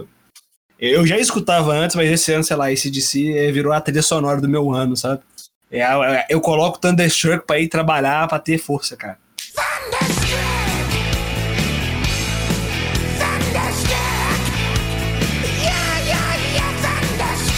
[0.80, 4.02] eu já escutava antes, mas esse ano, sei lá, esse DC é, virou a trilha
[4.02, 5.22] sonora do meu ano, sabe?
[5.70, 5.84] É,
[6.30, 9.18] eu coloco Thunderstruck pra ir trabalhar, pra ter força, cara.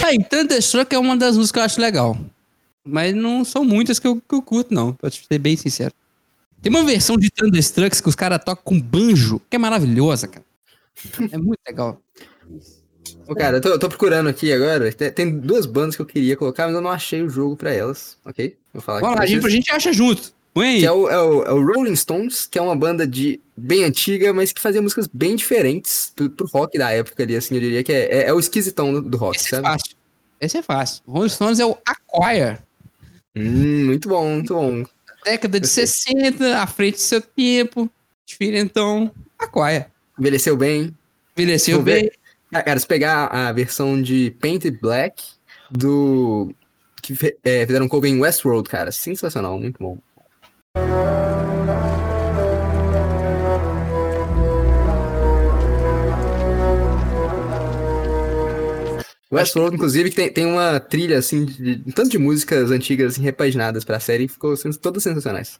[0.03, 2.17] Aí, Thunderstruck é uma das músicas que eu acho legal.
[2.83, 5.93] Mas não são muitas que eu, que eu curto, não, pra ser bem sincero.
[6.61, 10.45] Tem uma versão de Thunderstruck que os caras tocam com banjo, que é maravilhosa, cara.
[11.31, 12.01] É muito legal.
[13.27, 14.91] Ô, cara, eu tô, eu tô procurando aqui agora.
[14.91, 18.17] Tem, duas bandas que eu queria colocar, mas eu não achei o jogo pra elas,
[18.25, 18.57] ok?
[18.73, 20.33] Vou falar Vamos aqui lá, a gente, a gente acha junto.
[20.53, 23.83] Põe é o, é, o, é o Rolling Stones, que é uma banda de bem
[23.83, 27.61] antiga, mas que fazia músicas bem diferentes pro, pro rock da época ali, assim, eu
[27.61, 29.63] diria que é, é, é o esquisitão do, do rock, Esse é sabe?
[29.63, 29.95] fácil.
[30.41, 31.03] Esse é fácil.
[31.07, 32.57] Rolling Stones é o Acquire.
[33.35, 34.83] Hum, muito bom, muito bom.
[35.23, 35.87] Década de Eu sei.
[35.87, 37.89] 60, à frente do seu tempo.
[38.25, 39.11] Diferentão.
[39.37, 39.85] Acquire.
[40.17, 40.95] Envelheceu bem.
[41.37, 42.01] Envelheceu ver.
[42.01, 42.11] bem.
[42.51, 45.23] Ah, Cara, se pegar a versão de Painted Black
[45.69, 46.53] do.
[47.01, 49.97] que é, fizeram um cover em Westworld, cara, sensacional, muito bom.
[59.31, 63.21] Westworld, inclusive, que tem, tem uma trilha, assim, de, de- tanto de músicas antigas, assim,
[63.21, 65.59] repaginadas pra série, ficou sens- todas sensacionais.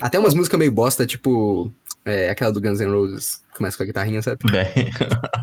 [0.00, 1.70] Até umas músicas meio bosta, tipo,
[2.04, 4.38] é, aquela do Guns N' Roses, que começa com a guitarrinha, sabe?
[4.50, 4.90] Véi.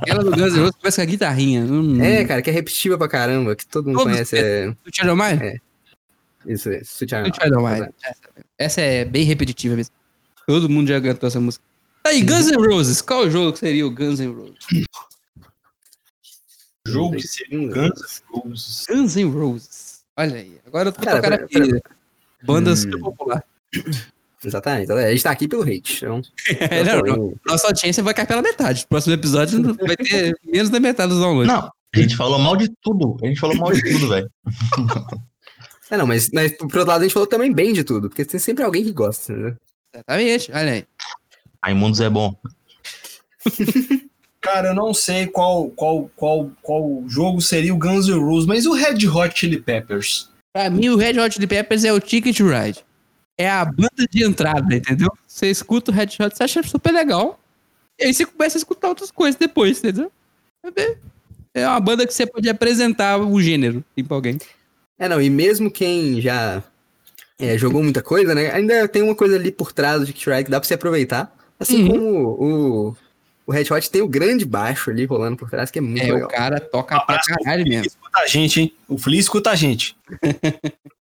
[0.08, 1.62] Ela do Guns N' Roses começa com a guitarrinha.
[1.66, 2.02] Hum.
[2.02, 4.38] É, cara, que é repetitiva pra caramba, que todo mundo Todos conhece.
[4.38, 4.68] É...
[4.68, 5.44] Mine?
[5.44, 5.58] É.
[6.48, 6.96] Isso, isso.
[7.06, 7.90] Sweet Child Mine.
[8.58, 9.94] Essa, é bem repetitiva mesmo.
[10.48, 11.64] Todo mundo já cantou essa música.
[12.06, 13.02] Aí, Guns N' Roses.
[13.02, 14.86] Qual jogo que seria o Guns N' Roses?
[16.88, 18.86] Jogo que seria um Guns N' Roses.
[18.88, 20.02] Guns N' Roses.
[20.18, 20.60] Olha aí.
[20.66, 21.82] Agora eu tô Cara, pra- aqui.
[22.44, 23.00] Bandas Hum.
[23.00, 23.44] popular.
[24.44, 24.92] Exatamente.
[24.92, 25.98] A gente tá aqui pelo hate.
[26.06, 26.22] Então,
[26.70, 27.34] É, não, não.
[27.48, 28.86] Nossa audiência vai cair pela metade.
[28.88, 31.48] Próximo episódio vai ter menos da metade dos downloads.
[31.52, 33.18] Não, a gente falou mal de tudo.
[33.24, 34.30] A gente falou mal de tudo, velho.
[35.88, 38.26] É, não, mas, mas por outro lado a gente falou também bem de tudo, porque
[38.26, 39.56] tem sempre alguém que gosta, né?
[39.94, 40.52] Exatamente.
[40.52, 40.86] Olha aí.
[41.64, 42.36] Raimundos é bom.
[44.46, 48.66] Cara, eu não sei qual, qual, qual, qual jogo seria o Guns N' Roses, mas
[48.66, 50.30] o Red Hot Chili Peppers?
[50.54, 52.84] Pra mim, o Red Hot Chili Peppers é o Ticket to Ride.
[53.38, 55.10] É a banda de entrada, entendeu?
[55.28, 57.40] Você escuta o Red Hot, você acha super legal.
[58.00, 60.12] E aí você começa a escutar outras coisas depois, entendeu?
[60.64, 60.96] É bem-
[61.54, 64.38] É uma banda que você pode apresentar o gênero assim, pra alguém.
[65.00, 66.62] É, não, e mesmo quem já
[67.40, 68.52] é, jogou muita coisa, né?
[68.54, 71.34] Ainda tem uma coisa ali por trás do Ticket Ride que dá pra você aproveitar.
[71.60, 71.88] Assim Uhum.
[71.90, 72.10] como
[72.92, 72.98] o,
[73.46, 76.12] o Red Hot tem o grande baixo ali rolando por trás, que é muito É,
[76.12, 76.28] legal.
[76.28, 77.86] o cara toca pra caralho Flea mesmo.
[77.88, 78.74] escuta a gente, hein?
[78.88, 79.96] O Flea escuta a gente.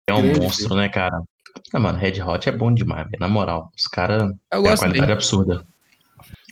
[0.06, 0.40] É um Grande.
[0.40, 1.22] monstro, né, cara?
[1.72, 3.20] Ah, mano, Red Hot é bom demais, velho.
[3.20, 5.14] Na moral, os caras Eu têm uma qualidade bem.
[5.14, 5.66] absurda.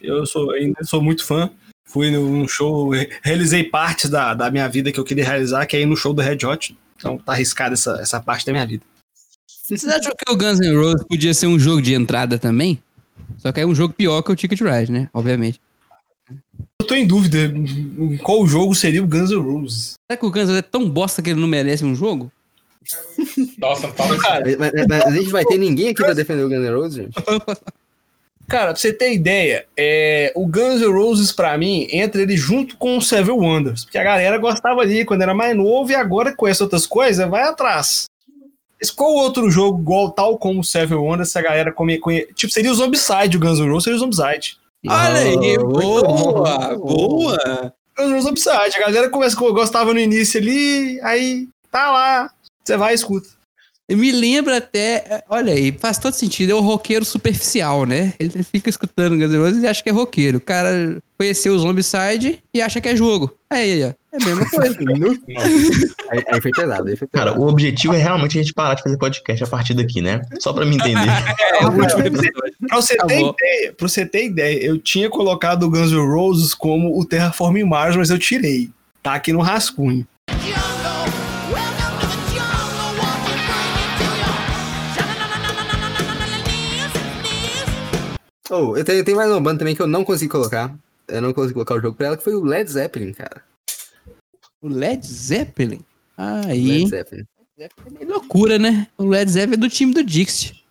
[0.01, 1.51] Eu sou, ainda sou muito fã.
[1.85, 5.77] Fui num show, re- realizei partes da, da minha vida que eu queria realizar, que
[5.77, 6.77] é ir no show do Red Hot.
[6.97, 8.85] Então tá arriscada essa, essa parte da minha vida.
[9.47, 12.82] Vocês acham que o Guns N' Roses podia ser um jogo de entrada também?
[13.39, 15.09] Só que é um jogo pior que o Ticket Ride, né?
[15.12, 15.60] Obviamente.
[16.81, 19.95] Eu tô em dúvida em qual jogo seria o Guns N' Roses.
[20.11, 22.31] Será que o Guns N' Roses é tão bosta que ele não merece um jogo?
[23.59, 26.49] Nossa, fala Cara, Mas, mas- mas a gente vai ter ninguém aqui pra defender o
[26.49, 27.15] Guns N' Roses, gente?
[28.49, 32.77] Cara, pra você ter ideia, é, o Guns N' Roses, pra mim, entra ele junto
[32.77, 33.85] com o Seven Wonders.
[33.85, 37.45] Porque a galera gostava ali quando era mais novo e agora conhece outras coisas, vai
[37.45, 38.07] atrás.
[38.81, 42.27] Mas qual outro jogo, igual tal como o Seven Wonders, se a galera come, conhe...
[42.35, 44.59] Tipo, seria o Zombicide, o Guns N' Roses seria o Zombicide.
[44.87, 47.75] Olha aí, Oh, boa, boa.
[47.99, 48.77] Roses Upside.
[48.77, 52.31] A galera começa, gostava no início ali, aí tá lá.
[52.65, 53.29] Você vai e escuta.
[53.89, 58.15] Me lembra até, olha aí, faz todo sentido, é o roqueiro superficial, né?
[58.19, 60.39] Ele fica escutando Guns N' Roses e acha que é roqueiro.
[60.39, 63.37] O cara conheceu o Zombicide e acha que é jogo.
[63.51, 64.78] Aí, ó, é a mesma coisa.
[66.10, 67.30] aí, aí foi pesado, aí foi pesado.
[67.30, 70.20] Cara, o objetivo é realmente a gente parar de fazer podcast a partir daqui, né?
[70.39, 71.09] Só pra me entender.
[71.60, 72.32] É, o último episódio.
[72.68, 73.36] Pra você, ter Acabou.
[73.39, 77.64] ideia, pra você ter ideia, eu tinha colocado o Guns N' Roses como o Terraforming
[77.64, 78.70] Mars, mas eu tirei.
[79.02, 80.06] Tá aqui no rascunho.
[88.51, 90.74] Oh, eu tenho, tem mais uma banda também que eu não consegui colocar.
[91.09, 93.43] Eu não consegui colocar o jogo pra ela, que foi o Led Zeppelin, cara.
[94.62, 95.80] O Led Zeppelin?
[96.16, 97.24] Aí, Led Zeppelin.
[97.59, 98.86] é loucura, né?
[98.97, 100.62] O Led Zeppelin é do time do Dixie.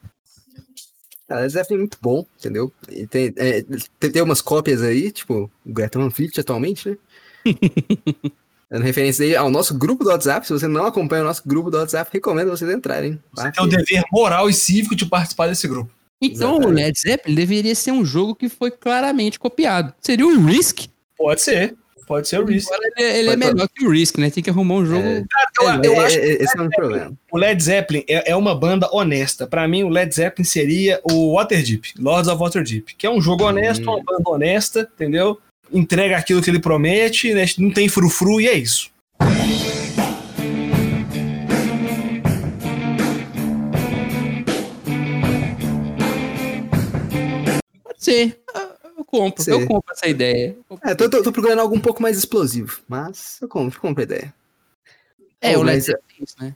[1.28, 2.72] Cara, Led Zeppelin é muito bom, entendeu?
[2.90, 3.62] E tem, é,
[4.00, 6.98] tem, tem umas cópias aí, tipo, o Greta Van Fleet atualmente, né?
[8.72, 10.48] Dando referência aí ao nosso grupo do WhatsApp.
[10.48, 13.20] Se você não acompanha o nosso grupo do WhatsApp, recomendo vocês entrarem.
[13.34, 15.92] Você tem o dever moral e cívico de participar desse grupo.
[16.22, 16.84] Então, o Exatamente.
[16.86, 19.94] Led Zeppelin deveria ser um jogo que foi claramente copiado.
[20.00, 20.88] Seria o Risk.
[21.18, 21.76] Pode ser.
[22.12, 22.68] Pode ser o Risk.
[22.74, 24.30] Agora ele, ele é Pode- melhor que o Risk, né?
[24.30, 25.02] Tem que arrumar um jogo.
[25.08, 25.24] É.
[25.62, 27.14] Eu, eu É, acho é, é, esse é um problema.
[27.32, 29.48] o Led Zeppelin é, é uma banda honesta.
[29.48, 33.46] Pra mim, o Led Zeppelin seria o Waterdeep, Lords of Waterdeep, que é um jogo
[33.46, 33.94] honesto, Hum.
[33.94, 35.40] uma banda honesta, entendeu?
[35.72, 37.46] Entrega aquilo que ele promete, né?
[37.58, 38.92] não tem frufru e é isso.
[47.84, 48.40] Pode ser.
[49.02, 50.56] Eu compro, eu compro essa ideia.
[50.84, 54.04] É, tô, tô, tô procurando algo um pouco mais explosivo, mas eu compro, compro a
[54.04, 54.34] ideia.
[55.42, 56.56] É, Oh, o Led mas- Zeppelin é isso, né?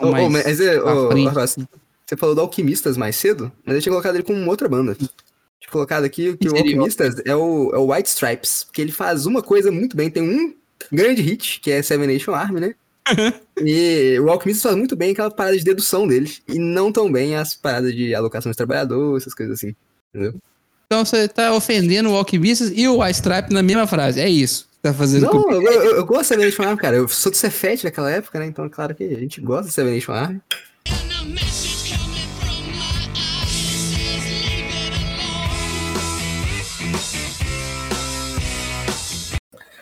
[0.00, 0.80] Ô, mais mas, é,
[1.10, 1.68] frente.
[2.06, 4.94] você falou do Alquimistas mais cedo, mas eu tinha colocado ele com outra banda.
[4.94, 9.26] Tinha colocado aqui que o Alquimistas é o, é o White Stripes, porque ele faz
[9.26, 10.10] uma coisa muito bem.
[10.10, 10.54] Tem um
[10.90, 12.74] grande hit, que é Seven Nation Army, né?
[13.60, 17.36] e o Alquimistas faz muito bem aquela parada de dedução dele, e não tão bem
[17.36, 19.74] as paradas de alocação de trabalhador, essas coisas assim.
[20.86, 24.20] Então você tá ofendendo o Alquimistas e o White Stripe na mesma frase.
[24.20, 26.96] É isso tá fazendo Não, com eu, eu, eu gosto de Seven Nation Army, cara.
[26.96, 28.46] Eu sou do Cefet naquela época, né?
[28.46, 30.40] Então é claro que a gente gosta de Seven Nation Army.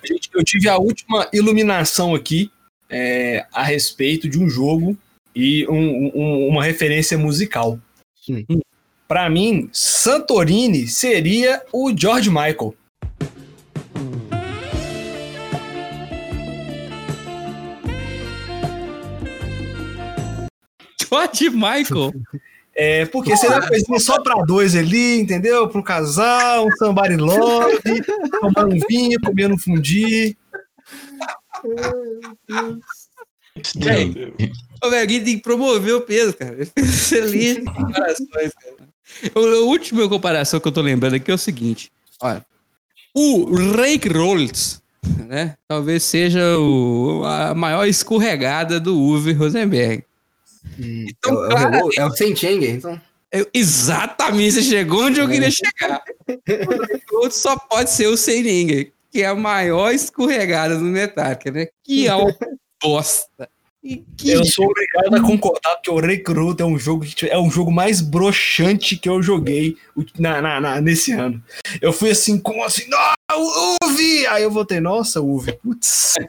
[0.05, 2.51] Gente, eu tive a última iluminação aqui
[2.91, 4.97] é, a respeito de um jogo
[5.35, 7.79] e um- um- uma referência musical.
[8.29, 8.45] Hum.
[9.07, 12.75] Pra mim, Santorini seria o George Michael.
[21.09, 22.13] George Michael.
[22.77, 25.69] É, porque seria uma coisinha só pra dois ali, entendeu?
[25.69, 27.79] Pra um casal, um somebody love,
[28.41, 30.37] tomar um vinho, comer um fundi.
[33.77, 34.35] Velho,
[34.81, 36.57] alguém tem que promover o peso, cara.
[36.77, 38.94] Excelente comparações, cara.
[39.35, 41.91] O, o último comparação que eu tô lembrando aqui é o seguinte.
[42.21, 42.45] Olha,
[43.15, 44.81] o Rake Rolls,
[45.27, 45.57] né?
[45.69, 50.05] Talvez seja o, a maior escorregada do Uwe Rosenberg.
[50.81, 53.01] É, o- é, o, Revol- é o Saint Anger, então.
[53.31, 56.03] Eu- exatamente, você chegou onde eu queria chegar.
[57.13, 61.67] O outro só pode ser o Seininger, que é a maior escorregada do Metallica, né?
[61.83, 62.35] Que é uma
[62.83, 63.49] bosta.
[64.16, 67.51] Que Eu sou obrigado a concordar que o Recruit é um jogo que é um
[67.51, 69.77] jogo mais broxante que eu joguei
[70.19, 71.43] na, na- na- nesse ano.
[71.82, 72.85] Eu fui assim, como assim?
[72.89, 72.98] Não,
[73.85, 74.27] Uvi!
[74.28, 76.15] Aí eu voltei, nossa, Uvi, putz.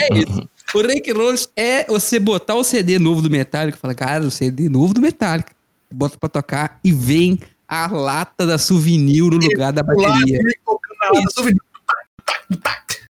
[0.00, 0.48] É isso.
[0.74, 4.30] O Rake Rolls é você botar o CD novo do Metallica e falar, cara, o
[4.30, 5.52] CD novo do Metallica.
[5.92, 7.38] Bota pra tocar e vem
[7.68, 10.38] a lata da souvenir no lugar da bateria.
[10.66, 11.54] Lá, lata, Uvi.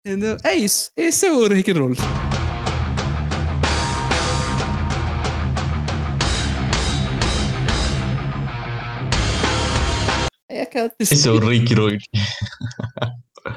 [0.06, 0.38] Entendeu?
[0.43, 0.91] É isso.
[0.97, 2.02] Esse é o Rake Rolls.
[10.76, 12.03] Aquela Esse é o Rick Road.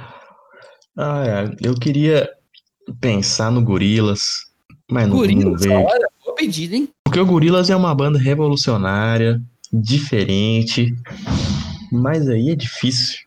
[0.97, 1.57] ah, é.
[1.61, 2.31] Eu queria
[3.01, 4.47] pensar no Gorilas,
[4.89, 5.75] mas não, Gorilas, vejo.
[5.75, 6.89] olha, boa pedida, hein?
[7.03, 9.43] Porque o Gorilas é uma banda revolucionária,
[9.73, 10.95] diferente,
[11.91, 13.19] mas aí é difícil.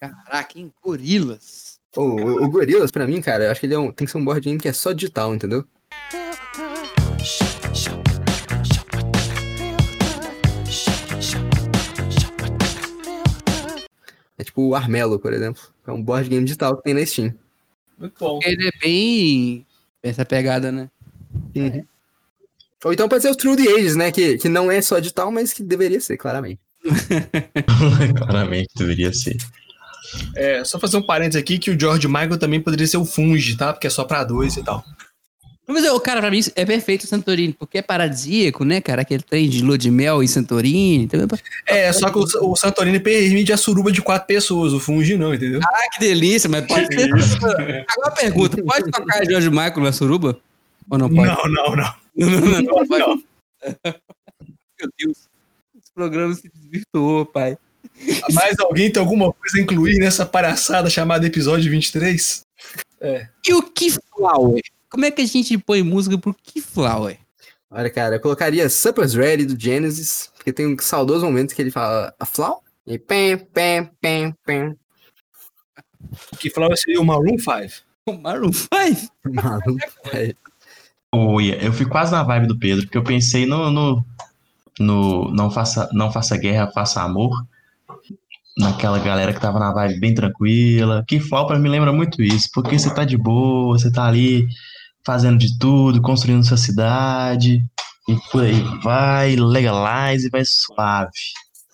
[0.00, 0.72] Caraca, hein?
[0.82, 1.78] Gorilas.
[1.96, 4.10] O, o, o Gorillaz, pra mim, cara, eu acho que ele é um, tem que
[4.10, 5.64] ser um board game que é só digital, entendeu?
[14.42, 15.62] É tipo o Armelo, por exemplo.
[15.86, 17.32] É um board game digital que tem na Steam.
[17.96, 18.40] Muito bom.
[18.42, 19.66] Ele é bem.
[20.02, 20.90] Essa pegada, né?
[22.84, 24.10] Ou então pode ser o True the Ages, né?
[24.10, 26.58] Que, que não é só digital, mas que deveria ser, claramente.
[28.18, 29.36] Claramente deveria ser.
[30.34, 33.56] É, só fazer um parênteses aqui que o George Michael também poderia ser o Fungi,
[33.56, 33.72] tá?
[33.72, 34.84] Porque é só pra dois e tal.
[35.66, 39.02] Mas, ô, cara, pra mim é perfeito o Santorini, porque é paradisíaco, né, cara?
[39.02, 41.04] Aquele trem de lua de mel em Santorini.
[41.04, 41.20] Então,
[41.66, 45.32] É, só que o, o Santorini permite a suruba de quatro pessoas, o Fungi não,
[45.32, 45.60] entendeu?
[45.62, 47.10] Ah, que delícia, mas pode ser.
[47.88, 50.38] Agora pergunta: pode tocar George Michael na suruba?
[50.90, 51.28] Ou não pode?
[51.28, 52.02] Não, não, não.
[52.14, 52.98] Não, não, não, pode.
[52.98, 53.22] Não.
[54.78, 55.16] Meu Deus.
[55.74, 57.56] Esse programa se desvirtuou, pai.
[58.34, 62.42] Mas alguém tem alguma coisa a incluir nessa palhaçada chamada episódio 23?
[63.48, 64.60] E o Keyflower?
[64.92, 67.18] Como é que a gente põe música pro Keyflower?
[67.70, 71.70] Olha, cara, eu colocaria Supper's Ready do Genesis, porque tem um saudoso momento que ele
[71.70, 74.76] fala a Flau e pem, pem, pem, pem.
[76.38, 77.90] Que falava seria o Maroon 5.
[78.04, 79.12] O Maroon 5?
[79.32, 79.78] Maluco,
[80.12, 80.36] velho.
[81.14, 84.04] Oi, eu fui quase na vibe do Pedro, porque eu pensei no, no,
[84.78, 87.46] no não, faça, não faça guerra, faça amor.
[88.58, 91.04] Naquela galera que tava na vibe bem tranquila.
[91.06, 94.48] Que Flaupa me lembra muito isso, porque você tá de boa, você tá ali
[95.04, 97.64] fazendo de tudo, construindo sua cidade,
[98.08, 101.10] e por aí vai, legalize e vai suave.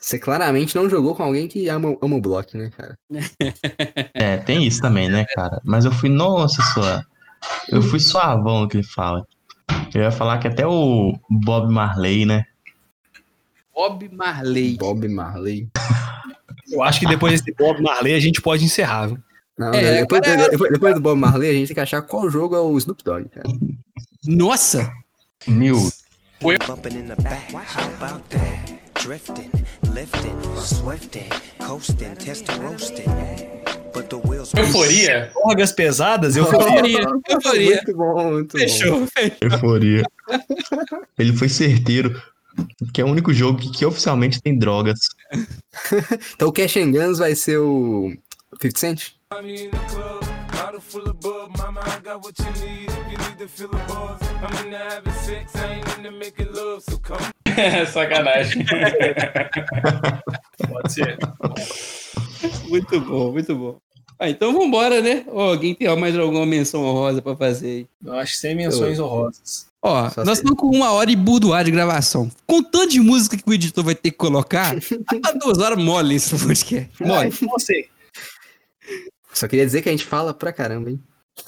[0.00, 2.98] Você claramente não jogou com alguém que ama, ama o bloco, né, cara?
[4.14, 5.60] É, tem isso também, né, cara?
[5.64, 7.04] Mas eu fui, nossa, sua.
[7.68, 9.26] Eu fui suavão no que ele fala.
[9.94, 12.44] Eu ia falar que até o Bob Marley, né?
[13.74, 14.76] Bob Marley.
[14.76, 15.68] Bob Marley.
[16.70, 19.18] Eu acho que depois desse Bob Marley a gente pode encerrar, viu?
[19.58, 22.30] Não, É, depois, agora- depois- depois do Bob Marley, a gente tem que achar qual
[22.30, 23.48] jogo é o Snoop Dogg, cara.
[24.26, 24.90] Nossa!
[25.46, 25.90] Mil.
[29.00, 29.50] Drifting,
[29.94, 31.28] lifting, swifting,
[31.66, 33.04] coasting, test roasting.
[33.94, 35.30] But the wheels Euforia?
[35.34, 36.36] Drogas pesadas.
[36.36, 37.74] Euforia, euforia.
[37.76, 38.58] Muito bom, muito bom.
[38.58, 39.36] Fechou, fechou.
[39.40, 40.02] Euforia.
[41.18, 42.20] Ele foi certeiro.
[42.92, 44.98] Que é o único jogo que, que oficialmente tem drogas.
[46.34, 48.12] Então o Cash and Guns vai ser o
[48.60, 49.02] 50 Cent?
[49.30, 53.68] Bottle full of bub, mama, I got what you need if you need to feel
[53.68, 54.18] the buzz.
[54.42, 57.20] I'm in having sex, I ain't into making love, so come
[57.92, 58.64] Sacanagem.
[60.66, 61.18] Pode ser.
[62.70, 63.76] Muito bom, muito bom.
[64.18, 65.26] Ah, então vambora, né?
[65.28, 67.86] Ó, alguém tem mais alguma menção honrosa pra fazer aí?
[68.02, 69.66] Eu acho que sem menções honrosas.
[69.82, 70.44] Ó, Só nós sei.
[70.44, 72.30] estamos com uma hora e burdoar de gravação.
[72.46, 74.74] Com tanto de música que o editor vai ter que colocar,
[75.22, 76.88] tá duas horas mole esse podcast.
[76.98, 77.30] Mole.
[77.42, 77.90] Não sei.
[79.38, 81.00] Só queria dizer que a gente fala pra caramba, hein?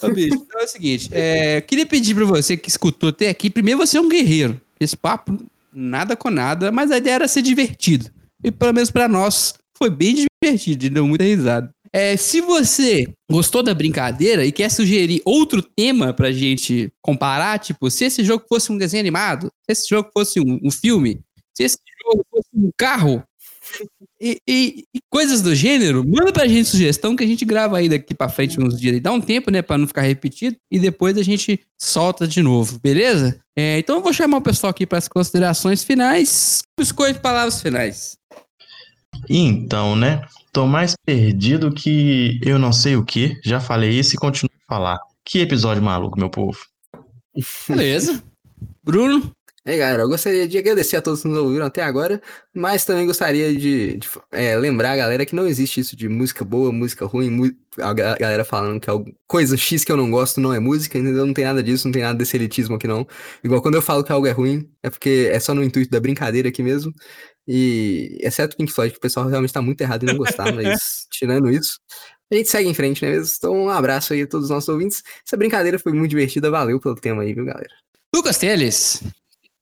[0.03, 3.51] Ô, bicho, então é o seguinte, é, queria pedir pra você que escutou até aqui,
[3.51, 4.61] primeiro você é um guerreiro.
[4.79, 5.37] Esse papo,
[5.73, 8.09] nada com nada, mas a ideia era ser divertido.
[8.43, 11.71] E pelo menos pra nós, foi bem divertido, deu muita risada.
[11.93, 17.91] É, se você gostou da brincadeira e quer sugerir outro tema pra gente comparar, tipo,
[17.91, 21.21] se esse jogo fosse um desenho animado, se esse jogo fosse um, um filme,
[21.53, 23.25] se esse jogo fosse um carro,
[24.21, 27.89] e, e- e coisas do gênero, manda pra gente sugestão que a gente grava aí
[27.89, 29.01] daqui pra frente uns dias.
[29.01, 30.57] Dá um tempo, né, pra não ficar repetido.
[30.71, 33.41] E depois a gente solta de novo, beleza?
[33.57, 36.63] É, então eu vou chamar o pessoal aqui para as considerações finais.
[36.79, 38.17] Escolha palavras finais.
[39.29, 40.23] Então, né?
[40.53, 43.39] Tô mais perdido que eu não sei o que.
[43.45, 44.99] Já falei isso e continuo a falar.
[45.25, 46.59] Que episódio maluco, meu povo.
[47.69, 48.23] Beleza.
[48.83, 49.31] Bruno?
[49.67, 52.21] Aí, galera, eu gostaria de agradecer a todos que nos ouviram até agora,
[52.55, 56.43] mas também gostaria de, de, é, lembrar a galera que não existe isso de música
[56.47, 59.99] boa, música ruim, mu- a ga- galera falando que é algo- coisa X que eu
[59.99, 61.27] não gosto não é música, entendeu?
[61.27, 63.07] Não tem nada disso, não tem nada desse elitismo aqui não.
[63.45, 66.01] Igual quando eu falo que algo é ruim, é porque é só no intuito da
[66.01, 66.91] brincadeira aqui mesmo.
[67.47, 71.07] E exceto Pink Floyd, que o pessoal realmente tá muito errado em não gostar, mas
[71.11, 71.79] tirando isso,
[72.33, 73.35] a gente segue em frente, né mesmo?
[73.37, 75.03] Então um abraço aí a todos os nossos ouvintes.
[75.27, 77.69] Essa brincadeira foi muito divertida, valeu pelo tema aí, viu, galera?
[78.15, 79.03] Lucas Teles.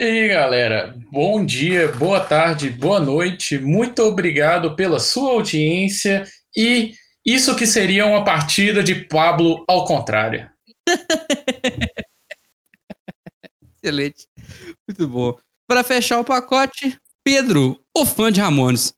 [0.01, 3.59] E aí, galera, bom dia, boa tarde, boa noite.
[3.59, 6.25] Muito obrigado pela sua audiência
[6.57, 6.93] e
[7.27, 10.49] isso que seria uma partida de Pablo ao contrário.
[13.83, 14.27] Excelente.
[14.87, 15.37] Muito bom.
[15.67, 18.95] Para fechar o pacote, Pedro, o fã de Ramones.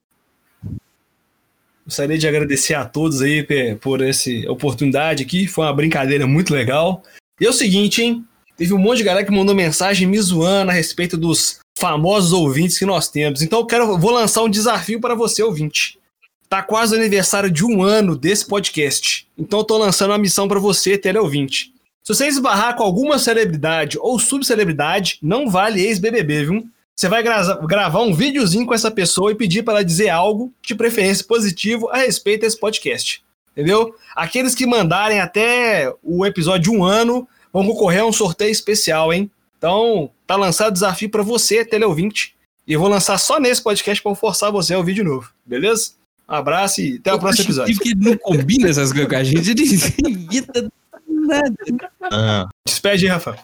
[1.85, 5.47] Gostaria de agradecer a todos aí pe- por essa oportunidade aqui.
[5.47, 7.02] Foi uma brincadeira muito legal.
[7.40, 8.24] E é o seguinte, hein?
[8.61, 12.78] Teve um monte de galera que mandou mensagem me zoando a respeito dos famosos ouvintes
[12.78, 13.41] que nós temos.
[13.41, 15.99] Então eu quero, vou lançar um desafio para você, ouvinte.
[16.47, 19.27] Tá quase o aniversário de um ano desse podcast.
[19.39, 21.73] Então eu tô lançando uma missão para você, teleouvinte.
[22.05, 26.69] Se você esbarrar com alguma celebridade ou subcelebridade, não vale ex-BBB, viu?
[26.95, 30.53] Você vai gra- gravar um videozinho com essa pessoa e pedir para ela dizer algo,
[30.61, 33.23] de preferência positivo, a respeito desse podcast.
[33.53, 33.95] Entendeu?
[34.15, 39.12] Aqueles que mandarem até o episódio de um ano vão concorrer a um sorteio especial,
[39.12, 39.31] hein?
[39.59, 42.35] Então, tá lançado o desafio para você, teleouvinte.
[42.66, 45.93] E eu vou lançar só nesse podcast para forçar você a ouvir de novo, beleza?
[46.28, 47.78] Um abraço e até o próximo episódio.
[47.78, 50.70] Que não combina essas coisas com a gente, ele
[51.27, 51.55] nada.
[52.02, 53.36] Ah, Despede Rafa.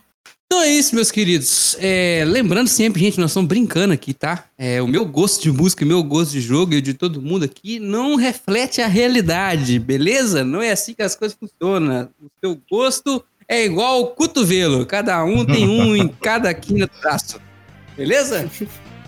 [0.46, 1.76] Então é isso, meus queridos.
[1.80, 4.44] É, lembrando sempre, gente, nós estamos brincando aqui, tá?
[4.56, 7.20] É, o meu gosto de música, o meu gosto de jogo e o de todo
[7.20, 10.44] mundo aqui não reflete a realidade, beleza?
[10.44, 12.08] Não é assim que as coisas funcionam.
[12.22, 14.86] O seu gosto é igual o cotovelo.
[14.86, 17.40] Cada um tem um em cada quina do braço.
[17.96, 18.48] Beleza?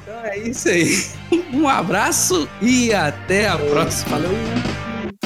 [0.02, 1.06] Então é isso aí.
[1.52, 4.18] Um abraço e até a próxima.
[4.18, 4.36] Falou!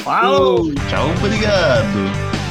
[0.01, 0.73] Falou!
[0.89, 2.42] tchau, obrigado.